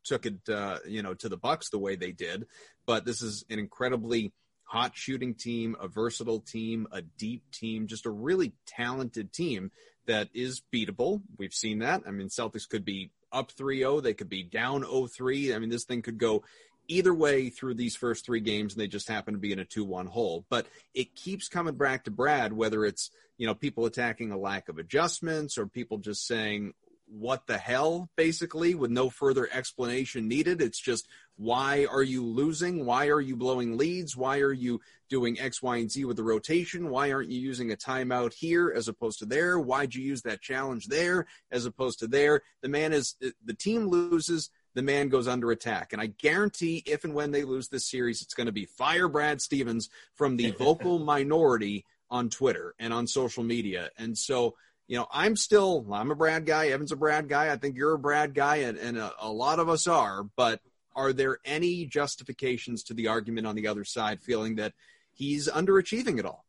took 0.05 0.27
it, 0.27 0.49
uh, 0.49 0.79
you 0.87 1.03
know, 1.03 1.15
to 1.15 1.29
the 1.29 1.37
Bucks 1.37 1.71
the 1.71 1.79
way 1.79 1.97
they 1.97 2.13
did. 2.13 2.47
But 2.87 3.07
this 3.07 3.23
is 3.23 3.45
an 3.49 3.59
incredibly 3.59 4.33
hot 4.65 4.93
shooting 4.95 5.35
team, 5.35 5.77
a 5.81 5.89
versatile 5.89 6.41
team, 6.41 6.87
a 6.93 7.03
deep 7.03 7.43
team, 7.51 7.87
just 7.87 8.07
a 8.07 8.11
really 8.11 8.53
talented 8.67 9.33
team 9.33 9.71
that 10.07 10.29
is 10.35 10.63
beatable. 10.73 11.23
We've 11.39 11.55
seen 11.55 11.79
that. 11.79 12.03
I 12.07 12.11
mean, 12.11 12.29
Celtics 12.29 12.69
could 12.69 12.85
be 12.85 13.11
up 13.33 13.53
3-0, 13.53 14.03
they 14.03 14.15
could 14.15 14.29
be 14.29 14.43
down 14.43 14.83
0-3. 14.83 15.55
I 15.55 15.59
mean, 15.59 15.71
this 15.71 15.85
thing 15.85 16.03
could 16.03 16.19
go 16.19 16.45
either 16.89 17.15
way 17.15 17.51
through 17.51 17.75
these 17.75 17.97
first 17.97 18.25
three 18.25 18.41
games 18.41 18.75
and 18.75 18.81
they 18.81 18.87
just 18.87 19.09
happen 19.09 19.35
to 19.35 19.41
be 19.41 19.53
in 19.53 19.59
a 19.59 19.65
2-1 19.65 20.09
hole. 20.09 20.45
But 20.49 20.67
it 20.95 21.15
keeps 21.15 21.49
coming 21.49 21.75
back 21.75 22.05
to 22.05 22.11
brad 22.11 22.53
whether 22.53 22.85
it's 22.85 23.11
you 23.39 23.47
know 23.47 23.55
people 23.55 23.87
attacking 23.87 24.31
a 24.31 24.39
lack 24.39 24.69
of 24.69 24.79
adjustments 24.79 25.59
or 25.59 25.67
people 25.67 25.99
just 25.99 26.27
saying 26.27 26.75
what 27.07 27.47
the 27.47 27.59
hell 27.59 28.09
basically 28.17 28.75
with 28.75 28.91
no 28.91 29.11
further 29.11 29.49
explanation 29.53 30.27
needed. 30.27 30.61
It's 30.61 30.81
just 30.81 31.07
why 31.37 31.87
are 31.91 32.03
you 32.03 32.25
losing? 32.25 32.87
Why 32.87 33.09
are 33.09 33.21
you 33.21 33.37
blowing 33.37 33.77
leads? 33.77 34.17
Why 34.17 34.39
are 34.39 34.53
you 34.53 34.81
doing 35.09 35.39
x 35.39 35.63
y 35.63 35.77
and 35.79 35.91
z 35.91 36.05
with 36.05 36.17
the 36.17 36.23
rotation? 36.23 36.91
Why 36.91 37.13
aren't 37.13 37.31
you 37.31 37.41
using 37.41 37.73
a 37.73 37.77
timeout 37.77 38.33
here 38.33 38.73
as 38.75 38.89
opposed 38.89 39.19
to 39.21 39.27
there? 39.27 39.59
Why'd 39.59 39.95
you 39.95 40.03
use 40.03 40.23
that 40.23 40.41
challenge 40.41 40.87
there 40.87 41.27
as 41.51 41.67
opposed 41.67 41.99
to 42.01 42.07
there? 42.07 42.43
The 42.63 42.69
man 42.69 42.93
is 42.93 43.17
the 43.45 43.55
team 43.55 43.87
loses 43.87 44.51
the 44.75 44.83
man 44.83 45.09
goes 45.09 45.29
under 45.29 45.51
attack. 45.51 45.93
And 45.93 46.03
I 46.03 46.07
guarantee 46.07 46.83
if 46.87 47.05
and 47.05 47.15
when 47.15 47.31
they 47.31 47.45
lose 47.45 47.69
this 47.69 47.89
series, 47.89 48.23
it's 48.23 48.35
going 48.35 48.47
to 48.47 48.53
be 48.53 48.67
fire 48.67 49.09
Brad 49.09 49.41
Stevens 49.41 49.89
from 50.15 50.37
the 50.37 50.51
vocal 50.59 50.99
minority 50.99 51.85
on 52.11 52.29
Twitter 52.29 52.75
and 52.79 52.93
on 52.93 53.07
social 53.07 53.43
media. 53.43 53.91
And 53.97 54.17
so, 54.17 54.55
you 54.87 54.97
know, 54.97 55.07
I'm 55.13 55.37
still, 55.37 55.87
I'm 55.93 56.11
a 56.11 56.15
Brad 56.15 56.45
guy. 56.45 56.69
Evan's 56.69 56.93
a 56.93 56.97
Brad 56.97 57.29
guy. 57.29 57.53
I 57.53 57.57
think 57.57 57.77
you're 57.77 57.95
a 57.95 57.99
Brad 57.99 58.35
guy, 58.35 58.57
and, 58.57 58.77
and 58.77 58.99
a, 58.99 59.13
a 59.21 59.31
lot 59.31 59.59
of 59.59 59.69
us 59.69 59.87
are. 59.87 60.25
But 60.37 60.61
are 60.95 61.13
there 61.13 61.39
any 61.45 61.87
justifications 61.87 62.83
to 62.85 62.95
the 62.95 63.09
argument 63.09 63.47
on 63.47 63.57
the 63.57 63.67
other 63.69 63.85
side 63.85 64.21
feeling 64.21 64.57
that 64.57 64.75
he's 65.13 65.49
underachieving 65.49 66.19
at 66.19 66.27
all? 66.27 66.45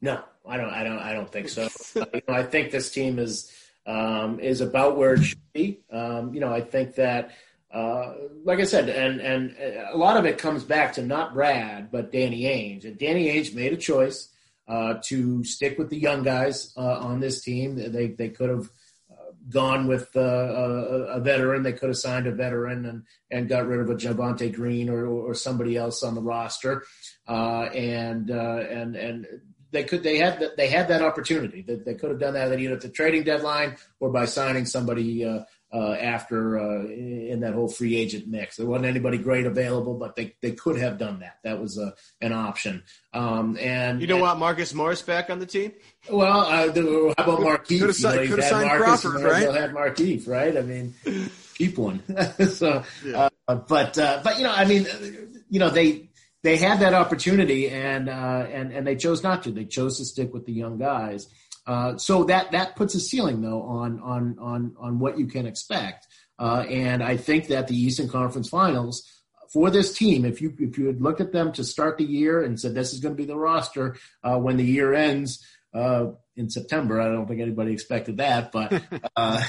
No, 0.00 0.22
I 0.46 0.58
don't. 0.58 0.70
I 0.70 0.84
don't. 0.84 0.98
I 0.98 1.14
don't 1.14 1.30
think 1.30 1.48
so. 1.48 1.68
you 1.94 2.22
know, 2.28 2.34
I 2.34 2.42
think 2.42 2.70
this 2.70 2.92
team 2.92 3.18
is 3.18 3.50
um, 3.86 4.40
is 4.40 4.60
about 4.60 4.96
where 4.96 5.14
it 5.14 5.22
should 5.22 5.52
be. 5.52 5.80
Um, 5.90 6.34
you 6.34 6.40
know, 6.40 6.52
I 6.52 6.60
think 6.60 6.94
that, 6.96 7.32
uh, 7.72 8.14
like 8.44 8.60
I 8.60 8.64
said, 8.64 8.88
and 8.88 9.20
and 9.20 9.56
a 9.92 9.96
lot 9.96 10.16
of 10.16 10.24
it 10.24 10.38
comes 10.38 10.64
back 10.64 10.94
to 10.94 11.02
not 11.02 11.34
Brad, 11.34 11.90
but 11.90 12.12
Danny 12.12 12.42
Ainge. 12.42 12.84
And 12.84 12.98
Danny 12.98 13.26
Ainge 13.26 13.54
made 13.54 13.72
a 13.72 13.76
choice 13.76 14.30
uh, 14.68 14.94
to 15.04 15.44
stick 15.44 15.78
with 15.78 15.90
the 15.90 15.98
young 15.98 16.22
guys 16.22 16.72
uh, 16.76 16.98
on 16.98 17.20
this 17.20 17.42
team. 17.42 17.76
They 17.76 18.08
they 18.08 18.28
could 18.30 18.48
have 18.48 18.70
uh, 19.10 19.32
gone 19.50 19.86
with 19.86 20.08
uh, 20.16 20.20
a, 20.20 21.20
veteran. 21.20 21.62
They 21.62 21.72
could 21.72 21.88
have 21.88 21.98
signed 21.98 22.26
a 22.26 22.32
veteran 22.32 22.86
and 22.86 23.02
and 23.30 23.48
got 23.48 23.66
rid 23.66 23.80
of 23.80 23.90
a 23.90 23.94
Javonte 23.94 24.54
Green 24.54 24.88
or, 24.88 25.06
or 25.06 25.34
somebody 25.34 25.76
else 25.76 26.02
on 26.02 26.14
the 26.14 26.22
roster. 26.22 26.84
Uh, 27.26 27.68
and 27.74 28.30
and 28.30 28.96
and 28.96 29.26
they 29.74 29.84
could 29.84 30.02
they 30.02 30.16
had 30.16 30.42
they 30.56 30.68
had 30.68 30.88
that 30.88 31.02
opportunity 31.02 31.62
that 31.62 31.84
they 31.84 31.94
could 31.94 32.10
have 32.10 32.20
done 32.20 32.34
that 32.34 32.58
either 32.58 32.74
at 32.74 32.80
the 32.80 32.88
trading 32.88 33.24
deadline 33.24 33.76
or 34.00 34.10
by 34.10 34.24
signing 34.24 34.64
somebody 34.64 35.24
uh, 35.24 35.40
uh, 35.74 35.94
after 35.94 36.58
uh, 36.58 36.84
in 36.84 37.40
that 37.40 37.52
whole 37.52 37.66
free 37.66 37.96
agent 37.96 38.28
mix. 38.28 38.56
There 38.56 38.66
wasn't 38.66 38.86
anybody 38.86 39.18
great 39.18 39.44
available, 39.44 39.94
but 39.94 40.14
they, 40.14 40.36
they 40.40 40.52
could 40.52 40.78
have 40.78 40.98
done 40.98 41.18
that. 41.20 41.38
That 41.42 41.60
was 41.60 41.78
a, 41.78 41.94
an 42.20 42.32
option. 42.32 42.84
Um, 43.12 43.58
and 43.60 44.00
you 44.00 44.06
don't 44.06 44.18
and, 44.18 44.26
want 44.26 44.38
Marcus 44.38 44.72
Morris 44.72 45.02
back 45.02 45.30
on 45.30 45.40
the 45.40 45.46
team? 45.46 45.72
Well, 46.08 46.42
uh, 46.42 46.72
how 47.18 47.24
about 47.24 47.40
Markieff? 47.40 47.80
Could 47.80 47.88
have, 47.88 47.98
you 47.98 48.04
know, 48.04 48.26
could 48.28 48.38
have 48.38 48.44
signed 48.44 48.68
Marcus, 48.68 49.00
Crawford, 49.00 49.22
right? 49.22 49.52
Had 49.52 49.72
Markieff, 49.72 50.28
right? 50.28 50.56
I 50.56 50.62
mean, 50.62 50.94
keep 51.56 51.76
one. 51.76 52.02
so, 52.48 52.84
yeah. 53.04 53.28
uh, 53.48 53.54
but 53.56 53.98
uh, 53.98 54.20
but 54.22 54.38
you 54.38 54.44
know, 54.44 54.52
I 54.52 54.66
mean, 54.66 54.86
you 55.50 55.58
know, 55.58 55.70
they 55.70 56.08
they 56.44 56.58
had 56.58 56.80
that 56.80 56.92
opportunity 56.92 57.70
and 57.70 58.08
uh, 58.08 58.46
and 58.52 58.70
and 58.70 58.86
they 58.86 58.96
chose 58.96 59.22
not 59.22 59.42
to. 59.44 59.50
They 59.50 59.64
chose 59.64 59.96
to 59.96 60.04
stick 60.04 60.32
with 60.32 60.44
the 60.44 60.52
young 60.52 60.78
guys. 60.78 61.26
Uh, 61.66 61.96
so 61.96 62.24
that 62.24 62.52
that 62.52 62.76
puts 62.76 62.94
a 62.94 63.00
ceiling 63.00 63.40
though 63.40 63.62
on 63.62 63.98
on 64.00 64.36
on 64.38 64.76
on 64.78 64.98
what 64.98 65.18
you 65.18 65.26
can 65.26 65.46
expect. 65.46 66.06
Uh, 66.38 66.64
and 66.68 67.02
I 67.02 67.16
think 67.16 67.48
that 67.48 67.66
the 67.66 67.76
Eastern 67.76 68.10
Conference 68.10 68.50
Finals 68.50 69.10
for 69.50 69.70
this 69.70 69.96
team, 69.96 70.26
if 70.26 70.42
you 70.42 70.54
if 70.58 70.76
you 70.76 70.86
had 70.86 71.00
looked 71.00 71.22
at 71.22 71.32
them 71.32 71.50
to 71.52 71.64
start 71.64 71.96
the 71.96 72.04
year 72.04 72.42
and 72.42 72.60
said 72.60 72.74
this 72.74 72.92
is 72.92 73.00
going 73.00 73.14
to 73.14 73.20
be 73.20 73.26
the 73.26 73.38
roster 73.38 73.96
uh, 74.22 74.36
when 74.36 74.58
the 74.58 74.64
year 74.64 74.92
ends, 74.92 75.42
uh, 75.74 76.12
in 76.36 76.50
September. 76.50 77.00
I 77.00 77.06
don't 77.06 77.26
think 77.26 77.40
anybody 77.40 77.72
expected 77.72 78.18
that, 78.18 78.52
but 78.52 78.82
uh, 79.16 79.42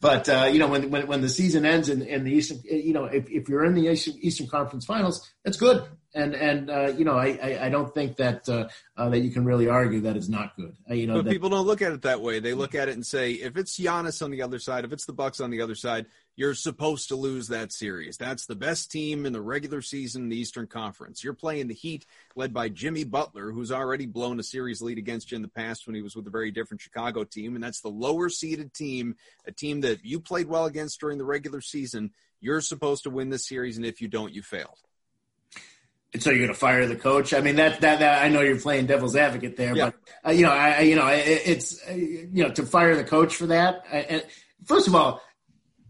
but 0.00 0.28
uh, 0.28 0.48
you 0.52 0.58
know 0.58 0.68
when, 0.68 0.90
when 0.90 1.06
when 1.06 1.20
the 1.20 1.28
season 1.28 1.64
ends 1.64 1.88
in, 1.88 2.02
in 2.02 2.24
the 2.24 2.32
Eastern, 2.32 2.60
you 2.64 2.92
know 2.92 3.04
if, 3.04 3.28
if 3.30 3.48
you're 3.48 3.64
in 3.64 3.74
the 3.74 3.88
Eastern, 3.88 4.14
Eastern 4.20 4.46
Conference 4.46 4.84
Finals, 4.84 5.28
that's 5.44 5.56
good. 5.56 5.84
And 6.16 6.34
and 6.34 6.70
uh, 6.70 6.88
you 6.96 7.04
know 7.04 7.16
I, 7.16 7.38
I, 7.42 7.66
I 7.66 7.68
don't 7.68 7.92
think 7.92 8.16
that 8.16 8.48
uh, 8.48 8.68
uh, 8.96 9.10
that 9.10 9.18
you 9.18 9.30
can 9.30 9.44
really 9.44 9.68
argue 9.68 10.00
that 10.00 10.16
it's 10.16 10.28
not 10.28 10.56
good. 10.56 10.74
Uh, 10.90 10.94
you 10.94 11.06
know, 11.06 11.16
but 11.16 11.26
that, 11.26 11.30
people 11.30 11.50
don't 11.50 11.66
look 11.66 11.82
at 11.82 11.92
it 11.92 12.02
that 12.02 12.22
way. 12.22 12.40
They 12.40 12.54
look 12.54 12.74
at 12.74 12.88
it 12.88 12.94
and 12.94 13.04
say 13.04 13.32
if 13.32 13.58
it's 13.58 13.78
Giannis 13.78 14.22
on 14.22 14.30
the 14.30 14.40
other 14.40 14.58
side, 14.58 14.86
if 14.86 14.92
it's 14.92 15.04
the 15.04 15.12
Bucks 15.12 15.40
on 15.40 15.50
the 15.50 15.60
other 15.60 15.74
side, 15.74 16.06
you're 16.34 16.54
supposed 16.54 17.08
to 17.08 17.16
lose 17.16 17.48
that 17.48 17.72
series. 17.72 18.16
That's 18.16 18.46
the 18.46 18.54
best 18.54 18.90
team 18.90 19.26
in 19.26 19.32
the 19.32 19.40
regular 19.40 19.82
season 19.82 20.24
in 20.24 20.28
the 20.28 20.38
Eastern 20.38 20.66
Conference. 20.66 21.22
You're 21.24 21.34
playing 21.34 21.68
the 21.68 21.74
Heat, 21.74 22.06
led 22.34 22.52
by 22.52 22.68
Jimmy 22.68 23.04
Butler, 23.04 23.50
who's 23.50 23.72
already 23.72 24.06
blown 24.06 24.38
a 24.38 24.42
series 24.42 24.82
lead 24.82 24.98
against 24.98 25.30
you 25.30 25.36
in 25.36 25.42
the 25.42 25.48
past 25.48 25.86
when 25.86 25.94
he 25.94 26.02
was 26.02 26.14
with 26.14 26.26
a 26.26 26.30
very 26.30 26.50
different 26.50 26.82
Chicago 26.82 27.24
team. 27.24 27.54
And 27.54 27.64
that's 27.64 27.80
the 27.80 27.88
lower 27.88 28.28
seeded 28.28 28.74
team, 28.74 29.16
a 29.46 29.52
team 29.52 29.80
that 29.82 30.04
you 30.04 30.20
played 30.20 30.46
well 30.46 30.66
against 30.66 31.00
during 31.00 31.18
the 31.18 31.24
regular 31.24 31.60
season. 31.60 32.12
You're 32.40 32.60
supposed 32.60 33.04
to 33.04 33.10
win 33.10 33.30
this 33.30 33.46
series, 33.46 33.78
and 33.78 33.86
if 33.86 34.02
you 34.02 34.08
don't, 34.08 34.32
you 34.32 34.42
failed. 34.42 34.78
So 36.18 36.30
you're 36.30 36.38
going 36.38 36.48
to 36.48 36.54
fire 36.54 36.86
the 36.86 36.96
coach? 36.96 37.34
I 37.34 37.40
mean, 37.40 37.56
that, 37.56 37.80
that, 37.80 38.00
that 38.00 38.22
I 38.22 38.28
know 38.28 38.40
you're 38.40 38.58
playing 38.58 38.86
devil's 38.86 39.16
advocate 39.16 39.56
there, 39.56 39.76
yeah. 39.76 39.90
but 39.90 40.30
uh, 40.30 40.32
you 40.32 40.44
know, 40.44 40.52
I, 40.52 40.80
you 40.80 40.96
know, 40.96 41.06
it, 41.08 41.42
it's, 41.44 41.80
uh, 41.88 41.92
you 41.94 42.44
know, 42.44 42.50
to 42.50 42.64
fire 42.64 42.96
the 42.96 43.04
coach 43.04 43.34
for 43.34 43.46
that. 43.46 43.84
I, 43.92 44.22
first 44.64 44.88
of 44.88 44.94
all, 44.94 45.20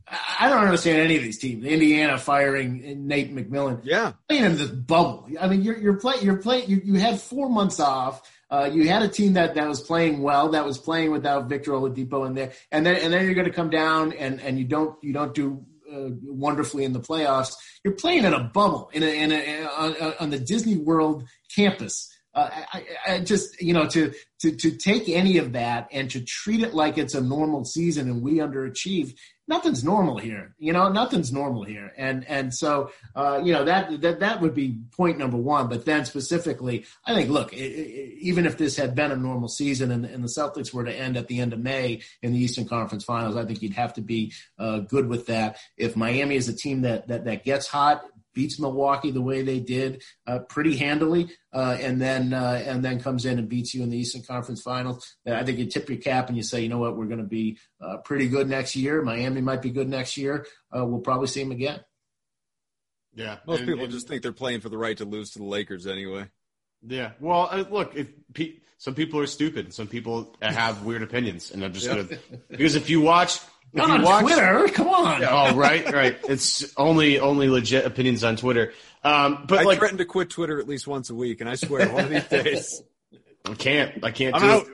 I 0.09 0.49
don't 0.49 0.63
understand 0.63 0.99
any 0.99 1.17
of 1.17 1.23
these 1.23 1.39
teams. 1.39 1.65
Indiana 1.65 2.17
firing 2.17 3.09
Nate 3.09 3.35
McMillan. 3.35 3.81
Yeah, 3.83 4.13
playing 4.29 4.45
in 4.45 4.57
this 4.57 4.71
bubble. 4.71 5.29
I 5.41 5.49
mean, 5.49 5.63
you're 5.63 5.77
you're 5.77 5.97
playing. 5.97 6.25
You're 6.25 6.37
playing. 6.37 6.71
You, 6.71 6.81
you 6.85 6.95
had 6.95 7.21
four 7.21 7.51
months 7.51 7.81
off. 7.81 8.23
Uh, 8.49 8.71
you 8.73 8.89
had 8.89 9.03
a 9.03 9.09
team 9.09 9.33
that, 9.33 9.57
that 9.57 9.67
was 9.67 9.81
playing 9.81 10.23
well, 10.23 10.51
that 10.51 10.65
was 10.65 10.79
playing 10.79 11.11
without 11.11 11.49
Victor 11.49 11.73
Oladipo 11.73 12.25
in 12.27 12.35
there, 12.35 12.53
and 12.71 12.87
then 12.87 12.97
and 12.97 13.13
then 13.13 13.25
you're 13.25 13.35
going 13.35 13.49
to 13.49 13.53
come 13.53 13.71
down 13.71 14.13
and, 14.13 14.41
and 14.41 14.57
you 14.59 14.65
don't 14.65 14.97
you 15.03 15.13
don't 15.13 15.35
do 15.35 15.65
uh, 15.93 16.11
wonderfully 16.23 16.85
in 16.85 16.93
the 16.93 17.01
playoffs. 17.01 17.55
You're 17.85 17.95
playing 17.95 18.25
in 18.25 18.35
a 18.35 18.45
bubble 18.45 18.91
in 18.93 19.03
a, 19.03 19.07
in 19.07 19.33
a, 19.33 19.65
on, 19.65 20.15
on 20.21 20.31
the 20.31 20.39
Disney 20.39 20.77
World 20.77 21.25
campus. 21.55 22.13
Uh, 22.35 22.51
I, 22.73 22.85
I, 23.07 23.21
just 23.21 23.63
you 23.63 23.73
know 23.73 23.87
to 23.89 24.13
to 24.41 24.55
to 24.55 24.71
take 24.73 25.09
any 25.09 25.39
of 25.39 25.53
that 25.53 25.89
and 25.91 26.11
to 26.11 26.21
treat 26.21 26.63
it 26.63 26.75
like 26.75 26.99
it's 26.99 27.15
a 27.15 27.21
normal 27.23 27.65
season 27.65 28.11
and 28.11 28.23
we 28.23 28.35
underachieved 28.35 29.15
nothing's 29.49 29.85
normal 29.85 30.19
here. 30.19 30.55
You 30.59 30.73
know, 30.73 30.89
nothing's 30.89 31.33
normal 31.33 31.65
here. 31.65 31.93
And 31.97 32.25
and 32.29 32.53
so 32.55 32.91
uh, 33.15 33.41
you 33.45 33.53
know 33.53 33.65
that 33.65 34.01
that 34.01 34.21
that 34.21 34.41
would 34.41 34.55
be 34.55 34.79
point 34.97 35.19
number 35.19 35.37
one. 35.37 35.69
But 35.69 35.85
then 35.85 36.05
specifically, 36.05 36.85
I 37.07 37.15
think 37.15 37.31
look, 37.31 37.53
it, 37.53 37.57
it, 37.57 38.19
even 38.21 38.47
if 38.47 38.57
this 38.57 38.77
had 38.77 38.95
been 38.95 39.13
a 39.13 39.17
normal 39.17 39.49
season 39.49 39.91
and, 39.91 40.05
and 40.05 40.23
the 40.23 40.29
Celtics 40.29 40.73
were 40.73 40.85
to 40.85 40.93
end 40.93 41.17
at 41.17 41.29
the 41.29 41.41
end 41.41 41.53
of 41.53 41.61
May 41.61 42.03
in 42.23 42.33
the 42.33 42.39
Eastern 42.39 42.67
Conference 42.67 43.05
Finals, 43.05 43.37
I 43.37 43.45
think 43.45 43.63
you'd 43.63 43.75
have 43.75 43.95
to 43.95 44.01
be 44.01 44.33
uh, 44.59 44.81
good 44.81 45.09
with 45.09 45.27
that. 45.27 45.59
If 45.77 45.97
Miami 45.97 46.37
is 46.37 46.49
a 46.49 46.57
team 46.57 46.83
that 46.83 47.09
that 47.09 47.25
that 47.25 47.45
gets 47.45 47.67
hot, 47.67 48.05
beats 48.37 48.61
Milwaukee 48.61 49.11
the 49.11 49.23
way 49.23 49.43
they 49.43 49.59
did 49.59 50.05
uh, 50.27 50.41
pretty 50.41 50.77
handily, 50.77 51.31
uh, 51.53 51.77
and 51.81 52.01
then 52.01 52.33
uh, 52.33 52.63
and 52.65 52.85
then 52.85 53.01
comes 53.01 53.25
in 53.25 53.41
and 53.41 53.49
beats 53.49 53.75
you 53.75 53.83
in 53.83 53.91
the 53.91 53.97
Eastern 53.97 54.23
Conference 54.23 54.63
Finals. 54.63 55.17
I 55.27 55.43
think 55.43 55.59
you 55.59 55.67
tip 55.67 55.89
your 55.89 55.99
cap 55.99 56.29
and 56.29 56.37
you 56.37 56.45
say, 56.45 56.61
you 56.61 56.69
know 56.69 56.79
what, 56.79 56.97
we're 56.97 57.07
going 57.07 57.19
to 57.19 57.25
be 57.25 57.59
uh, 57.81 57.97
pretty 58.05 58.29
good 58.29 58.49
next 58.49 58.77
year. 58.77 59.03
Miami 59.03 59.41
might 59.41 59.63
be 59.63 59.71
good 59.71 59.89
next 59.89 60.17
year. 60.17 60.47
Uh, 60.77 60.85
we'll 60.85 61.01
probably 61.01 61.27
see 61.27 61.43
them 61.43 61.51
again. 61.51 61.81
Yeah, 63.15 63.39
most 63.47 63.61
and, 63.61 63.69
people 63.69 63.85
and, 63.85 63.93
just 63.93 64.07
think 64.07 64.23
they're 64.23 64.33
playing 64.33 64.61
for 64.61 64.69
the 64.69 64.79
right 64.79 64.97
to 64.99 65.07
lose 65.07 65.31
to 65.31 65.39
the 65.39 65.47
Lakers 65.47 65.87
anyway. 65.87 66.27
Yeah, 66.87 67.13
well, 67.19 67.49
uh, 67.51 67.65
look, 67.71 67.97
if 67.97 68.09
pe- 68.35 68.59
some 68.77 68.95
people 68.95 69.19
are 69.19 69.27
stupid, 69.27 69.73
some 69.73 69.89
people 69.89 70.37
have 70.43 70.85
weird 70.85 71.03
opinions, 71.03 71.51
and 71.51 71.65
I'm 71.65 71.73
just 71.73 71.89
gonna 71.89 72.07
because 72.51 72.77
if 72.77 72.91
you 72.91 73.01
watch 73.01 73.41
not 73.77 73.91
on 73.91 74.03
watch, 74.03 74.23
Twitter. 74.25 74.69
Come 74.73 74.89
on. 74.89 75.25
Oh, 75.25 75.55
right, 75.55 75.91
right. 75.93 76.19
It's 76.29 76.75
only 76.77 77.19
only 77.19 77.49
legit 77.49 77.85
opinions 77.85 78.25
on 78.25 78.37
Twitter. 78.37 78.73
Um, 79.05 79.45
but 79.47 79.61
I 79.61 79.63
like, 79.63 79.79
threaten 79.79 79.99
to 79.99 80.05
quit 80.05 80.31
Twitter 80.31 80.59
at 80.59 80.67
least 80.67 80.87
once 80.87 81.11
a 81.11 81.15
week, 81.15 81.41
and 81.41 81.49
I 81.49 81.55
swear 81.55 81.89
one 81.89 82.05
of 82.05 82.11
these 82.11 82.25
days. 82.25 82.83
I 83.45 83.55
can't. 83.55 84.05
I 84.05 84.11
can't. 84.11 84.35
I'm 84.35 84.41
do 84.41 84.49
out. 84.49 84.67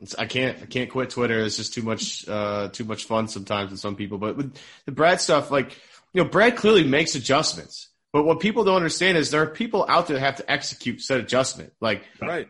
It. 0.00 0.14
I 0.18 0.26
can't. 0.26 0.58
I 0.62 0.66
can't 0.66 0.90
quit 0.90 1.10
Twitter. 1.10 1.40
It's 1.40 1.56
just 1.56 1.72
too 1.72 1.82
much. 1.82 2.28
Uh, 2.28 2.68
too 2.68 2.84
much 2.84 3.04
fun 3.04 3.28
sometimes 3.28 3.70
with 3.70 3.80
some 3.80 3.96
people. 3.96 4.18
But 4.18 4.36
with 4.36 4.56
the 4.84 4.92
Brad 4.92 5.20
stuff, 5.20 5.50
like 5.50 5.78
you 6.12 6.22
know, 6.22 6.28
Brad 6.28 6.56
clearly 6.56 6.84
makes 6.84 7.14
adjustments. 7.14 7.88
But 8.12 8.24
what 8.24 8.40
people 8.40 8.64
don't 8.64 8.76
understand 8.76 9.16
is 9.16 9.30
there 9.30 9.42
are 9.42 9.46
people 9.46 9.86
out 9.88 10.06
there 10.06 10.18
that 10.18 10.24
have 10.24 10.36
to 10.36 10.50
execute 10.50 11.00
said 11.00 11.20
adjustment. 11.20 11.72
Like 11.80 12.04
right. 12.20 12.48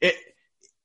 It, 0.00 0.14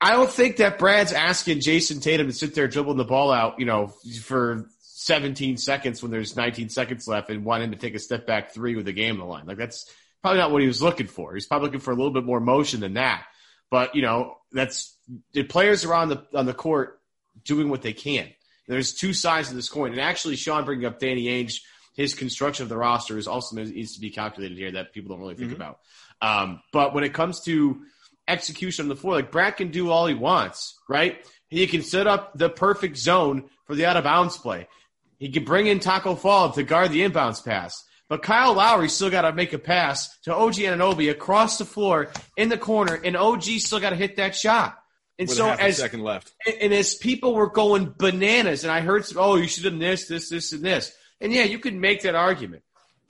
I 0.03 0.11
don't 0.11 0.29
think 0.29 0.57
that 0.57 0.77
Brad's 0.77 1.13
asking 1.13 1.61
Jayson 1.61 2.01
Tatum 2.01 2.27
to 2.27 2.33
sit 2.33 2.53
there 2.53 2.67
dribbling 2.67 2.97
the 2.97 3.05
ball 3.05 3.31
out, 3.31 3.57
you 3.57 3.65
know, 3.65 3.87
for 4.21 4.67
17 4.81 5.55
seconds 5.55 6.03
when 6.03 6.11
there's 6.11 6.35
19 6.35 6.67
seconds 6.67 7.07
left 7.07 7.29
and 7.29 7.45
want 7.45 7.63
him 7.63 7.71
to 7.71 7.77
take 7.77 7.95
a 7.95 7.99
step 7.99 8.27
back 8.27 8.51
three 8.51 8.75
with 8.75 8.83
the 8.83 8.91
game 8.91 9.13
on 9.15 9.19
the 9.19 9.25
line. 9.25 9.45
Like 9.45 9.55
that's 9.55 9.89
probably 10.21 10.39
not 10.39 10.51
what 10.51 10.61
he 10.61 10.67
was 10.67 10.81
looking 10.81 11.07
for. 11.07 11.33
He's 11.33 11.45
probably 11.45 11.67
looking 11.67 11.79
for 11.79 11.91
a 11.91 11.95
little 11.95 12.11
bit 12.11 12.25
more 12.25 12.41
motion 12.41 12.81
than 12.81 12.95
that. 12.95 13.23
But 13.71 13.95
you 13.95 14.01
know, 14.01 14.39
that's 14.51 14.93
the 15.31 15.43
players 15.43 15.85
are 15.85 15.93
on 15.93 16.09
the 16.09 16.25
on 16.33 16.47
the 16.47 16.53
court 16.53 16.99
doing 17.45 17.69
what 17.69 17.81
they 17.81 17.93
can. 17.93 18.27
There's 18.67 18.93
two 18.93 19.13
sides 19.13 19.51
of 19.51 19.55
this 19.55 19.69
coin, 19.69 19.91
and 19.91 20.01
actually, 20.01 20.35
Sean 20.35 20.65
bringing 20.65 20.85
up 20.85 20.99
Danny 20.99 21.27
Ainge, 21.27 21.61
his 21.95 22.13
construction 22.13 22.63
of 22.63 22.69
the 22.69 22.77
roster 22.77 23.17
is 23.17 23.27
also 23.27 23.55
needs 23.55 23.95
to 23.95 24.01
be 24.01 24.09
calculated 24.09 24.57
here 24.57 24.73
that 24.73 24.91
people 24.91 25.15
don't 25.15 25.21
really 25.21 25.35
think 25.35 25.51
mm-hmm. 25.51 25.61
about. 25.61 25.79
Um, 26.21 26.61
but 26.73 26.93
when 26.93 27.05
it 27.05 27.13
comes 27.13 27.39
to 27.45 27.81
execution 28.27 28.85
on 28.85 28.89
the 28.89 28.95
floor. 28.95 29.15
Like 29.15 29.31
Brad 29.31 29.57
can 29.57 29.71
do 29.71 29.89
all 29.89 30.07
he 30.07 30.13
wants, 30.13 30.79
right? 30.89 31.25
He 31.49 31.67
can 31.67 31.81
set 31.81 32.07
up 32.07 32.37
the 32.37 32.49
perfect 32.49 32.97
zone 32.97 33.49
for 33.65 33.75
the 33.75 33.85
out 33.85 33.97
of 33.97 34.03
bounds 34.03 34.37
play. 34.37 34.67
He 35.17 35.29
can 35.29 35.43
bring 35.43 35.67
in 35.67 35.79
Tacko 35.79 36.15
Fall 36.15 36.51
to 36.51 36.63
guard 36.63 36.91
the 36.91 37.01
inbounds 37.01 37.43
pass. 37.43 37.83
But 38.09 38.21
Kyle 38.21 38.53
Lowry 38.53 38.89
still 38.89 39.09
got 39.09 39.21
to 39.21 39.33
make 39.33 39.53
a 39.53 39.57
pass 39.57 40.19
to 40.21 40.35
OG 40.35 40.55
Anunoby 40.55 41.09
across 41.09 41.57
the 41.57 41.65
floor 41.65 42.11
in 42.37 42.49
the 42.49 42.57
corner, 42.57 42.93
and 42.95 43.15
OG 43.15 43.43
still 43.43 43.79
got 43.79 43.91
to 43.91 43.95
hit 43.95 44.17
that 44.17 44.35
shot. 44.35 44.77
And 45.17 45.27
With 45.27 45.37
so 45.37 45.49
as 45.49 45.77
second 45.77 46.01
left, 46.01 46.31
and, 46.45 46.55
and 46.55 46.73
as 46.73 46.95
people 46.95 47.33
were 47.33 47.49
going 47.49 47.93
bananas, 47.97 48.63
and 48.63 48.71
I 48.71 48.81
heard, 48.81 49.05
some, 49.05 49.19
oh, 49.19 49.35
you 49.35 49.47
should 49.47 49.63
have 49.65 49.79
this, 49.79 50.07
this, 50.07 50.29
this, 50.29 50.51
and 50.51 50.63
this. 50.63 50.91
And 51.21 51.31
yeah, 51.31 51.43
you 51.43 51.59
could 51.59 51.75
make 51.75 52.01
that 52.01 52.15
argument. 52.15 52.63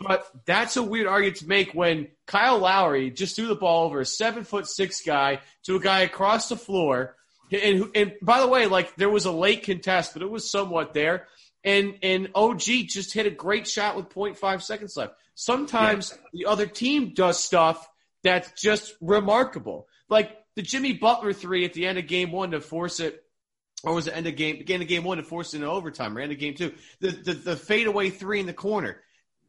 But 0.07 0.25
that's 0.45 0.77
a 0.77 0.83
weird 0.83 1.07
argument 1.07 1.37
to 1.37 1.47
make 1.47 1.73
when 1.73 2.07
Kyle 2.25 2.59
Lowry 2.59 3.09
just 3.11 3.35
threw 3.35 3.47
the 3.47 3.55
ball 3.55 3.85
over 3.85 3.99
a 3.99 4.05
seven 4.05 4.43
foot 4.43 4.67
six 4.67 5.01
guy 5.01 5.39
to 5.63 5.75
a 5.75 5.79
guy 5.79 6.01
across 6.01 6.49
the 6.49 6.57
floor. 6.57 7.15
And, 7.51 7.89
and 7.95 8.13
by 8.21 8.39
the 8.39 8.47
way, 8.47 8.67
like 8.67 8.95
there 8.95 9.09
was 9.09 9.25
a 9.25 9.31
late 9.31 9.63
contest, 9.63 10.13
but 10.13 10.21
it 10.21 10.29
was 10.29 10.49
somewhat 10.49 10.93
there. 10.93 11.27
And 11.63 11.99
and 12.03 12.29
OG 12.35 12.61
just 12.61 13.13
hit 13.13 13.25
a 13.25 13.31
great 13.31 13.67
shot 13.67 13.95
with 13.95 14.09
0.5 14.09 14.61
seconds 14.61 14.97
left. 14.97 15.15
Sometimes 15.35 16.11
yeah. 16.11 16.17
the 16.33 16.51
other 16.51 16.67
team 16.67 17.13
does 17.13 17.41
stuff 17.41 17.87
that's 18.23 18.61
just 18.61 18.93
remarkable. 19.01 19.87
Like 20.09 20.37
the 20.55 20.61
Jimmy 20.61 20.93
Butler 20.93 21.33
three 21.33 21.65
at 21.65 21.73
the 21.73 21.85
end 21.85 21.97
of 21.97 22.07
game 22.07 22.31
one 22.31 22.51
to 22.51 22.61
force 22.61 22.99
it 22.99 23.23
or 23.83 23.93
was 23.93 24.07
it 24.07 24.15
end 24.15 24.27
of 24.27 24.35
game 24.35 24.57
beginning 24.57 24.85
of 24.85 24.89
game 24.89 25.03
one 25.03 25.17
to 25.17 25.23
force 25.23 25.53
it 25.53 25.57
into 25.57 25.69
overtime 25.69 26.17
or 26.17 26.21
end 26.21 26.31
of 26.31 26.39
game 26.39 26.55
two? 26.55 26.73
The 26.99 27.11
the, 27.11 27.33
the 27.33 27.55
fadeaway 27.55 28.09
three 28.09 28.39
in 28.39 28.45
the 28.45 28.53
corner. 28.53 29.01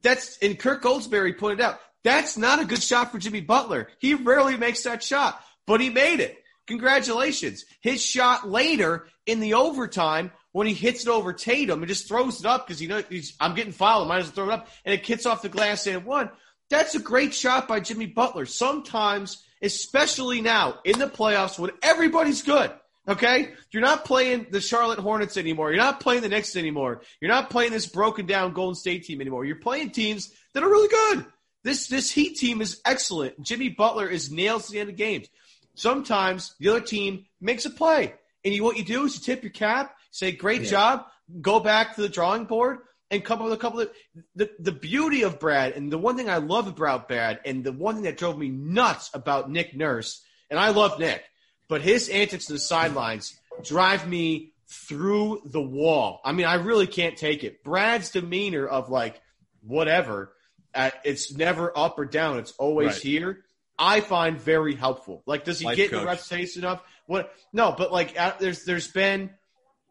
That's 0.05 0.38
and 0.38 0.57
Kirk 0.57 0.82
Goldsberry 0.82 1.36
pointed 1.36 1.62
out 1.62 1.80
that's 2.05 2.36
not 2.36 2.61
a 2.61 2.66
good 2.66 2.82
shot 2.82 3.11
for 3.11 3.18
Jimmy 3.18 3.40
Butler. 3.40 3.88
He 3.98 4.14
rarely 4.14 4.57
makes 4.57 4.82
that 4.84 5.02
shot, 5.02 5.42
but 5.66 5.80
he 5.80 5.88
made 5.88 6.20
it. 6.20 6.38
Congratulations. 6.66 7.64
His 7.80 8.05
shot 8.05 8.48
later 8.48 9.07
in 9.26 9.40
the 9.40 9.55
overtime 9.55 10.30
when 10.52 10.66
he 10.66 10.74
hits 10.74 11.02
it 11.02 11.09
over 11.09 11.32
Tatum 11.32 11.80
and 11.80 11.88
just 11.88 12.07
throws 12.07 12.40
it 12.40 12.46
up 12.46 12.66
because 12.66 12.80
you 12.80 12.88
know 12.88 13.02
he's 13.09 13.34
I'm 13.40 13.55
getting 13.55 13.72
fouled, 13.72 14.07
I 14.07 14.09
might 14.09 14.18
as 14.18 14.26
well 14.26 14.32
throw 14.34 14.50
it 14.50 14.52
up, 14.52 14.68
and 14.84 14.94
it 14.94 15.05
hits 15.05 15.26
off 15.26 15.42
the 15.42 15.48
glass 15.48 15.86
and 15.86 16.05
one. 16.05 16.30
That's 16.70 16.94
a 16.94 17.00
great 17.00 17.34
shot 17.34 17.66
by 17.66 17.80
Jimmy 17.80 18.07
Butler. 18.07 18.46
Sometimes, 18.46 19.42
especially 19.62 20.42
now 20.42 20.78
in 20.84 20.98
the 20.98 21.07
playoffs 21.07 21.59
when 21.59 21.70
everybody's 21.82 22.42
good, 22.42 22.70
Okay? 23.07 23.52
You're 23.70 23.82
not 23.82 24.05
playing 24.05 24.46
the 24.50 24.61
Charlotte 24.61 24.98
Hornets 24.98 25.36
anymore. 25.36 25.70
You're 25.70 25.82
not 25.82 26.00
playing 26.00 26.22
the 26.22 26.28
Knicks 26.28 26.57
anymore. 26.57 27.02
You're 27.20 27.30
not 27.30 27.50
playing 27.50 27.72
this 27.72 27.86
broken 27.86 28.26
down 28.26 28.52
Golden 28.52 28.74
State 28.74 29.05
team 29.05 29.20
anymore. 29.20 29.44
You're 29.44 29.57
playing 29.57 29.90
teams 29.90 30.32
that 30.52 30.62
are 30.62 30.68
really 30.68 30.88
good. 30.88 31.26
This 31.64 31.86
this 31.88 32.11
Heat 32.11 32.36
team 32.36 32.61
is 32.61 32.80
excellent. 32.84 33.42
Jimmy 33.42 33.70
Butler 33.70 34.09
is 34.09 34.30
nails 34.30 34.66
to 34.66 34.72
the 34.72 34.80
end 34.80 34.90
of 34.90 34.96
games. 34.96 35.28
Sometimes 35.74 36.55
the 36.61 36.68
other 36.68 36.80
team 36.80 37.26
makes 37.40 37.64
a 37.64 37.70
play. 37.70 38.14
And 38.44 38.55
you, 38.55 38.62
what 38.62 38.76
you 38.76 38.84
do 38.84 39.05
is 39.05 39.14
you 39.14 39.20
tip 39.20 39.42
your 39.42 39.52
cap, 39.52 39.96
say, 40.11 40.32
great 40.32 40.62
yeah. 40.62 40.70
job, 40.70 41.07
go 41.40 41.61
back 41.61 41.94
to 41.94 42.02
the 42.02 42.09
drawing 42.09 42.44
board, 42.44 42.80
and 43.11 43.24
come 43.24 43.38
up 43.38 43.44
with 43.44 43.55
a 43.55 43.59
couple 43.59 43.80
of 43.80 43.90
the, 44.34 44.50
the 44.59 44.72
beauty 44.72 45.22
of 45.22 45.40
Brad, 45.40 45.72
and 45.72 45.90
the 45.90 45.98
one 45.98 46.16
thing 46.16 46.28
I 46.28 46.36
love 46.36 46.68
about 46.68 47.09
Brad, 47.09 47.40
and 47.44 47.64
the 47.64 47.72
one 47.72 47.94
thing 47.94 48.05
that 48.05 48.18
drove 48.18 48.36
me 48.38 48.48
nuts 48.48 49.11
about 49.14 49.50
Nick 49.50 49.74
Nurse, 49.74 50.22
and 50.50 50.59
I 50.59 50.70
love 50.70 50.98
Nick 50.98 51.24
but 51.68 51.82
his 51.82 52.08
antics 52.08 52.46
to 52.46 52.54
the 52.54 52.58
sidelines 52.58 53.38
drive 53.62 54.08
me 54.08 54.52
through 54.68 55.42
the 55.44 55.62
wall. 55.62 56.20
I 56.24 56.32
mean, 56.32 56.46
I 56.46 56.54
really 56.54 56.86
can't 56.86 57.16
take 57.16 57.44
it. 57.44 57.62
Brad's 57.64 58.10
demeanor 58.10 58.66
of 58.66 58.90
like 58.90 59.20
whatever, 59.62 60.32
uh, 60.74 60.90
it's 61.04 61.32
never 61.32 61.76
up 61.76 61.98
or 61.98 62.04
down. 62.04 62.38
It's 62.38 62.52
always 62.52 62.94
right. 62.94 63.02
here. 63.02 63.44
I 63.78 64.00
find 64.00 64.38
very 64.38 64.74
helpful. 64.74 65.22
Like, 65.26 65.44
does 65.44 65.58
he 65.58 65.66
Life 65.66 65.76
get 65.76 65.90
coach. 65.90 66.00
the 66.00 66.06
reputation 66.06 66.62
enough? 66.62 66.82
What? 67.06 67.32
No, 67.52 67.74
but 67.76 67.92
like, 67.92 68.18
uh, 68.18 68.34
there's 68.38 68.64
there's 68.64 68.88
been. 68.88 69.30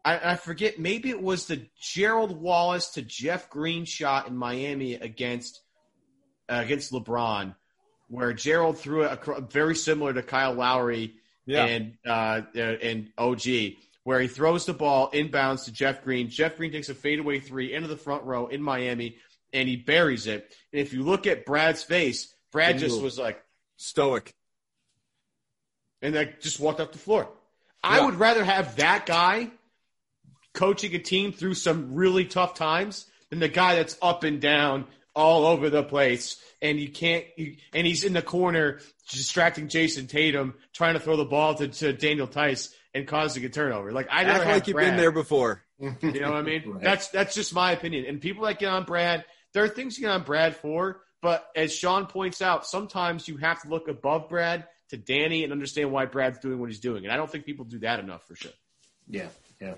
I, 0.06 0.32
I, 0.32 0.36
forget. 0.36 0.78
Maybe 0.78 1.08
it 1.08 1.22
was 1.22 1.46
the 1.46 1.66
Gerald 1.80 2.38
Wallace 2.38 2.90
to 2.90 3.02
Jeff 3.02 3.48
Green 3.48 3.86
shot 3.86 4.28
in 4.28 4.36
Miami 4.36 4.94
against 4.94 5.60
uh, 6.48 6.60
against 6.62 6.92
LeBron, 6.92 7.54
where 8.08 8.32
Gerald 8.32 8.78
threw 8.78 9.04
it 9.04 9.18
very 9.50 9.74
similar 9.74 10.12
to 10.12 10.22
Kyle 10.22 10.52
Lowry 10.54 11.14
yeah. 11.46 11.64
and 11.64 11.94
uh, 12.06 12.42
uh 12.56 12.58
and 12.58 13.10
OG, 13.18 13.42
where 14.04 14.20
he 14.20 14.28
throws 14.28 14.66
the 14.66 14.74
ball 14.74 15.10
inbounds 15.12 15.64
to 15.64 15.72
Jeff 15.72 16.02
Green. 16.04 16.28
Jeff 16.28 16.56
Green 16.56 16.72
takes 16.72 16.88
a 16.88 16.94
fadeaway 16.94 17.40
three 17.40 17.72
into 17.72 17.88
the 17.88 17.96
front 17.96 18.24
row 18.24 18.46
in 18.46 18.62
Miami, 18.62 19.16
and 19.52 19.68
he 19.68 19.76
buries 19.76 20.26
it. 20.26 20.54
And 20.72 20.80
if 20.80 20.92
you 20.92 21.02
look 21.02 21.26
at 21.26 21.46
Brad's 21.46 21.82
face, 21.82 22.32
Brad 22.52 22.78
just 22.78 23.00
was 23.00 23.18
like 23.18 23.42
stoic, 23.76 24.34
and 26.02 26.14
like 26.14 26.40
just 26.40 26.60
walked 26.60 26.80
up 26.80 26.92
the 26.92 26.98
floor. 26.98 27.28
Yeah. 27.82 27.90
I 27.90 28.04
would 28.04 28.14
rather 28.14 28.44
have 28.44 28.76
that 28.76 29.06
guy 29.06 29.50
coaching 30.54 30.94
a 30.94 30.98
team 30.98 31.32
through 31.32 31.54
some 31.54 31.94
really 31.94 32.24
tough 32.24 32.54
times 32.54 33.06
than 33.30 33.40
the 33.40 33.48
guy 33.48 33.74
that's 33.74 33.98
up 34.00 34.22
and 34.22 34.40
down 34.40 34.86
all 35.14 35.46
over 35.46 35.70
the 35.70 35.82
place, 35.82 36.40
and 36.60 36.78
you 36.78 36.88
can't. 36.88 37.24
You, 37.36 37.56
and 37.72 37.86
he's 37.86 38.04
in 38.04 38.12
the 38.12 38.22
corner 38.22 38.80
distracting 39.10 39.68
Jayson 39.68 40.06
Tatum, 40.08 40.54
trying 40.72 40.94
to 40.94 41.00
throw 41.00 41.16
the 41.16 41.24
ball 41.24 41.54
to, 41.56 41.68
to 41.68 41.92
Daniel 41.92 42.26
Theis 42.26 42.72
and 42.94 43.06
causing 43.06 43.44
a 43.44 43.48
turnover. 43.48 43.92
Like 43.92 44.08
I 44.10 44.24
never 44.24 44.40
Act 44.44 44.50
like 44.50 44.66
you've 44.66 44.74
Brad. 44.74 44.90
been 44.90 44.96
there 44.96 45.12
before. 45.12 45.62
You 45.78 45.90
know 46.20 46.30
what 46.30 46.38
I 46.38 46.42
mean? 46.42 46.62
Right. 46.66 46.82
That's 46.82 47.08
that's 47.08 47.34
just 47.34 47.54
my 47.54 47.72
opinion. 47.72 48.06
And 48.06 48.20
people 48.20 48.44
that 48.44 48.58
get 48.58 48.68
on 48.70 48.84
Brad, 48.84 49.24
there 49.52 49.64
are 49.64 49.68
things 49.68 49.98
you 49.98 50.02
get 50.06 50.12
on 50.12 50.22
Brad 50.22 50.56
for, 50.56 51.00
but 51.20 51.46
as 51.56 51.74
Sean 51.74 52.06
points 52.06 52.40
out, 52.40 52.66
sometimes 52.66 53.28
you 53.28 53.36
have 53.38 53.60
to 53.62 53.68
look 53.68 53.88
above 53.88 54.28
Brad 54.28 54.66
to 54.90 54.96
Danny 54.96 55.42
and 55.44 55.52
understand 55.52 55.90
why 55.90 56.06
Brad's 56.06 56.38
doing 56.38 56.58
what 56.60 56.70
he's 56.70 56.80
doing. 56.80 57.04
And 57.04 57.12
I 57.12 57.16
don't 57.16 57.30
think 57.30 57.44
people 57.44 57.64
do 57.64 57.80
that 57.80 57.98
enough 58.00 58.26
for 58.26 58.36
sure. 58.36 58.52
Yeah, 59.08 59.28
yeah. 59.60 59.74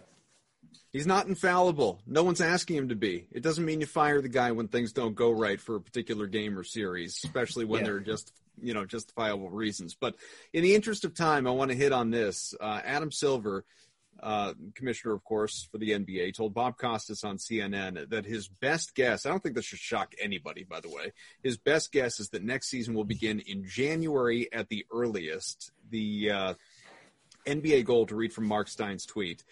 He's 0.93 1.07
not 1.07 1.27
infallible. 1.27 2.01
No 2.07 2.23
one's 2.23 2.41
asking 2.41 2.77
him 2.77 2.89
to 2.89 2.97
be. 2.97 3.27
It 3.33 3.43
doesn't 3.43 3.65
mean 3.65 3.81
you 3.81 3.87
fire 3.87 4.21
the 4.23 4.29
guy 4.29 4.53
when 4.53 4.69
things 4.69 4.93
don't 4.93 5.15
go 5.15 5.31
right 5.31 5.61
for 5.61 5.77
a 5.77 5.81
particular 5.81 6.27
game 6.27 6.59
or 6.59 6.65
series, 6.65 7.21
especially 7.25 7.65
when 7.65 7.81
Yeah. 7.81 7.87
they're 7.87 8.01
just 8.01 8.33
you 8.63 8.73
know 8.73 8.87
justifiable 8.87 9.51
reasons. 9.51 9.95
But 9.95 10.17
in 10.55 10.63
the 10.63 10.75
interest 10.75 11.05
of 11.05 11.13
time, 11.15 11.47
I 11.47 11.51
want 11.51 11.71
to 11.71 11.77
hit 11.77 11.93
on 11.93 12.11
this. 12.11 12.55
Uh, 12.59 12.81
Adam 12.85 13.13
Silver, 13.13 13.67
uh, 14.23 14.55
commissioner, 14.75 15.13
of 15.13 15.23
course, 15.25 15.69
for 15.71 15.77
the 15.77 15.91
NBA, 15.91 16.33
told 16.35 16.55
Bob 16.55 16.79
Costas 16.79 17.23
on 17.23 17.37
CNN 17.37 18.09
that 18.09 18.25
his 18.25 18.49
best 18.49 18.95
guess. 18.95 19.27
I 19.27 19.29
don't 19.29 19.43
think 19.43 19.55
this 19.57 19.67
should 19.67 19.79
shock 19.79 20.15
anybody, 20.19 20.65
by 20.65 20.81
the 20.81 20.89
way. 20.89 21.13
His 21.43 21.59
best 21.59 21.93
guess 21.93 22.19
is 22.19 22.31
that 22.31 22.43
next 22.43 22.69
season 22.69 22.95
will 22.95 23.05
begin 23.05 23.41
in 23.41 23.67
January 23.69 24.51
at 24.55 24.71
the 24.71 24.87
earliest. 24.91 25.71
The 25.91 26.31
uh, 26.31 26.55
NBA 27.47 27.85
goal 27.85 28.07
to 28.07 28.17
read 28.17 28.33
from 28.33 28.47
Marc 28.47 28.69
Stein's 28.69 29.05
tweet 29.05 29.45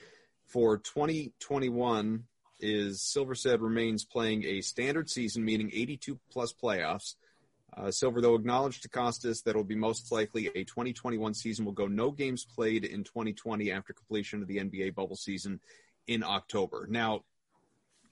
for 0.46 0.78
2021 0.78 2.24
is 2.60 3.02
Silver 3.02 3.34
said 3.34 3.60
remains 3.60 4.04
playing 4.04 4.44
a 4.44 4.60
standard 4.60 5.10
season, 5.10 5.44
meaning 5.44 5.70
82 5.72 6.18
plus 6.30 6.52
playoffs. 6.52 7.14
Uh, 7.76 7.90
Silver, 7.90 8.20
though, 8.20 8.36
acknowledged 8.36 8.82
to 8.82 8.88
Costas 8.88 9.42
that 9.42 9.50
it 9.50 9.56
will 9.56 9.64
be 9.64 9.74
most 9.74 10.12
likely 10.12 10.46
a 10.54 10.64
2021 10.64 11.34
season 11.34 11.64
will 11.64 11.72
go 11.72 11.88
no 11.88 12.12
games 12.12 12.44
played 12.44 12.84
in 12.84 13.02
2020 13.02 13.72
after 13.72 13.92
completion 13.92 14.42
of 14.42 14.48
the 14.48 14.58
NBA 14.58 14.94
bubble 14.94 15.16
season 15.16 15.60
in 16.06 16.22
October. 16.22 16.86
Now, 16.88 17.24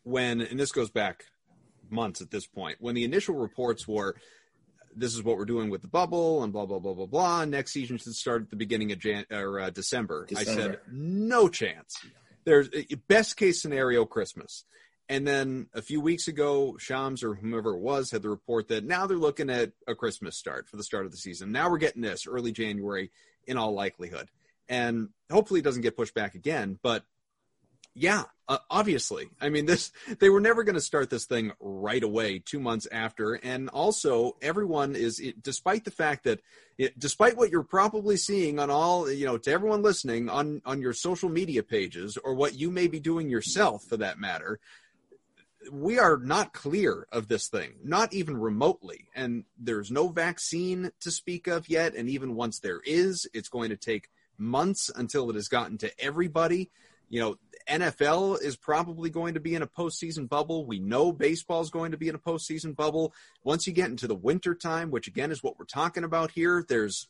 when, 0.03 0.41
and 0.41 0.59
this 0.59 0.73
goes 0.73 0.91
back 0.91 1.25
months 1.91 2.21
at 2.21 2.31
this 2.31 2.47
point, 2.47 2.79
when 2.81 2.97
the 2.97 3.05
initial 3.05 3.37
reports 3.37 3.87
were 3.87 4.17
this 4.97 5.15
is 5.15 5.23
what 5.23 5.37
we're 5.37 5.45
doing 5.45 5.71
with 5.71 5.83
the 5.83 5.89
bubble 5.89 6.43
and 6.43 6.53
blah 6.53 6.67
blah 6.67 6.79
blah 6.79 6.95
blah 6.95 7.07
blah. 7.07 7.45
Next 7.45 7.73
season 7.73 7.99
should 7.99 8.15
start 8.15 8.43
at 8.43 8.51
the 8.51 8.57
beginning 8.57 8.93
of 8.93 8.99
Jan 8.99 9.25
or 9.31 9.61
uh, 9.61 9.71
December. 9.71 10.27
I 10.37 10.45
said 10.45 10.81
no 10.91 11.49
chance. 11.49 11.95
There's 12.45 12.69
best 13.09 13.37
case 13.37 13.63
scenario 13.63 14.05
Christmas, 14.05 14.65
and 15.09 15.27
then 15.27 15.69
a 15.75 15.83
few 15.83 16.01
weeks 16.01 16.29
ago, 16.29 16.77
Shams 16.79 17.23
or 17.23 17.35
whomever 17.35 17.75
it 17.75 17.81
was 17.81 18.11
had 18.11 18.23
the 18.23 18.31
report 18.31 18.69
that 18.69 18.85
now 18.85 19.07
they're 19.07 19.17
looking 19.17 19.51
at 19.51 19.73
a 19.87 19.95
Christmas 19.95 20.37
start 20.37 20.69
for 20.69 20.77
the 20.77 20.85
start 20.85 21.07
of 21.07 21.13
the 21.13 21.19
season. 21.19 21.53
Now 21.53 21.71
we're 21.71 21.79
getting 21.79 22.03
this 22.03 22.27
early 22.27 22.53
January 22.53 23.11
in 23.47 23.57
all 23.57 23.75
likelihood, 23.75 24.29
and 24.69 25.11
hopefully 25.31 25.61
it 25.61 25.65
doesn't 25.65 25.83
get 25.83 25.97
pushed 25.97 26.15
back 26.15 26.35
again. 26.35 26.79
But 26.83 27.05
yeah, 27.95 28.25
uh, 28.49 28.59
obviously. 28.71 29.29
I 29.41 29.49
mean, 29.51 29.67
this 29.67 29.93
they 30.19 30.31
were 30.31 30.41
never 30.41 30.65
going 30.65 30.75
to 30.75 30.81
start 30.81 31.11
this 31.11 31.27
thing 31.27 31.53
right 31.61 32.03
away, 32.03 32.39
two 32.39 32.59
months 32.59 32.87
after, 32.91 33.35
and 33.35 33.69
also 33.69 34.37
everyone 34.41 34.97
is, 34.97 35.21
it, 35.21 35.43
despite 35.43 35.85
the 35.85 35.91
fact 35.91 36.25
that, 36.25 36.41
it, 36.79 36.99
despite 36.99 37.37
what 37.37 37.51
you're 37.51 37.63
probably 37.63 38.17
seeing 38.17 38.59
on 38.59 38.71
all, 38.71 39.11
you 39.11 39.27
know, 39.27 39.37
to 39.39 39.51
everyone 39.51 39.83
listening 39.83 40.31
on 40.31 40.63
on 40.65 40.81
your 40.81 40.95
social 40.95 41.29
media 41.29 41.63
pages 41.63 42.17
or 42.23 42.35
what 42.35 42.55
you 42.55 42.71
may 42.71 42.89
be 42.89 43.01
doing 43.01 43.29
yourself, 43.29 43.85
for 43.85 43.99
that 43.99 44.19
matter, 44.19 44.59
we 45.71 45.99
are 45.99 46.17
not 46.17 46.55
clear 46.55 47.07
of 47.13 47.29
this 47.29 47.49
thing, 47.49 47.75
not 47.85 48.15
even 48.15 48.37
remotely, 48.37 49.07
and 49.15 49.45
there's 49.59 49.91
no 49.91 50.09
vaccine 50.09 50.91
to 51.01 51.11
speak 51.11 51.47
of 51.47 51.69
yet, 51.69 51.95
and 51.95 52.09
even 52.09 52.35
once 52.35 52.59
there 52.59 52.81
is, 52.87 53.29
it's 53.35 53.49
going 53.51 53.69
to 53.69 53.77
take 53.77 54.09
months 54.39 54.91
until 54.97 55.29
it 55.29 55.37
has 55.37 55.49
gotten 55.49 55.77
to 55.79 55.91
everybody 56.03 56.71
you 57.13 57.21
know, 57.21 57.37
NFL 57.69 58.43
is 58.43 58.57
probably 58.57 59.11
going 59.11 59.35
to 59.35 59.41
be 59.41 59.55
in 59.55 59.61
a 59.61 59.67
postseason 59.67 60.27
bubble. 60.27 60.65
We 60.65 60.79
know 60.79 61.13
baseball 61.13 61.61
is 61.61 61.69
going 61.69 61.91
to 61.91 61.99
be 61.99 62.09
in 62.09 62.15
a 62.15 62.19
postseason 62.19 62.75
bubble. 62.75 63.13
Once 63.45 63.67
you 63.67 63.75
get 63.75 63.91
into 63.91 64.07
the 64.07 64.15
winter 64.15 64.55
time, 64.55 64.91
which 64.91 65.09
again 65.09 65.31
is 65.31 65.43
what 65.43 65.59
we're 65.59 65.67
talking 65.67 66.05
about 66.05 66.31
here, 66.31 66.65
there's 66.67 67.09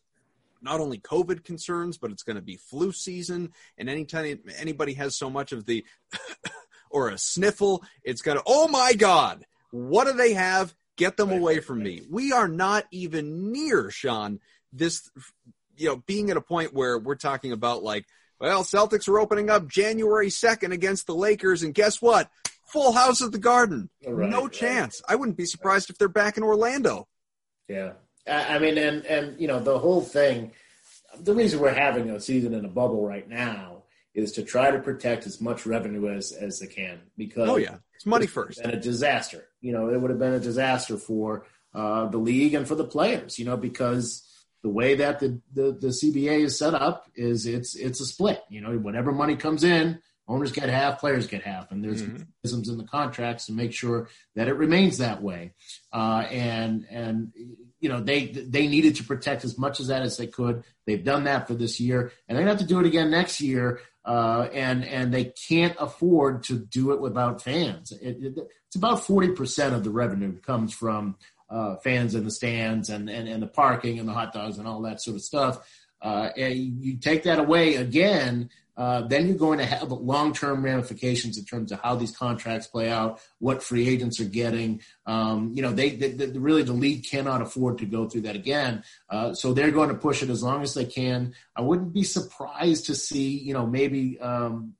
not 0.60 0.80
only 0.80 0.98
COVID 0.98 1.44
concerns, 1.44 1.98
but 1.98 2.10
it's 2.10 2.24
going 2.24 2.36
to 2.36 2.42
be 2.42 2.56
flu 2.56 2.90
season. 2.90 3.52
And 3.78 3.88
anytime 3.88 4.40
anybody 4.58 4.94
has 4.94 5.16
so 5.16 5.30
much 5.30 5.52
of 5.52 5.66
the 5.66 5.84
or 6.90 7.08
a 7.08 7.16
sniffle, 7.16 7.84
it's 8.02 8.22
going 8.22 8.38
to, 8.38 8.44
oh 8.44 8.66
my 8.66 8.94
God, 8.94 9.44
what 9.70 10.08
do 10.08 10.14
they 10.14 10.32
have? 10.32 10.74
Get 10.96 11.16
them 11.16 11.30
away 11.30 11.60
from 11.60 11.80
me. 11.80 12.02
We 12.10 12.32
are 12.32 12.48
not 12.48 12.86
even 12.90 13.52
near, 13.52 13.88
Sean, 13.92 14.40
this, 14.72 15.08
you 15.76 15.86
know, 15.86 16.02
being 16.06 16.30
at 16.30 16.36
a 16.36 16.42
point 16.42 16.74
where 16.74 16.98
we're 16.98 17.14
talking 17.14 17.52
about 17.52 17.84
like, 17.84 18.04
well, 18.42 18.64
Celtics 18.64 19.08
are 19.08 19.20
opening 19.20 19.50
up 19.50 19.68
January 19.68 20.26
2nd 20.26 20.72
against 20.72 21.06
the 21.06 21.14
Lakers, 21.14 21.62
and 21.62 21.72
guess 21.72 22.02
what? 22.02 22.28
Full 22.72 22.90
house 22.90 23.22
at 23.22 23.30
the 23.30 23.38
Garden. 23.38 23.88
Right, 24.04 24.28
no 24.28 24.42
right. 24.42 24.52
chance. 24.52 25.00
I 25.08 25.14
wouldn't 25.14 25.36
be 25.36 25.46
surprised 25.46 25.90
if 25.90 25.98
they're 25.98 26.08
back 26.08 26.36
in 26.36 26.42
Orlando. 26.42 27.06
Yeah, 27.68 27.92
I, 28.26 28.56
I 28.56 28.58
mean, 28.58 28.78
and 28.78 29.06
and 29.06 29.40
you 29.40 29.46
know 29.46 29.60
the 29.60 29.78
whole 29.78 30.00
thing. 30.00 30.50
The 31.20 31.34
reason 31.34 31.60
we're 31.60 31.72
having 31.72 32.10
a 32.10 32.18
season 32.18 32.52
in 32.52 32.64
a 32.64 32.68
bubble 32.68 33.06
right 33.06 33.28
now 33.28 33.84
is 34.12 34.32
to 34.32 34.42
try 34.42 34.72
to 34.72 34.80
protect 34.80 35.24
as 35.24 35.40
much 35.40 35.64
revenue 35.64 36.08
as 36.08 36.32
as 36.32 36.58
they 36.58 36.66
can 36.66 37.00
because 37.16 37.48
Oh, 37.48 37.58
yeah. 37.58 37.76
It's 37.94 38.06
money 38.06 38.26
first. 38.26 38.58
And 38.58 38.72
a 38.72 38.80
disaster. 38.80 39.46
You 39.60 39.72
know, 39.72 39.88
it 39.88 40.00
would 40.00 40.10
have 40.10 40.18
been 40.18 40.34
a 40.34 40.40
disaster 40.40 40.96
for 40.96 41.46
uh, 41.72 42.06
the 42.06 42.18
league 42.18 42.54
and 42.54 42.66
for 42.66 42.74
the 42.74 42.84
players. 42.84 43.38
You 43.38 43.44
know, 43.44 43.56
because 43.56 44.26
the 44.62 44.68
way 44.68 44.94
that 44.96 45.18
the, 45.20 45.40
the 45.52 45.72
the 45.72 45.88
CBA 45.88 46.44
is 46.44 46.58
set 46.58 46.74
up 46.74 47.06
is 47.14 47.46
it's 47.46 47.74
it's 47.74 48.00
a 48.00 48.06
split. 48.06 48.42
You 48.48 48.60
know, 48.60 48.76
whatever 48.78 49.12
money 49.12 49.36
comes 49.36 49.64
in, 49.64 50.00
owners 50.28 50.52
get 50.52 50.68
half, 50.68 51.00
players 51.00 51.26
get 51.26 51.42
half, 51.42 51.70
and 51.72 51.82
there's 51.84 52.02
Mhm. 52.02 52.26
mechanisms 52.44 52.68
in 52.68 52.78
the 52.78 52.84
contracts 52.84 53.46
to 53.46 53.52
make 53.52 53.72
sure 53.72 54.08
that 54.36 54.48
it 54.48 54.54
remains 54.54 54.98
that 54.98 55.22
way. 55.22 55.52
Uh, 55.92 56.24
and 56.30 56.86
and 56.90 57.32
you 57.80 57.88
know 57.88 58.00
they 58.00 58.26
they 58.26 58.68
needed 58.68 58.96
to 58.96 59.04
protect 59.04 59.44
as 59.44 59.58
much 59.58 59.80
of 59.80 59.88
that 59.88 60.02
as 60.02 60.16
they 60.16 60.26
could. 60.28 60.62
They've 60.86 61.02
done 61.04 61.24
that 61.24 61.48
for 61.48 61.54
this 61.54 61.80
year, 61.80 62.12
and 62.28 62.36
they're 62.36 62.44
gonna 62.44 62.52
have 62.56 62.60
to 62.60 62.66
do 62.72 62.78
it 62.80 62.86
again 62.86 63.10
next 63.10 63.40
year. 63.40 63.80
Uh, 64.04 64.48
and 64.52 64.84
and 64.84 65.14
they 65.14 65.26
can't 65.48 65.76
afford 65.78 66.42
to 66.42 66.58
do 66.58 66.90
it 66.92 67.00
without 67.00 67.40
fans. 67.40 67.92
It, 67.92 68.16
it, 68.20 68.38
it's 68.66 68.74
about 68.76 69.04
forty 69.06 69.28
percent 69.28 69.74
of 69.76 69.84
the 69.84 69.90
revenue 69.90 70.36
comes 70.40 70.74
from 70.74 71.16
uh, 71.52 71.76
fans 71.76 72.14
in 72.14 72.24
the 72.24 72.30
stands 72.30 72.88
and, 72.88 73.10
and 73.10 73.28
and 73.28 73.42
the 73.42 73.46
parking 73.46 73.98
and 73.98 74.08
the 74.08 74.12
hot 74.12 74.32
dogs 74.32 74.58
and 74.58 74.66
all 74.66 74.80
that 74.82 75.00
sort 75.00 75.16
of 75.16 75.22
stuff. 75.22 75.68
Uh, 76.00 76.30
and 76.36 76.54
you, 76.82 76.96
take 76.96 77.22
that 77.22 77.38
away 77.38 77.76
again, 77.76 78.50
uh, 78.76 79.02
then 79.02 79.28
you're 79.28 79.36
going 79.36 79.58
to 79.58 79.64
have 79.64 79.92
long-term 79.92 80.64
ramifications 80.64 81.38
in 81.38 81.44
terms 81.44 81.70
of 81.70 81.80
how 81.80 81.94
these 81.94 82.16
contracts 82.16 82.66
play 82.66 82.90
out, 82.90 83.20
what 83.38 83.62
free 83.62 83.88
agents 83.88 84.18
are 84.18 84.24
getting. 84.24 84.80
Um, 85.06 85.52
you 85.54 85.62
know, 85.62 85.70
they, 85.70 85.90
they, 85.90 86.10
they 86.10 86.26
really 86.38 86.64
the 86.64 86.72
league 86.72 87.04
cannot 87.08 87.40
afford 87.40 87.78
to 87.78 87.86
go 87.86 88.08
through 88.08 88.22
that 88.22 88.34
again. 88.34 88.82
Uh, 89.08 89.32
so 89.34 89.52
they're 89.52 89.70
going 89.70 89.90
to 89.90 89.94
push 89.94 90.22
it 90.22 90.30
as 90.30 90.42
long 90.42 90.62
as 90.62 90.74
they 90.74 90.86
can. 90.86 91.34
I 91.54 91.60
wouldn't 91.60 91.92
be 91.92 92.02
surprised 92.02 92.86
to 92.86 92.96
see, 92.96 93.38
you 93.38 93.52
know, 93.54 93.66
maybe 93.66 94.18
um, 94.18 94.74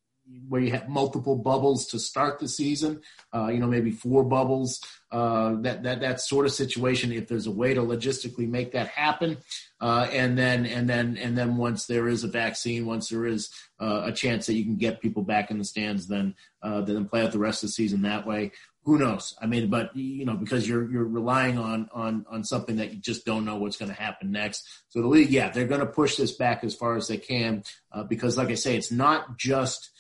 where 0.49 0.61
you 0.61 0.71
have 0.71 0.89
multiple 0.89 1.37
bubbles 1.37 1.87
to 1.89 1.99
start 1.99 2.39
the 2.39 2.49
season. 2.49 3.01
Uh, 3.35 3.49
you 3.49 3.59
know, 3.59 3.67
maybe 3.67 3.91
four 3.91 4.25
bubbles. 4.25 4.81
Uh, 5.11 5.57
that 5.61 5.83
that 5.83 6.01
that 6.01 6.21
sort 6.21 6.47
of 6.47 6.53
situation. 6.53 7.13
If 7.13 7.29
there's 7.29 7.47
a 7.47 7.51
way 7.51 7.75
to 7.75 7.83
logistically 7.83 8.49
make 8.49 8.73
that 8.73 8.89
happen, 8.89 9.39
uh, 9.81 10.09
and 10.11 10.39
then 10.39 10.65
and 10.65 10.89
then 10.89 11.19
and 11.19 11.37
then 11.37 11.57
once 11.57 11.87
there 11.87 12.09
is 12.09 12.25
a 12.25 12.29
vaccine, 12.29 12.87
once 12.87 13.09
there 13.09 13.27
is 13.27 13.51
uh, 13.79 14.03
a 14.07 14.13
chance 14.13 14.47
that 14.47 14.55
you 14.55 14.65
can 14.65 14.77
get 14.77 15.03
people 15.03 15.23
back 15.23 15.51
in 15.51 15.59
the 15.59 15.65
stands, 15.65 16.07
then 16.07 16.35
uh, 16.63 16.81
then 16.81 17.09
play 17.09 17.23
out 17.23 17.33
the 17.33 17.39
rest 17.39 17.63
of 17.63 17.69
the 17.69 17.73
season 17.73 18.03
that 18.03 18.27
way. 18.27 18.53
Who 18.85 18.99
knows? 18.99 19.37
I 19.41 19.47
mean, 19.47 19.71
but 19.71 19.95
you 19.95 20.25
know, 20.25 20.35
because 20.35 20.69
you're 20.69 20.91
you're 20.91 21.05
relying 21.05 21.59
on 21.59 21.89
on 21.93 22.27
on 22.29 22.43
something 22.43 22.77
that 22.77 22.93
you 22.93 22.99
just 22.99 23.25
don't 23.25 23.45
know 23.45 23.57
what's 23.57 23.77
going 23.77 23.91
to 23.91 24.01
happen 24.01 24.33
next. 24.33 24.67
So 24.89 25.03
the 25.03 25.09
league, 25.09 25.31
yeah, 25.31 25.51
they're 25.51 25.69
going 25.69 25.81
to 25.81 25.87
push 25.87 26.17
this 26.17 26.33
back 26.33 26.65
as 26.65 26.75
far 26.75 26.97
as 26.97 27.07
they 27.07 27.19
can 27.19 27.63
uh, 27.93 28.03
because, 28.03 28.37
like 28.37 28.49
I 28.49 28.55
say, 28.55 28.77
it's 28.77 28.91
not 28.91 29.37
just 29.37 29.92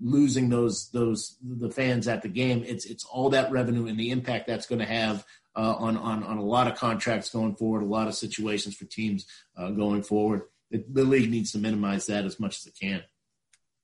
losing 0.00 0.48
those 0.48 0.90
those 0.90 1.36
the 1.42 1.70
fans 1.70 2.08
at 2.08 2.22
the 2.22 2.28
game. 2.28 2.64
It's 2.66 2.84
it's 2.84 3.04
all 3.04 3.30
that 3.30 3.50
revenue 3.50 3.86
and 3.86 3.98
the 3.98 4.10
impact 4.10 4.46
that's 4.46 4.66
going 4.66 4.80
to 4.80 4.86
have 4.86 5.24
uh, 5.56 5.74
on 5.78 5.96
on 5.96 6.22
on 6.22 6.38
a 6.38 6.44
lot 6.44 6.66
of 6.66 6.78
contracts 6.78 7.30
going 7.30 7.54
forward, 7.56 7.82
a 7.82 7.86
lot 7.86 8.08
of 8.08 8.14
situations 8.14 8.76
for 8.76 8.84
teams 8.86 9.26
uh, 9.56 9.70
going 9.70 10.02
forward. 10.02 10.42
The, 10.70 10.84
the 10.88 11.04
league 11.04 11.30
needs 11.30 11.52
to 11.52 11.58
minimize 11.58 12.06
that 12.06 12.24
as 12.24 12.38
much 12.38 12.58
as 12.58 12.66
it 12.66 12.78
can. 12.80 13.02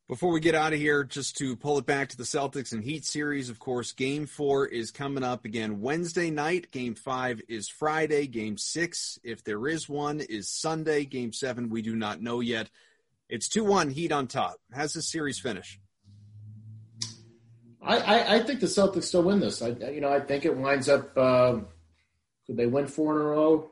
Before 0.09 0.31
we 0.31 0.39
get 0.39 0.55
out 0.55 0.73
of 0.73 0.79
here, 0.79 1.03
just 1.03 1.37
to 1.39 1.57
pull 1.57 1.79
it 1.79 1.87
back 1.87 2.11
to 2.11 2.17
the 2.17 2.23
Celtics 2.23 2.71
and 2.71 2.85
Heat 2.85 3.05
series, 3.05 3.51
of 3.51 3.59
course, 3.59 3.91
game 3.91 4.27
four 4.27 4.65
is 4.65 4.93
coming 4.93 5.25
up 5.25 5.45
again 5.45 5.81
Wednesday 5.81 6.31
night. 6.31 6.71
Game 6.71 6.95
five 6.95 7.41
is 7.49 7.69
Friday. 7.69 8.29
Game 8.29 8.57
six, 8.57 9.19
if 9.25 9.43
there 9.43 9.67
is 9.67 9.89
one, 9.89 10.21
is 10.21 10.49
Sunday. 10.49 11.07
Game 11.07 11.33
seven, 11.33 11.71
we 11.71 11.83
do 11.83 11.97
not 11.97 12.23
know 12.23 12.39
yet. 12.39 12.71
It's 13.29 13.49
2 13.49 13.65
1 13.65 13.91
Heat 13.91 14.13
on 14.13 14.29
top. 14.29 14.59
How's 14.73 14.93
this 14.93 15.11
series 15.11 15.41
finish? 15.41 15.81
I, 17.87 17.99
I, 17.99 18.35
I, 18.37 18.43
think 18.43 18.61
the 18.61 18.67
Celtics 18.67 19.05
still 19.05 19.23
win 19.23 19.41
this. 19.41 19.63
I, 19.63 19.69
you 19.69 20.01
know, 20.01 20.13
I 20.13 20.21
think 20.21 20.45
it 20.45 20.57
winds 20.57 20.89
up. 20.89 21.17
Uh, 21.17 21.61
could 22.47 22.57
they 22.57 22.67
win 22.67 22.87
four 22.87 23.17
in 23.17 23.23
a 23.23 23.25
row? 23.25 23.71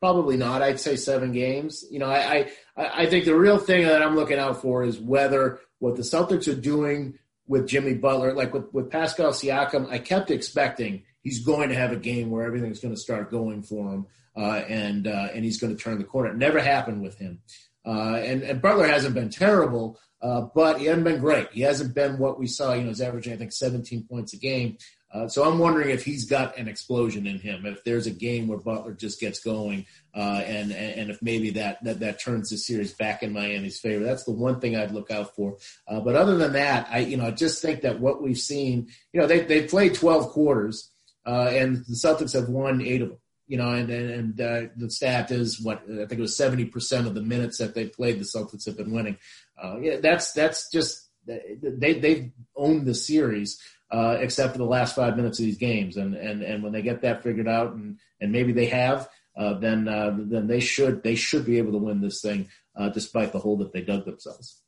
Probably 0.00 0.36
not. 0.36 0.62
I'd 0.62 0.80
say 0.80 0.96
seven 0.96 1.32
games. 1.32 1.84
You 1.90 1.98
know, 1.98 2.06
I, 2.06 2.48
I, 2.76 3.02
I 3.02 3.06
think 3.06 3.24
the 3.24 3.36
real 3.36 3.58
thing 3.58 3.86
that 3.86 4.02
I'm 4.02 4.14
looking 4.14 4.38
out 4.38 4.60
for 4.60 4.84
is 4.84 4.98
whether 4.98 5.60
what 5.78 5.96
the 5.96 6.02
Celtics 6.02 6.50
are 6.52 6.60
doing 6.60 7.18
with 7.46 7.66
Jimmy 7.66 7.94
Butler, 7.94 8.34
like 8.34 8.52
with, 8.52 8.72
with 8.72 8.90
Pascal 8.90 9.30
Siakam, 9.30 9.90
I 9.90 9.98
kept 9.98 10.30
expecting 10.30 11.04
he's 11.22 11.44
going 11.44 11.70
to 11.70 11.74
have 11.74 11.92
a 11.92 11.96
game 11.96 12.30
where 12.30 12.44
everything's 12.44 12.80
going 12.80 12.94
to 12.94 13.00
start 13.00 13.30
going 13.30 13.62
for 13.62 13.92
him, 13.92 14.06
uh, 14.36 14.62
and 14.68 15.06
uh, 15.06 15.28
and 15.34 15.44
he's 15.44 15.58
going 15.58 15.74
to 15.74 15.82
turn 15.82 15.98
the 15.98 16.04
corner. 16.04 16.30
It 16.30 16.36
never 16.36 16.60
happened 16.60 17.02
with 17.02 17.18
him. 17.18 17.40
Uh, 17.86 18.16
and, 18.16 18.42
and 18.42 18.60
Butler 18.60 18.88
hasn't 18.88 19.14
been 19.14 19.30
terrible, 19.30 19.98
uh, 20.22 20.42
but 20.54 20.80
he 20.80 20.86
hasn't 20.86 21.04
been 21.04 21.20
great. 21.20 21.50
He 21.52 21.60
hasn't 21.60 21.94
been 21.94 22.18
what 22.18 22.38
we 22.38 22.46
saw. 22.46 22.72
You 22.72 22.82
know, 22.82 22.88
he's 22.88 23.00
averaging 23.00 23.32
I 23.32 23.36
think 23.36 23.52
17 23.52 24.04
points 24.04 24.32
a 24.32 24.38
game. 24.38 24.78
Uh, 25.12 25.28
so 25.28 25.44
I'm 25.44 25.58
wondering 25.58 25.90
if 25.90 26.04
he's 26.04 26.24
got 26.24 26.58
an 26.58 26.68
explosion 26.68 27.26
in 27.26 27.38
him. 27.38 27.64
If 27.64 27.84
there's 27.84 28.06
a 28.06 28.10
game 28.10 28.48
where 28.48 28.58
Butler 28.58 28.92
just 28.92 29.20
gets 29.20 29.40
going, 29.40 29.86
uh, 30.14 30.42
and 30.44 30.72
and 30.72 31.10
if 31.10 31.22
maybe 31.22 31.50
that, 31.50 31.82
that 31.84 32.00
that 32.00 32.20
turns 32.20 32.50
the 32.50 32.58
series 32.58 32.92
back 32.92 33.22
in 33.22 33.32
Miami's 33.32 33.78
favor. 33.78 34.04
That's 34.04 34.24
the 34.24 34.32
one 34.32 34.60
thing 34.60 34.76
I'd 34.76 34.90
look 34.90 35.10
out 35.10 35.34
for. 35.34 35.58
Uh, 35.86 36.00
but 36.00 36.16
other 36.16 36.36
than 36.36 36.52
that, 36.54 36.88
I 36.90 36.98
you 36.98 37.16
know 37.16 37.26
I 37.26 37.30
just 37.30 37.62
think 37.62 37.82
that 37.82 38.00
what 38.00 38.20
we've 38.20 38.38
seen, 38.38 38.88
you 39.12 39.20
know, 39.20 39.26
they 39.26 39.40
they 39.40 39.66
played 39.66 39.94
12 39.94 40.30
quarters, 40.30 40.90
uh, 41.24 41.50
and 41.52 41.76
the 41.76 41.94
Celtics 41.94 42.34
have 42.34 42.48
won 42.48 42.82
eight 42.82 43.00
of 43.00 43.10
them 43.10 43.18
you 43.46 43.56
know, 43.56 43.72
and 43.72 43.90
and, 43.90 44.10
and 44.10 44.40
uh, 44.40 44.72
the 44.76 44.90
stat 44.90 45.30
is 45.30 45.60
what 45.60 45.82
I 45.82 46.06
think 46.06 46.12
it 46.12 46.20
was 46.20 46.36
seventy 46.36 46.64
percent 46.64 47.06
of 47.06 47.14
the 47.14 47.22
minutes 47.22 47.58
that 47.58 47.74
they 47.74 47.86
played, 47.86 48.18
the 48.18 48.24
Celtics 48.24 48.66
have 48.66 48.76
been 48.76 48.92
winning. 48.92 49.18
Uh, 49.62 49.78
yeah, 49.80 49.96
that's 50.00 50.32
that's 50.32 50.70
just 50.70 51.08
they 51.26 51.94
they've 51.94 52.30
owned 52.56 52.86
the 52.86 52.94
series 52.94 53.60
uh, 53.90 54.16
except 54.20 54.52
for 54.52 54.58
the 54.58 54.64
last 54.64 54.96
five 54.96 55.16
minutes 55.16 55.38
of 55.38 55.44
these 55.44 55.58
games, 55.58 55.96
and 55.96 56.14
and 56.14 56.42
and 56.42 56.62
when 56.62 56.72
they 56.72 56.82
get 56.82 57.02
that 57.02 57.22
figured 57.22 57.48
out, 57.48 57.72
and 57.72 57.98
and 58.20 58.32
maybe 58.32 58.52
they 58.52 58.66
have, 58.66 59.08
uh, 59.36 59.54
then 59.54 59.88
uh, 59.88 60.14
then 60.16 60.46
they 60.46 60.60
should 60.60 61.02
they 61.02 61.14
should 61.14 61.44
be 61.44 61.58
able 61.58 61.72
to 61.72 61.78
win 61.78 62.00
this 62.00 62.20
thing 62.20 62.48
uh, 62.76 62.88
despite 62.88 63.32
the 63.32 63.38
hole 63.38 63.58
that 63.58 63.72
they 63.72 63.82
dug 63.82 64.04
themselves. 64.04 64.60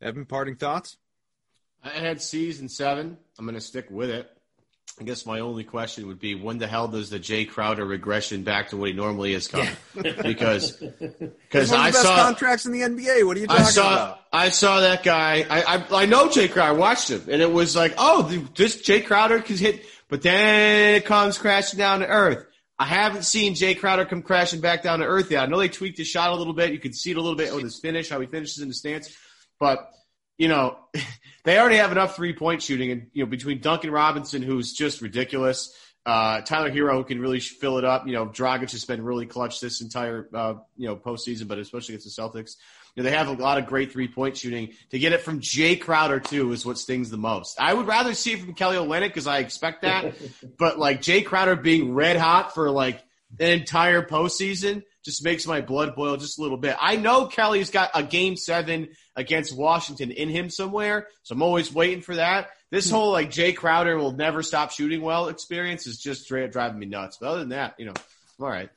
Evan, 0.00 0.26
parting 0.26 0.56
thoughts. 0.56 0.96
I 1.82 1.90
had 1.90 2.20
season 2.20 2.68
seven. 2.68 3.16
I'm 3.38 3.44
going 3.44 3.54
to 3.54 3.60
stick 3.60 3.86
with 3.90 4.10
it. 4.10 4.28
I 5.00 5.04
guess 5.04 5.24
my 5.26 5.40
only 5.40 5.62
question 5.62 6.08
would 6.08 6.18
be 6.18 6.34
when 6.34 6.58
the 6.58 6.66
hell 6.66 6.88
does 6.88 7.10
the 7.10 7.20
Jae 7.20 7.48
Crowder 7.48 7.84
regression 7.84 8.42
back 8.42 8.70
to 8.70 8.76
what 8.76 8.88
he 8.88 8.94
normally 8.94 9.32
is 9.32 9.46
come? 9.46 9.68
Yeah. 9.94 10.22
because 10.22 10.72
because 11.50 11.72
I 11.72 11.90
saw 11.92 12.16
contracts 12.16 12.66
in 12.66 12.72
the 12.72 12.80
NBA. 12.80 13.24
What 13.24 13.36
are 13.36 13.40
you 13.40 13.46
talking 13.46 13.64
I 13.64 13.68
saw, 13.68 13.94
about? 13.94 14.20
I 14.32 14.48
saw 14.48 14.80
that 14.80 15.04
guy. 15.04 15.46
I, 15.48 15.76
I 15.76 16.02
I 16.02 16.06
know 16.06 16.28
Jae 16.28 16.50
Crowder. 16.50 16.70
I 16.70 16.72
watched 16.72 17.10
him, 17.10 17.22
and 17.30 17.40
it 17.40 17.52
was 17.52 17.76
like, 17.76 17.94
oh, 17.96 18.22
this 18.56 18.82
Jae 18.82 19.04
Crowder 19.04 19.40
can 19.40 19.56
hit, 19.56 19.84
but 20.08 20.22
then 20.22 20.96
it 20.96 21.04
comes 21.04 21.38
crashing 21.38 21.78
down 21.78 22.00
to 22.00 22.06
earth. 22.06 22.44
I 22.78 22.86
haven't 22.86 23.24
seen 23.24 23.54
Jae 23.54 23.78
Crowder 23.78 24.04
come 24.04 24.22
crashing 24.22 24.60
back 24.60 24.82
down 24.82 25.00
to 25.00 25.04
earth 25.04 25.30
yet. 25.30 25.42
I 25.42 25.46
know 25.46 25.58
they 25.58 25.68
tweaked 25.68 25.98
his 25.98 26.06
shot 26.06 26.30
a 26.30 26.36
little 26.36 26.54
bit. 26.54 26.72
You 26.72 26.78
can 26.78 26.92
see 26.92 27.10
it 27.10 27.16
a 27.16 27.20
little 27.20 27.36
bit 27.36 27.52
with 27.52 27.64
his 27.64 27.78
finish, 27.78 28.08
how 28.08 28.20
he 28.20 28.26
finishes 28.26 28.60
in 28.60 28.68
the 28.68 28.74
stance, 28.74 29.16
but 29.58 29.90
you 30.38 30.48
know, 30.48 30.78
they 31.44 31.58
already 31.58 31.76
have 31.76 31.92
enough 31.92 32.16
three 32.16 32.32
point 32.32 32.62
shooting, 32.62 32.90
and 32.90 33.06
you 33.12 33.24
know, 33.24 33.30
between 33.30 33.60
Duncan 33.60 33.90
Robinson, 33.90 34.40
who's 34.40 34.72
just 34.72 35.02
ridiculous, 35.02 35.76
uh, 36.06 36.40
Tyler 36.40 36.70
Herro 36.70 36.94
who 36.96 37.04
can 37.04 37.20
really 37.20 37.40
fill 37.40 37.76
it 37.76 37.84
up. 37.84 38.06
You 38.06 38.14
know, 38.14 38.26
Dragic 38.26 38.70
has 38.70 38.84
been 38.86 39.02
really 39.02 39.26
clutch 39.26 39.60
this 39.60 39.82
entire 39.82 40.28
uh, 40.32 40.54
you 40.76 40.88
know 40.88 40.96
postseason, 40.96 41.48
but 41.48 41.58
especially 41.58 41.94
against 41.94 42.16
the 42.16 42.22
Celtics. 42.22 42.56
You 42.94 43.02
know, 43.02 43.10
they 43.10 43.16
have 43.16 43.28
a 43.28 43.32
lot 43.32 43.58
of 43.58 43.66
great 43.66 43.92
three 43.92 44.08
point 44.08 44.36
shooting. 44.36 44.72
To 44.90 44.98
get 44.98 45.12
it 45.12 45.20
from 45.20 45.40
Jae 45.40 45.78
Crowder 45.78 46.18
too 46.20 46.52
is 46.52 46.64
what 46.64 46.78
stings 46.78 47.10
the 47.10 47.18
most. 47.18 47.60
I 47.60 47.74
would 47.74 47.86
rather 47.86 48.14
see 48.14 48.32
it 48.32 48.40
from 48.40 48.54
Kelly 48.54 48.76
Olynyk 48.76 49.08
because 49.08 49.26
I 49.26 49.38
expect 49.40 49.82
that, 49.82 50.14
but 50.58 50.78
like 50.78 51.02
Jae 51.02 51.24
Crowder 51.24 51.56
being 51.56 51.92
red 51.92 52.16
hot 52.16 52.54
for 52.54 52.70
like 52.70 53.02
an 53.38 53.50
entire 53.50 54.02
postseason 54.02 54.84
just 55.08 55.24
makes 55.24 55.46
my 55.46 55.62
blood 55.62 55.96
boil 55.96 56.18
just 56.18 56.38
a 56.38 56.42
little 56.42 56.58
bit. 56.58 56.76
I 56.78 56.96
know 56.96 57.28
Kelly's 57.28 57.70
got 57.70 57.92
a 57.94 58.02
game 58.02 58.36
seven 58.36 58.90
against 59.16 59.56
Washington 59.56 60.10
in 60.10 60.28
him 60.28 60.50
somewhere, 60.50 61.08
so 61.22 61.34
I'm 61.34 61.40
always 61.40 61.72
waiting 61.72 62.02
for 62.02 62.16
that. 62.16 62.50
This 62.70 62.90
hmm. 62.90 62.96
whole 62.96 63.12
like 63.12 63.30
Jae 63.30 63.56
Crowder 63.56 63.96
will 63.96 64.12
never 64.12 64.42
stop 64.42 64.70
shooting 64.70 65.00
well 65.00 65.28
experience 65.28 65.86
is 65.86 65.98
just 65.98 66.28
driving 66.28 66.78
me 66.78 66.84
nuts. 66.84 67.16
But 67.18 67.28
other 67.28 67.38
than 67.38 67.48
that, 67.48 67.76
you 67.78 67.86
know, 67.86 67.94
I'm 67.96 68.44
all 68.44 68.50
right. 68.50 68.68